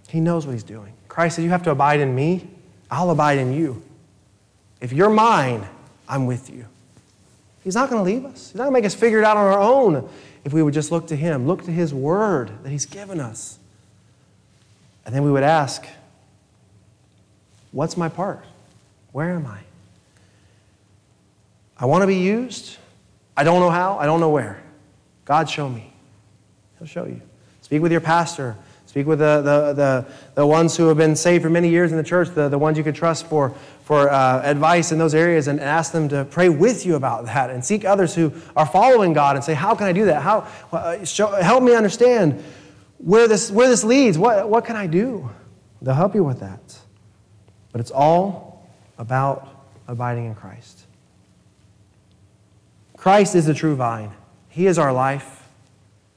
He 0.10 0.20
knows 0.20 0.46
what 0.46 0.54
he's 0.54 0.64
doing. 0.64 0.94
Christ 1.08 1.36
said, 1.36 1.44
You 1.44 1.50
have 1.50 1.64
to 1.64 1.72
abide 1.72 2.00
in 2.00 2.16
me, 2.16 2.48
I'll 2.90 3.10
abide 3.10 3.38
in 3.38 3.54
you. 3.54 3.82
If 4.82 4.94
you're 4.94 5.10
mine, 5.10 5.68
I'm 6.08 6.26
with 6.26 6.50
you. 6.50 6.66
He's 7.64 7.76
not 7.76 7.90
going 7.90 8.04
to 8.04 8.10
leave 8.10 8.26
us. 8.26 8.52
He's 8.52 8.56
not 8.56 8.66
going 8.66 8.74
to 8.74 8.80
make 8.80 8.86
us 8.86 8.94
figure 8.94 9.20
it 9.20 9.26
out 9.26 9.38
on 9.38 9.46
our 9.46 9.60
own 9.60 10.08
if 10.44 10.54
we 10.54 10.62
would 10.62 10.74
just 10.74 10.92
look 10.92 11.08
to 11.08 11.16
him, 11.16 11.48
look 11.48 11.64
to 11.64 11.72
his 11.72 11.94
word 11.94 12.52
that 12.64 12.70
he's 12.70 12.86
given 12.86 13.20
us. 13.20 13.58
And 15.06 15.14
then 15.14 15.24
we 15.24 15.32
would 15.32 15.44
ask, 15.44 15.86
What's 17.72 17.98
my 17.98 18.08
part? 18.08 18.44
Where 19.12 19.32
am 19.32 19.46
I? 19.46 19.60
I 21.78 21.86
want 21.86 22.04
to 22.04 22.08
be 22.08 22.16
used. 22.16 22.78
I 23.36 23.44
don't 23.44 23.60
know 23.60 23.70
how. 23.70 23.98
I 23.98 24.06
don't 24.06 24.22
know 24.22 24.30
where. 24.30 24.62
God, 25.26 25.50
show 25.50 25.68
me. 25.68 25.92
He'll 26.80 26.88
show 26.88 27.06
you. 27.06 27.22
Speak 27.62 27.82
with 27.82 27.92
your 27.92 28.00
pastor. 28.00 28.56
Speak 28.86 29.08
with 29.08 29.20
the, 29.20 29.42
the, 29.42 29.74
the, 29.74 30.06
the 30.36 30.48
ones 30.48 30.78
who 30.78 30.88
have 30.88 30.96
been 30.96 31.18
saved 31.18 31.44
for 31.44 31.50
many 31.50 31.68
years 31.68 31.92
in 31.92 31.98
the 31.98 32.04
church, 32.04 32.30
the, 32.30 32.48
the 32.48 32.58
ones 32.58 32.78
you 32.78 32.84
could 32.84 32.96
trust 32.96 33.26
for, 33.26 33.54
for 33.84 34.10
uh, 34.10 34.42
advice 34.42 34.94
in 34.94 34.98
those 34.98 35.14
areas, 35.14 35.50
and 35.50 35.60
ask 35.60 35.92
them 35.92 36.08
to 36.08 36.24
pray 36.24 36.48
with 36.48 36.86
you 36.86 36.96
about 36.96 37.26
that. 37.26 37.50
And 37.50 37.66
seek 37.66 37.84
others 37.84 38.16
who 38.16 38.32
are 38.56 38.66
following 38.66 39.12
God 39.12 39.36
and 39.36 39.44
say, 39.44 39.54
How 39.54 39.76
can 39.76 39.88
I 39.88 39.92
do 39.92 40.06
that? 40.06 40.22
How, 40.22 40.48
uh, 40.72 41.04
show, 41.04 41.28
help 41.28 41.62
me 41.62 41.76
understand 41.76 42.42
where 42.98 43.28
this, 43.28 43.52
where 43.52 43.68
this 43.68 43.84
leads. 43.84 44.18
What, 44.18 44.50
what 44.50 44.66
can 44.66 44.76
I 44.76 44.88
do? 44.88 45.30
They'll 45.82 45.94
help 45.94 46.16
you 46.16 46.24
with 46.24 46.40
that. 46.40 46.78
But 47.72 47.82
it's 47.82 47.92
all 47.92 48.68
about 48.98 49.66
abiding 49.88 50.26
in 50.26 50.36
Christ. 50.36 50.86
Christ 52.98 53.36
is 53.36 53.46
the 53.46 53.54
true 53.54 53.76
vine, 53.76 54.12
He 54.50 54.68
is 54.68 54.80
our 54.80 54.94
life. 54.94 55.44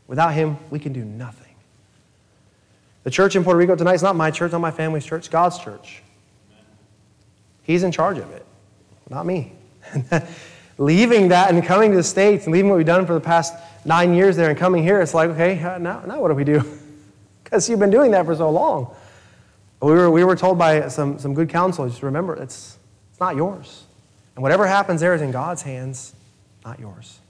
Without 0.07 0.33
Him, 0.33 0.57
we 0.71 0.79
can 0.79 0.95
do 0.95 1.05
nothing. 1.05 1.55
The 3.05 3.11
church 3.11 3.37
in 3.37 3.45
Puerto 3.45 3.59
Rico 3.59 3.77
tonight 3.77 3.95
is 3.95 4.03
not 4.03 4.17
my 4.17 4.31
church, 4.31 4.53
not 4.53 4.61
my 4.61 4.71
family's 4.71 5.05
church, 5.05 5.31
God's 5.31 5.59
church. 5.59 6.03
He's 7.63 7.83
in 7.83 7.93
charge 7.93 8.17
of 8.17 8.31
it, 8.31 8.47
not 9.11 9.27
me. 9.27 9.53
leaving 10.79 11.29
that 11.29 11.53
and 11.53 11.63
coming 11.65 11.91
to 11.91 11.97
the 11.97 12.03
States 12.03 12.47
and 12.47 12.53
leaving 12.55 12.71
what 12.71 12.77
we've 12.77 12.87
done 12.87 13.05
for 13.05 13.13
the 13.13 13.21
past 13.21 13.55
nine 13.85 14.15
years 14.15 14.37
there 14.37 14.49
and 14.49 14.59
coming 14.59 14.83
here, 14.83 15.01
it's 15.01 15.13
like, 15.13 15.31
okay, 15.31 15.61
uh, 15.63 15.79
now, 15.79 16.01
now 16.07 16.21
what 16.21 16.29
do 16.29 16.35
we 16.35 16.45
do? 16.45 16.63
Because 17.45 17.67
you've 17.67 17.81
been 17.81 17.89
doing 17.89 18.11
that 18.11 18.27
for 18.27 18.37
so 18.37 18.51
long. 18.51 18.95
We 19.81 19.93
were, 19.93 20.11
we 20.11 20.23
were 20.23 20.37
told 20.37 20.59
by 20.59 20.89
some, 20.89 21.19
some 21.19 21.33
good 21.33 21.49
counsel, 21.49 21.89
just 21.89 22.03
remember, 22.03 22.35
it's, 22.35 22.77
it's 23.11 23.21
not 23.21 23.37
yours. 23.37 23.85
And 24.35 24.43
whatever 24.43 24.67
happens 24.67 25.01
there 25.01 25.15
is 25.15 25.23
in 25.23 25.31
God's 25.31 25.63
hands, 25.63 26.13
not 26.63 26.79
yours. 26.79 27.21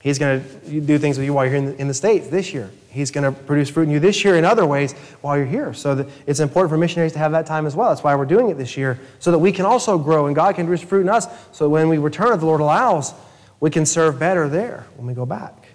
He's 0.00 0.18
going 0.18 0.42
to 0.42 0.80
do 0.80 0.96
things 0.98 1.18
with 1.18 1.24
you 1.24 1.34
while 1.34 1.44
you're 1.44 1.56
in 1.56 1.66
the, 1.66 1.80
in 1.80 1.88
the 1.88 1.94
States 1.94 2.28
this 2.28 2.54
year. 2.54 2.70
He's 2.88 3.10
going 3.10 3.24
to 3.24 3.32
produce 3.42 3.68
fruit 3.68 3.82
in 3.84 3.90
you 3.90 4.00
this 4.00 4.24
year 4.24 4.36
in 4.36 4.44
other 4.44 4.64
ways 4.64 4.92
while 5.20 5.36
you're 5.36 5.46
here. 5.46 5.74
So 5.74 6.08
it's 6.26 6.40
important 6.40 6.70
for 6.70 6.78
missionaries 6.78 7.12
to 7.14 7.18
have 7.18 7.32
that 7.32 7.46
time 7.46 7.66
as 7.66 7.74
well. 7.74 7.88
That's 7.88 8.04
why 8.04 8.14
we're 8.14 8.24
doing 8.24 8.48
it 8.48 8.58
this 8.58 8.76
year, 8.76 8.98
so 9.18 9.30
that 9.32 9.38
we 9.38 9.50
can 9.50 9.64
also 9.64 9.98
grow 9.98 10.26
and 10.26 10.36
God 10.36 10.54
can 10.54 10.66
produce 10.66 10.86
fruit 10.86 11.02
in 11.02 11.08
us. 11.08 11.26
So 11.52 11.68
when 11.68 11.88
we 11.88 11.98
return, 11.98 12.32
if 12.32 12.40
the 12.40 12.46
Lord 12.46 12.60
allows, 12.60 13.12
we 13.60 13.70
can 13.70 13.84
serve 13.84 14.18
better 14.18 14.48
there 14.48 14.86
when 14.96 15.06
we 15.06 15.14
go 15.14 15.26
back. 15.26 15.68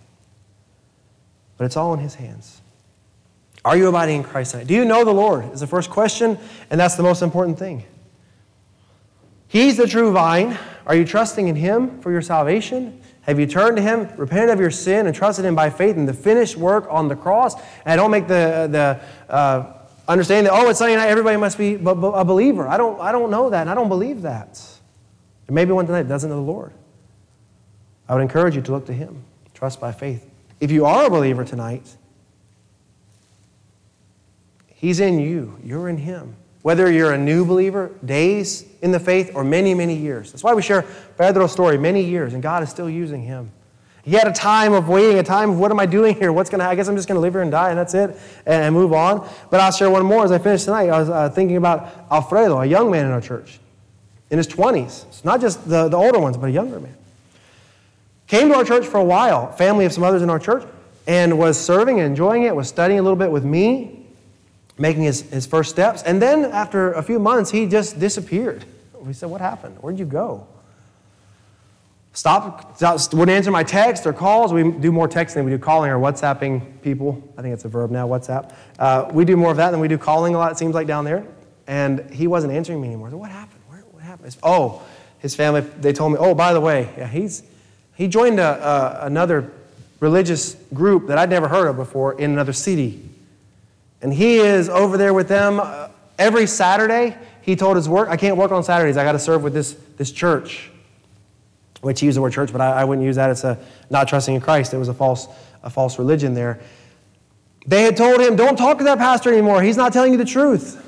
But 1.58 1.66
it's 1.66 1.78
all 1.78 1.94
in 1.94 2.00
His 2.00 2.16
hands. 2.16 2.62
Are 3.66 3.78
you 3.78 3.88
abiding 3.88 4.18
in 4.18 4.24
Christ 4.24 4.52
tonight? 4.52 4.68
Do 4.68 4.74
you 4.74 4.86
know 4.86 5.06
the 5.06 5.14
Lord? 5.14 5.52
Is 5.54 5.60
the 5.60 5.68
first 5.68 5.90
question, 5.90 6.38
and 6.70 6.80
that's 6.80 6.96
the 6.96 7.04
most 7.04 7.22
important 7.22 7.60
thing. 7.60 7.86
He's 9.48 9.78
the 9.78 9.88
true 9.88 10.12
vine. 10.12 10.58
Are 10.86 10.96
you 10.96 11.06
trusting 11.06 11.48
in 11.48 11.56
Him 11.56 12.02
for 12.02 12.12
your 12.12 12.22
salvation? 12.22 13.02
Have 13.24 13.40
you 13.40 13.48
turned 13.48 13.78
to 13.78 13.82
Him, 13.82 14.10
repented 14.18 14.50
of 14.50 14.60
your 14.60 14.72
sin, 14.72 15.08
and 15.08 15.16
trusted 15.16 15.46
Him 15.46 15.56
by 15.56 15.70
faith 15.70 15.96
in 15.96 16.06
the 16.06 16.14
finished 16.14 16.58
work 16.58 16.88
on 16.90 17.08
the 17.08 17.16
cross? 17.16 17.56
And 17.86 17.98
don't 17.98 18.12
make 18.12 18.28
the, 18.28 18.68
the 18.70 19.34
uh, 19.34 19.74
understanding 20.08 20.46
that, 20.46 20.54
oh, 20.54 20.70
it's 20.70 20.80
Sunday 20.80 20.96
night, 20.96 21.08
everybody 21.08 21.38
must 21.38 21.58
be 21.58 21.76
a 21.76 22.26
believer. 22.26 22.68
I 22.68 22.78
don't, 22.78 23.00
I 23.00 23.12
don't 23.12 23.32
know 23.32 23.50
that, 23.50 23.62
and 23.62 23.70
I 23.70 23.76
don't 23.76 23.88
believe 23.88 24.24
that. 24.24 24.62
And 25.48 25.56
maybe 25.56 25.72
one 25.72 25.86
tonight 25.86 26.08
doesn't 26.08 26.30
know 26.30 26.36
the 26.36 26.42
Lord. 26.42 26.74
I 28.10 28.16
would 28.16 28.22
encourage 28.22 28.56
you 28.56 28.62
to 28.62 28.72
look 28.72 28.86
to 28.88 28.94
Him, 28.94 29.24
trust 29.54 29.80
by 29.80 29.94
faith. 29.94 30.30
If 30.60 30.72
you 30.72 30.86
are 30.86 31.06
a 31.06 31.10
believer 31.10 31.46
tonight, 31.46 31.96
He's 34.68 35.00
in 35.00 35.20
you, 35.20 35.58
you're 35.64 35.88
in 35.88 35.98
Him. 35.98 36.36
Whether 36.64 36.92
you're 36.92 37.14
a 37.14 37.18
new 37.18 37.46
believer, 37.46 37.92
days 38.04 38.66
in 38.82 38.92
the 38.92 39.00
faith, 39.00 39.32
or 39.36 39.44
many, 39.44 39.74
many 39.74 39.96
years. 39.96 40.32
That's 40.32 40.44
why 40.44 40.54
we 40.54 40.62
share 40.62 40.84
Pedro's 41.18 41.52
story, 41.52 41.78
many 41.78 42.04
years, 42.04 42.34
and 42.34 42.42
God 42.42 42.64
is 42.64 42.70
still 42.70 42.90
using 42.90 43.22
him. 43.22 43.52
He 44.04 44.12
had 44.12 44.28
a 44.28 44.34
time 44.34 44.74
of 44.74 44.90
waiting, 44.90 45.20
a 45.20 45.24
time 45.24 45.52
of 45.52 45.60
what 45.60 45.72
am 45.72 45.80
I 45.80 45.86
doing 45.86 46.16
here? 46.16 46.34
What's 46.34 46.50
to 46.50 46.62
I 46.62 46.76
guess 46.76 46.88
I'm 46.90 46.96
just 46.96 47.08
to 47.08 47.18
live 47.18 47.34
here 47.34 47.42
and 47.42 47.52
die, 47.52 47.70
and 47.70 47.78
that's 47.78 47.94
it, 47.94 48.18
and 48.46 48.76
move 48.76 48.92
on. 48.92 49.30
But 49.50 49.62
I'll 49.62 49.72
share 49.72 49.90
one 49.90 50.06
more 50.06 50.26
as 50.26 50.32
I 50.32 50.40
finish 50.40 50.64
tonight. 50.64 50.90
I 50.90 51.00
was 51.00 51.10
uh, 51.10 51.30
thinking 51.30 51.56
about 51.56 52.08
Alfredo, 52.12 52.60
a 52.60 52.66
young 52.66 52.92
man 52.92 53.06
in 53.06 53.12
our 53.12 53.22
church, 53.22 53.60
in 54.30 54.38
his 54.38 54.48
20s. 54.48 55.06
It's 55.08 55.24
not 55.24 55.40
just 55.40 55.68
the, 55.70 55.88
the 55.88 55.98
older 55.98 56.20
ones, 56.20 56.36
but 56.36 56.48
a 56.48 56.52
younger 56.52 56.80
man. 56.80 56.96
Came 58.28 58.50
to 58.50 58.56
our 58.56 58.66
church 58.66 58.86
for 58.86 58.98
a 58.98 59.04
while, 59.04 59.52
family 59.52 59.86
of 59.86 59.94
some 59.94 60.04
others 60.04 60.22
in 60.22 60.30
our 60.30 60.40
church, 60.40 60.68
and 61.08 61.38
was 61.38 61.60
serving 61.60 62.00
and 62.00 62.08
enjoying 62.08 62.44
it, 62.44 62.56
was 62.56 62.68
studying 62.68 63.00
a 63.00 63.04
little 63.04 63.18
bit 63.18 63.32
with 63.32 63.46
me, 63.46 63.93
making 64.78 65.04
his, 65.04 65.22
his 65.30 65.46
first 65.46 65.70
steps. 65.70 66.04
And 66.04 66.22
then 66.22 66.46
after 66.46 66.94
a 66.94 67.04
few 67.04 67.20
months, 67.20 67.52
he 67.52 67.68
just 67.68 68.00
disappeared. 68.00 68.66
We 69.00 69.14
said, 69.14 69.30
What 69.30 69.42
happened? 69.42 69.78
Where'd 69.82 70.00
you 70.00 70.06
go? 70.06 70.48
Stop, 72.16 72.80
wouldn't 72.82 73.32
answer 73.32 73.50
my 73.50 73.64
text 73.64 74.06
or 74.06 74.14
calls. 74.14 74.54
We 74.54 74.72
do 74.72 74.92
more 74.92 75.10
texting 75.10 75.34
than 75.34 75.46
we 75.46 75.52
do 75.52 75.58
calling 75.58 75.90
or 75.90 75.98
WhatsApping 75.98 76.82
people. 76.84 77.28
I 77.36 77.42
think 77.42 77.56
it's 77.56 77.66
a 77.66 77.70
verb 77.70 77.90
now, 77.90 78.08
WhatsApp. 78.08 78.54
Uh, 78.78 79.10
we 79.12 79.26
do 79.26 79.36
more 79.36 79.50
of 79.50 79.58
that 79.58 79.72
than 79.72 79.80
we 79.80 79.88
do 79.88 79.98
calling 79.98 80.36
a 80.36 80.38
lot, 80.38 80.52
it 80.52 80.60
seems 80.60 80.76
like, 80.76 80.86
down 80.86 81.06
there. 81.06 81.26
And 81.66 82.08
he 82.12 82.28
wasn't 82.28 82.54
answering 82.54 82.82
me 82.82 82.90
anymore. 82.90 83.10
So 83.10 83.18
what 83.18 83.32
happened? 83.32 83.62
Where, 83.68 83.80
what 83.92 84.04
happened? 84.04 84.36
oh, 84.44 84.84
his 85.18 85.36
family, 85.36 85.62
they 85.62 85.92
told 85.92 86.12
me, 86.12 86.20
oh, 86.20 86.36
by 86.36 86.54
the 86.54 86.62
way, 86.62 86.94
yeah, 86.98 87.08
he's, 87.08 87.42
he 87.96 88.08
joined 88.08 88.40
a, 88.40 89.02
a, 89.02 89.06
another 89.08 89.52
religious 90.00 90.56
group 90.72 91.08
that 91.08 91.18
I'd 91.18 91.32
never 91.32 91.48
heard 91.48 91.68
of 91.68 91.78
before 91.78 92.20
in 92.20 92.30
another 92.30 92.54
city. 92.54 93.10
And 94.04 94.14
he 94.14 94.38
is 94.38 94.70
over 94.70 94.98
there 94.98 95.14
with 95.14 95.28
them 95.28 95.60
uh, 95.60 95.88
every 96.20 96.46
Saturday. 96.46 97.18
He 97.42 97.56
told 97.56 97.76
his 97.76 97.90
work, 97.90 98.10
I 98.10 98.18
can't 98.18 98.38
work 98.38 98.52
on 98.52 98.64
Saturdays. 98.64 98.98
I 98.98 99.04
got 99.04 99.14
to 99.14 99.20
serve 99.20 99.42
with 99.42 99.54
this, 99.54 99.74
this 99.98 100.12
church 100.12 100.70
which 101.84 102.00
he 102.00 102.06
used 102.06 102.18
the 102.18 102.22
word 102.22 102.32
church, 102.32 102.52
but 102.52 102.62
I, 102.62 102.82
I 102.82 102.84
wouldn't 102.86 103.06
use 103.06 103.18
that. 103.18 103.30
It's 103.30 103.44
a 103.44 103.60
not 103.90 104.08
trusting 104.08 104.34
in 104.34 104.42
Christ. 104.42 104.74
It 104.74 104.78
was 104.78 104.88
a 104.88 104.94
false, 104.94 105.28
a 105.64 105.70
false 105.70 106.00
religion 106.00 106.34
there. 106.34 106.62
They 107.68 107.84
had 107.84 107.98
told 107.98 108.22
him, 108.22 108.36
Don't 108.36 108.56
talk 108.56 108.78
to 108.78 108.84
that 108.86 108.98
pastor 108.98 109.32
anymore. 109.32 109.62
He's 109.62 109.78
not 109.78 109.92
telling 109.94 110.14
you 110.14 110.18
the 110.18 110.26
truth. 110.26 110.80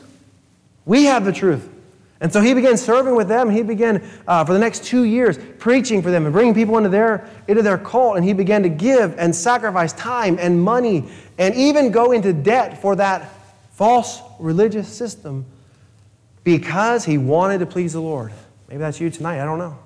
We 0.85 1.05
have 1.05 1.25
the 1.25 1.33
truth. 1.33 1.69
And 2.21 2.31
so 2.31 2.39
he 2.39 2.53
began 2.53 2.77
serving 2.77 3.15
with 3.15 3.27
them. 3.27 3.49
He 3.49 3.61
began, 3.61 4.01
uh, 4.25 4.45
for 4.45 4.53
the 4.53 4.59
next 4.59 4.85
two 4.85 5.03
years, 5.03 5.37
preaching 5.59 6.01
for 6.01 6.11
them 6.11 6.25
and 6.25 6.31
bringing 6.31 6.53
people 6.53 6.77
into 6.77 6.89
their, 6.89 7.29
into 7.49 7.61
their 7.61 7.77
cult. 7.77 8.15
And 8.15 8.25
he 8.25 8.31
began 8.31 8.63
to 8.63 8.69
give 8.69 9.19
and 9.19 9.35
sacrifice 9.35 9.91
time 9.93 10.37
and 10.39 10.61
money 10.61 11.09
and 11.37 11.53
even 11.55 11.91
go 11.91 12.11
into 12.11 12.33
debt 12.33 12.81
for 12.81 12.95
that 12.95 13.29
false 13.71 14.21
religious 14.39 14.87
system 14.87 15.45
because 16.43 17.03
he 17.03 17.17
wanted 17.17 17.59
to 17.59 17.65
please 17.65 17.93
the 17.93 18.01
Lord. 18.01 18.31
Maybe 18.69 18.79
that's 18.79 18.99
you 19.01 19.09
tonight. 19.09 19.41
I 19.41 19.45
don't 19.45 19.59
know. 19.59 19.77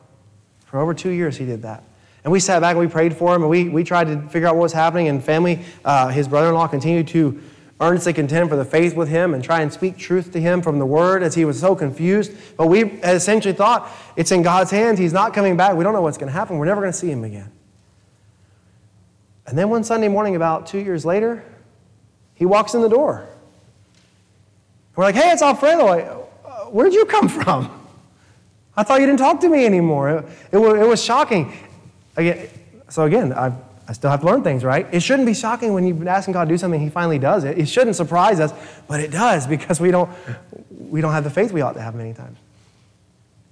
For 0.66 0.80
over 0.80 0.94
two 0.94 1.10
years, 1.10 1.38
he 1.38 1.46
did 1.46 1.64
that. 1.64 1.84
And 2.24 2.32
we 2.32 2.40
sat 2.40 2.60
back 2.60 2.72
and 2.72 2.80
we 2.80 2.88
prayed 2.88 3.16
for 3.16 3.34
him 3.34 3.42
and 3.42 3.50
we, 3.50 3.70
we 3.70 3.84
tried 3.84 4.08
to 4.08 4.22
figure 4.28 4.48
out 4.48 4.56
what 4.56 4.64
was 4.64 4.74
happening. 4.74 5.08
And 5.08 5.24
family, 5.24 5.62
uh, 5.84 6.10
his 6.10 6.28
brother 6.28 6.50
in 6.50 6.54
law 6.54 6.68
continued 6.68 7.08
to 7.10 7.42
earnestly 7.80 8.12
contend 8.12 8.50
for 8.50 8.58
the 8.58 8.66
faith 8.66 8.96
with 8.96 9.08
him 9.08 9.34
and 9.34 9.44
try 9.44 9.62
and 9.62 9.72
speak 9.72 9.98
truth 9.98 10.34
to 10.34 10.42
him 10.42 10.62
from 10.62 10.80
the 10.80 10.86
word 10.86 11.24
as 11.24 11.34
he 11.34 11.46
was 11.46 11.60
so 11.60 11.76
confused. 11.76 12.34
But 12.58 12.68
we 12.68 12.84
essentially 12.84 13.54
thought 13.54 13.90
it's 14.18 14.32
in 14.32 14.42
God's 14.42 14.70
hands. 14.70 15.00
He's 15.00 15.14
not 15.14 15.34
coming 15.34 15.56
back. 15.56 15.76
We 15.76 15.84
don't 15.84 15.94
know 15.94 16.02
what's 16.02 16.18
going 16.18 16.28
to 16.28 16.38
happen. 16.38 16.58
We're 16.58 16.66
never 16.66 16.82
going 16.82 16.92
to 16.92 16.98
see 16.98 17.10
him 17.10 17.24
again. 17.24 17.50
And 19.50 19.58
then 19.58 19.70
one 19.70 19.84
Sunday 19.84 20.08
morning, 20.08 20.36
about 20.36 20.68
two 20.68 20.78
years 20.78 21.06
later, 21.06 21.44
he 22.36 22.46
walks 22.46 22.76
in 22.76 22.82
the 22.82 22.88
door. 22.88 23.28
We're 24.96 25.06
like, 25.06 25.16
hey, 25.16 25.32
it's 25.32 25.42
Alfredo. 25.42 26.28
Uh, 26.46 26.66
where'd 26.66 26.94
you 26.94 27.06
come 27.06 27.28
from? 27.30 27.76
I 28.78 28.84
thought 28.84 29.02
you 29.02 29.08
didn't 29.08 29.20
talk 29.20 29.40
to 29.42 29.50
me 29.50 29.66
anymore. 29.66 30.10
It, 30.10 30.26
it, 30.52 30.58
it 30.60 30.88
was 30.88 31.04
shocking. 31.04 31.52
Again, 32.16 32.48
so 32.90 33.06
again, 33.06 33.34
I, 33.34 33.52
I 33.88 33.94
still 33.94 34.12
have 34.12 34.20
to 34.20 34.28
learn 34.28 34.44
things, 34.44 34.64
right? 34.64 34.86
It 34.92 35.00
shouldn't 35.00 35.26
be 35.26 35.34
shocking 35.34 35.74
when 35.74 35.84
you've 35.88 35.98
been 35.98 36.08
asking 36.08 36.36
God 36.36 36.46
to 36.46 36.50
do 36.50 36.58
something, 36.58 36.80
He 36.80 36.90
finally 36.90 37.18
does 37.18 37.44
it. 37.44 37.58
It 37.58 37.66
shouldn't 37.66 37.96
surprise 37.96 38.40
us, 38.40 38.54
but 38.88 39.00
it 39.00 39.10
does 39.10 39.48
because 39.48 39.80
we 39.82 39.90
don't, 39.90 40.12
we 40.70 41.02
don't 41.02 41.12
have 41.12 41.24
the 41.24 41.32
faith 41.32 41.52
we 41.52 41.62
ought 41.62 41.74
to 41.74 41.82
have 41.82 41.96
many 41.96 42.14
times. 42.14 42.38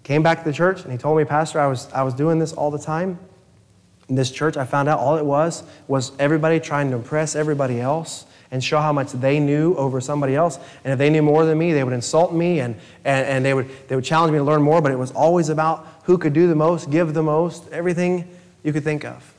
Came 0.04 0.22
back 0.22 0.44
to 0.44 0.46
the 0.46 0.54
church 0.54 0.84
and 0.84 0.92
he 0.92 0.98
told 1.00 1.18
me, 1.18 1.26
Pastor, 1.26 1.60
I 1.60 1.66
was, 1.66 1.92
I 1.92 2.04
was 2.04 2.14
doing 2.14 2.38
this 2.38 2.54
all 2.54 2.70
the 2.70 2.78
time. 2.78 3.18
In 4.10 4.16
this 4.16 4.32
church, 4.32 4.56
I 4.56 4.66
found 4.66 4.88
out 4.88 5.00
all 5.00 5.18
it 5.18 5.26
was 5.26 5.64
was 5.88 6.12
everybody 6.18 6.60
trying 6.60 6.90
to 6.92 6.96
impress 6.96 7.36
everybody 7.36 7.82
else 7.82 8.26
and 8.52 8.64
show 8.64 8.80
how 8.80 8.94
much 8.94 9.12
they 9.12 9.40
knew 9.40 9.76
over 9.76 10.00
somebody 10.00 10.36
else. 10.36 10.58
And 10.84 10.94
if 10.94 11.00
they 11.00 11.10
knew 11.10 11.22
more 11.22 11.46
than 11.46 11.58
me, 11.58 11.74
they 11.74 11.84
would 11.84 11.94
insult 11.94 12.34
me 12.34 12.62
and, 12.62 12.76
and, 13.04 13.28
and 13.28 13.46
they, 13.46 13.54
would, 13.54 13.70
they 13.88 13.96
would 13.96 14.06
challenge 14.06 14.32
me 14.32 14.38
to 14.38 14.44
learn 14.44 14.62
more, 14.62 14.82
but 14.82 14.92
it 14.92 14.98
was 14.98 15.12
always 15.12 15.50
about 15.50 15.86
who 16.04 16.18
could 16.18 16.34
do 16.34 16.48
the 16.48 16.56
most, 16.56 16.90
give 16.90 17.14
the 17.14 17.24
most, 17.24 17.70
everything 17.72 18.30
you 18.64 18.72
could 18.72 18.86
think 18.86 19.04
of. 19.04 19.34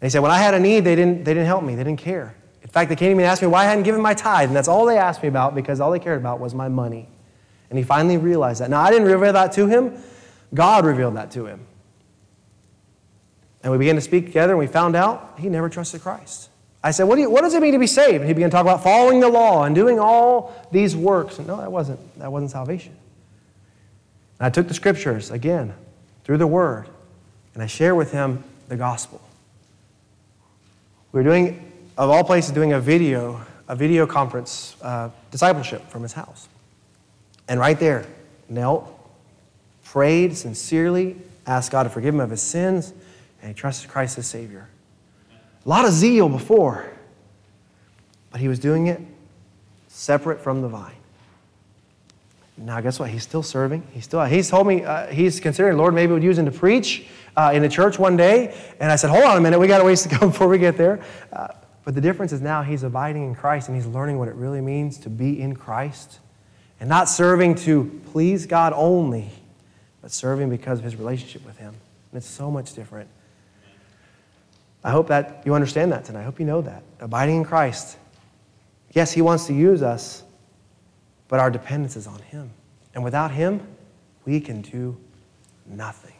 They 0.00 0.10
said, 0.10 0.20
when 0.20 0.30
I 0.30 0.38
had 0.38 0.54
a 0.54 0.60
need, 0.60 0.80
they 0.80 0.94
didn't, 0.94 1.24
they 1.24 1.32
didn't 1.32 1.46
help 1.46 1.64
me, 1.64 1.74
they 1.74 1.84
didn't 1.84 2.00
care. 2.00 2.34
In 2.62 2.68
fact, 2.68 2.90
they 2.90 2.96
can't 2.96 3.10
even 3.10 3.24
ask 3.24 3.40
me 3.40 3.48
why 3.48 3.62
I 3.62 3.64
hadn't 3.64 3.84
given 3.84 4.02
my 4.02 4.14
tithe, 4.14 4.48
and 4.48 4.56
that's 4.56 4.68
all 4.68 4.84
they 4.84 4.98
asked 4.98 5.22
me 5.22 5.28
about 5.28 5.54
because 5.54 5.80
all 5.80 5.90
they 5.90 5.98
cared 5.98 6.20
about 6.20 6.38
was 6.38 6.54
my 6.54 6.68
money. 6.68 7.08
And 7.70 7.78
he 7.78 7.84
finally 7.84 8.18
realized 8.18 8.60
that. 8.60 8.70
Now, 8.70 8.82
I 8.82 8.90
didn't 8.90 9.08
reveal 9.08 9.32
that 9.32 9.52
to 9.52 9.66
him, 9.66 9.94
God 10.54 10.84
revealed 10.84 11.16
that 11.16 11.30
to 11.32 11.46
him. 11.46 11.66
And 13.62 13.72
we 13.72 13.78
began 13.78 13.96
to 13.96 14.00
speak 14.00 14.26
together, 14.26 14.52
and 14.52 14.58
we 14.58 14.66
found 14.66 14.94
out 14.94 15.34
he 15.38 15.48
never 15.48 15.68
trusted 15.68 16.00
Christ. 16.00 16.48
I 16.82 16.92
said, 16.92 17.04
what, 17.04 17.16
do 17.16 17.22
you, 17.22 17.30
what 17.30 17.42
does 17.42 17.54
it 17.54 17.62
mean 17.62 17.72
to 17.72 17.78
be 17.78 17.88
saved? 17.88 18.20
And 18.20 18.26
he 18.26 18.32
began 18.32 18.50
to 18.50 18.54
talk 18.54 18.62
about 18.62 18.84
following 18.84 19.18
the 19.18 19.28
law 19.28 19.64
and 19.64 19.74
doing 19.74 19.98
all 19.98 20.54
these 20.70 20.94
works. 20.94 21.38
And 21.38 21.48
no, 21.48 21.56
that 21.56 21.72
wasn't, 21.72 21.98
that 22.18 22.30
wasn't 22.30 22.52
salvation. 22.52 22.94
And 24.38 24.46
I 24.46 24.50
took 24.50 24.68
the 24.68 24.74
scriptures 24.74 25.30
again 25.30 25.74
through 26.24 26.38
the 26.38 26.46
word 26.46 26.88
and 27.54 27.62
I 27.62 27.66
shared 27.66 27.96
with 27.96 28.12
him 28.12 28.44
the 28.68 28.76
gospel. 28.76 29.20
We 31.10 31.18
were 31.18 31.24
doing, 31.24 31.72
of 31.96 32.08
all 32.08 32.22
places, 32.22 32.52
doing 32.52 32.72
a 32.72 32.80
video, 32.80 33.44
a 33.66 33.74
video 33.74 34.06
conference 34.06 34.76
uh, 34.80 35.10
discipleship 35.32 35.88
from 35.90 36.02
his 36.02 36.12
house. 36.12 36.48
And 37.48 37.58
right 37.58 37.80
there, 37.80 38.06
knelt, 38.48 38.94
prayed 39.82 40.36
sincerely, 40.36 41.16
asked 41.46 41.72
God 41.72 41.84
to 41.84 41.90
forgive 41.90 42.14
him 42.14 42.20
of 42.20 42.30
his 42.30 42.42
sins, 42.42 42.92
and 43.40 43.48
he 43.48 43.54
trusted 43.54 43.90
Christ 43.90 44.18
as 44.18 44.26
Savior. 44.26 44.68
A 45.64 45.68
lot 45.68 45.84
of 45.84 45.92
zeal 45.92 46.28
before, 46.28 46.90
but 48.30 48.40
he 48.40 48.48
was 48.48 48.58
doing 48.58 48.86
it 48.86 49.00
separate 49.88 50.40
from 50.40 50.62
the 50.62 50.68
vine. 50.68 50.94
Now, 52.56 52.80
guess 52.80 52.98
what? 52.98 53.10
He's 53.10 53.22
still 53.22 53.42
serving. 53.42 53.86
He's 53.92 54.04
still. 54.04 54.24
He's 54.24 54.50
told 54.50 54.66
me 54.66 54.84
uh, 54.84 55.06
he's 55.06 55.38
considering 55.38 55.76
Lord 55.76 55.94
maybe 55.94 56.12
would 56.12 56.24
use 56.24 56.38
him 56.38 56.46
to 56.46 56.50
preach 56.50 57.06
uh, 57.36 57.52
in 57.54 57.62
the 57.62 57.68
church 57.68 57.98
one 57.98 58.16
day. 58.16 58.56
And 58.80 58.90
I 58.90 58.96
said, 58.96 59.10
hold 59.10 59.22
on 59.22 59.36
a 59.36 59.40
minute. 59.40 59.60
We 59.60 59.68
got 59.68 59.80
a 59.80 59.84
ways 59.84 60.02
to 60.02 60.08
go 60.18 60.26
before 60.26 60.48
we 60.48 60.58
get 60.58 60.76
there. 60.76 61.00
Uh, 61.32 61.48
but 61.84 61.94
the 61.94 62.00
difference 62.00 62.32
is 62.32 62.40
now 62.40 62.62
he's 62.62 62.82
abiding 62.82 63.24
in 63.24 63.34
Christ 63.34 63.68
and 63.68 63.76
he's 63.76 63.86
learning 63.86 64.18
what 64.18 64.28
it 64.28 64.34
really 64.34 64.60
means 64.60 64.98
to 64.98 65.08
be 65.08 65.40
in 65.40 65.54
Christ, 65.56 66.18
and 66.80 66.88
not 66.88 67.08
serving 67.08 67.54
to 67.56 68.02
please 68.12 68.44
God 68.44 68.72
only, 68.74 69.30
but 70.02 70.10
serving 70.10 70.50
because 70.50 70.80
of 70.80 70.84
his 70.84 70.96
relationship 70.96 71.46
with 71.46 71.56
Him. 71.56 71.74
And 72.12 72.18
it's 72.18 72.28
so 72.28 72.50
much 72.50 72.74
different. 72.74 73.08
I 74.88 74.90
hope 74.90 75.08
that 75.08 75.42
you 75.44 75.52
understand 75.52 75.92
that 75.92 76.06
tonight. 76.06 76.22
I 76.22 76.24
hope 76.24 76.40
you 76.40 76.46
know 76.46 76.62
that. 76.62 76.82
Abiding 76.98 77.36
in 77.36 77.44
Christ. 77.44 77.98
Yes, 78.92 79.12
He 79.12 79.20
wants 79.20 79.46
to 79.48 79.52
use 79.52 79.82
us, 79.82 80.22
but 81.28 81.38
our 81.38 81.50
dependence 81.50 81.94
is 81.94 82.06
on 82.06 82.18
Him. 82.20 82.50
And 82.94 83.04
without 83.04 83.30
Him, 83.30 83.60
we 84.24 84.40
can 84.40 84.62
do 84.62 84.96
nothing. 85.66 86.14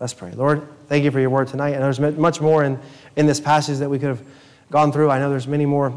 Let's 0.00 0.14
pray. 0.14 0.32
Lord, 0.32 0.66
thank 0.86 1.04
you 1.04 1.10
for 1.10 1.20
your 1.20 1.28
word 1.28 1.48
tonight. 1.48 1.74
And 1.74 1.82
there's 1.82 2.00
much 2.00 2.40
more 2.40 2.64
in, 2.64 2.78
in 3.16 3.26
this 3.26 3.40
passage 3.40 3.76
that 3.80 3.90
we 3.90 3.98
could 3.98 4.08
have 4.08 4.22
gone 4.70 4.90
through. 4.90 5.10
I 5.10 5.18
know 5.18 5.28
there's 5.28 5.46
many 5.46 5.66
more 5.66 5.92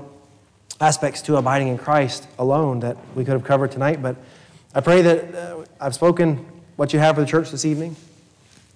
aspects 0.81 1.21
to 1.21 1.38
abiding 1.38 1.69
in 1.69 1.77
Christ 1.77 2.27
alone 2.38 2.81
that 2.81 2.97
we 3.15 3.23
could 3.23 3.35
have 3.35 3.45
covered 3.45 3.71
tonight, 3.71 4.01
but 4.01 4.17
I 4.75 4.81
pray 4.81 5.01
that 5.01 5.33
uh, 5.33 5.63
I've 5.79 5.95
spoken 5.95 6.45
what 6.75 6.91
you 6.91 6.99
have 6.99 7.15
for 7.15 7.21
the 7.21 7.27
church 7.27 7.51
this 7.51 7.63
evening. 7.63 7.95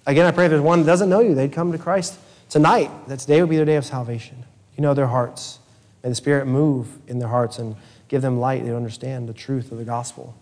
Again, 0.06 0.24
I 0.24 0.30
pray 0.30 0.46
if 0.46 0.50
there's 0.52 0.62
one 0.62 0.78
that 0.78 0.86
doesn't 0.86 1.10
know 1.10 1.20
you, 1.20 1.34
they'd 1.34 1.52
come 1.52 1.70
to 1.72 1.76
Christ 1.76 2.18
tonight, 2.48 2.90
that 3.08 3.18
today 3.20 3.40
would 3.40 3.50
be 3.50 3.56
their 3.56 3.64
day 3.64 3.76
of 3.76 3.84
salvation. 3.84 4.44
You 4.76 4.82
know 4.82 4.94
their 4.94 5.06
hearts. 5.06 5.58
May 6.02 6.10
the 6.10 6.14
Spirit 6.14 6.46
move 6.46 6.88
in 7.08 7.18
their 7.18 7.28
hearts 7.28 7.58
and 7.58 7.76
give 8.08 8.22
them 8.22 8.38
light 8.38 8.64
to 8.64 8.76
understand 8.76 9.28
the 9.28 9.34
truth 9.34 9.72
of 9.72 9.78
the 9.78 9.84
gospel. 9.84 10.34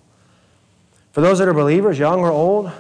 For 1.12 1.20
those 1.20 1.38
that 1.38 1.48
are 1.48 1.54
believers, 1.54 1.98
young 1.98 2.20
or 2.20 2.30
old, 2.30 2.70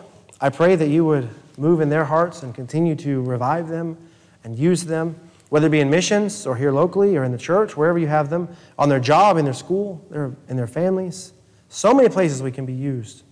I 0.40 0.50
pray 0.50 0.76
that 0.76 0.88
you 0.88 1.04
would 1.04 1.28
move 1.56 1.80
in 1.80 1.88
their 1.88 2.04
hearts 2.04 2.42
and 2.42 2.54
continue 2.54 2.94
to 2.96 3.22
revive 3.22 3.68
them 3.68 3.96
and 4.44 4.58
use 4.58 4.84
them 4.84 5.18
whether 5.48 5.68
it 5.68 5.70
be 5.70 5.80
in 5.80 5.90
missions 5.90 6.46
or 6.46 6.56
here 6.56 6.72
locally 6.72 7.16
or 7.16 7.24
in 7.24 7.32
the 7.32 7.38
church, 7.38 7.76
wherever 7.76 7.98
you 7.98 8.08
have 8.08 8.30
them, 8.30 8.48
on 8.78 8.88
their 8.88 9.00
job, 9.00 9.36
in 9.36 9.44
their 9.44 9.54
school, 9.54 10.04
their, 10.10 10.32
in 10.48 10.56
their 10.56 10.66
families. 10.66 11.32
So 11.68 11.94
many 11.94 12.08
places 12.08 12.42
we 12.42 12.50
can 12.50 12.66
be 12.66 12.72
used. 12.72 13.22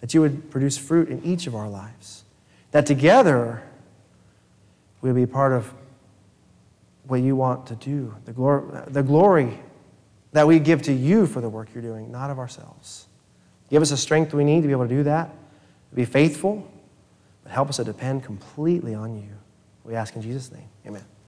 That 0.00 0.14
you 0.14 0.20
would 0.20 0.50
produce 0.50 0.76
fruit 0.78 1.08
in 1.08 1.24
each 1.24 1.46
of 1.46 1.54
our 1.54 1.68
lives. 1.68 2.24
That 2.70 2.86
together 2.86 3.62
we 5.00 5.10
would 5.10 5.16
be 5.16 5.26
part 5.26 5.52
of 5.52 5.72
what 7.04 7.20
you 7.20 7.36
want 7.36 7.66
to 7.66 7.74
do, 7.74 8.14
the 8.24 8.32
glory, 8.32 8.82
the 8.88 9.02
glory 9.02 9.58
that 10.32 10.46
we 10.46 10.58
give 10.58 10.82
to 10.82 10.92
you 10.92 11.26
for 11.26 11.40
the 11.40 11.48
work 11.48 11.68
you're 11.74 11.82
doing, 11.82 12.10
not 12.10 12.30
of 12.30 12.38
ourselves. 12.38 13.06
Give 13.70 13.82
us 13.82 13.90
the 13.90 13.96
strength 13.96 14.34
we 14.34 14.44
need 14.44 14.62
to 14.62 14.66
be 14.66 14.72
able 14.72 14.88
to 14.88 14.94
do 14.94 15.02
that, 15.04 15.30
to 15.90 15.96
be 15.96 16.04
faithful, 16.04 16.70
but 17.42 17.52
help 17.52 17.68
us 17.68 17.76
to 17.76 17.84
depend 17.84 18.24
completely 18.24 18.94
on 18.94 19.16
you. 19.16 19.30
We 19.84 19.94
ask 19.94 20.14
in 20.16 20.22
Jesus' 20.22 20.52
name. 20.52 20.68
Amen. 20.86 21.04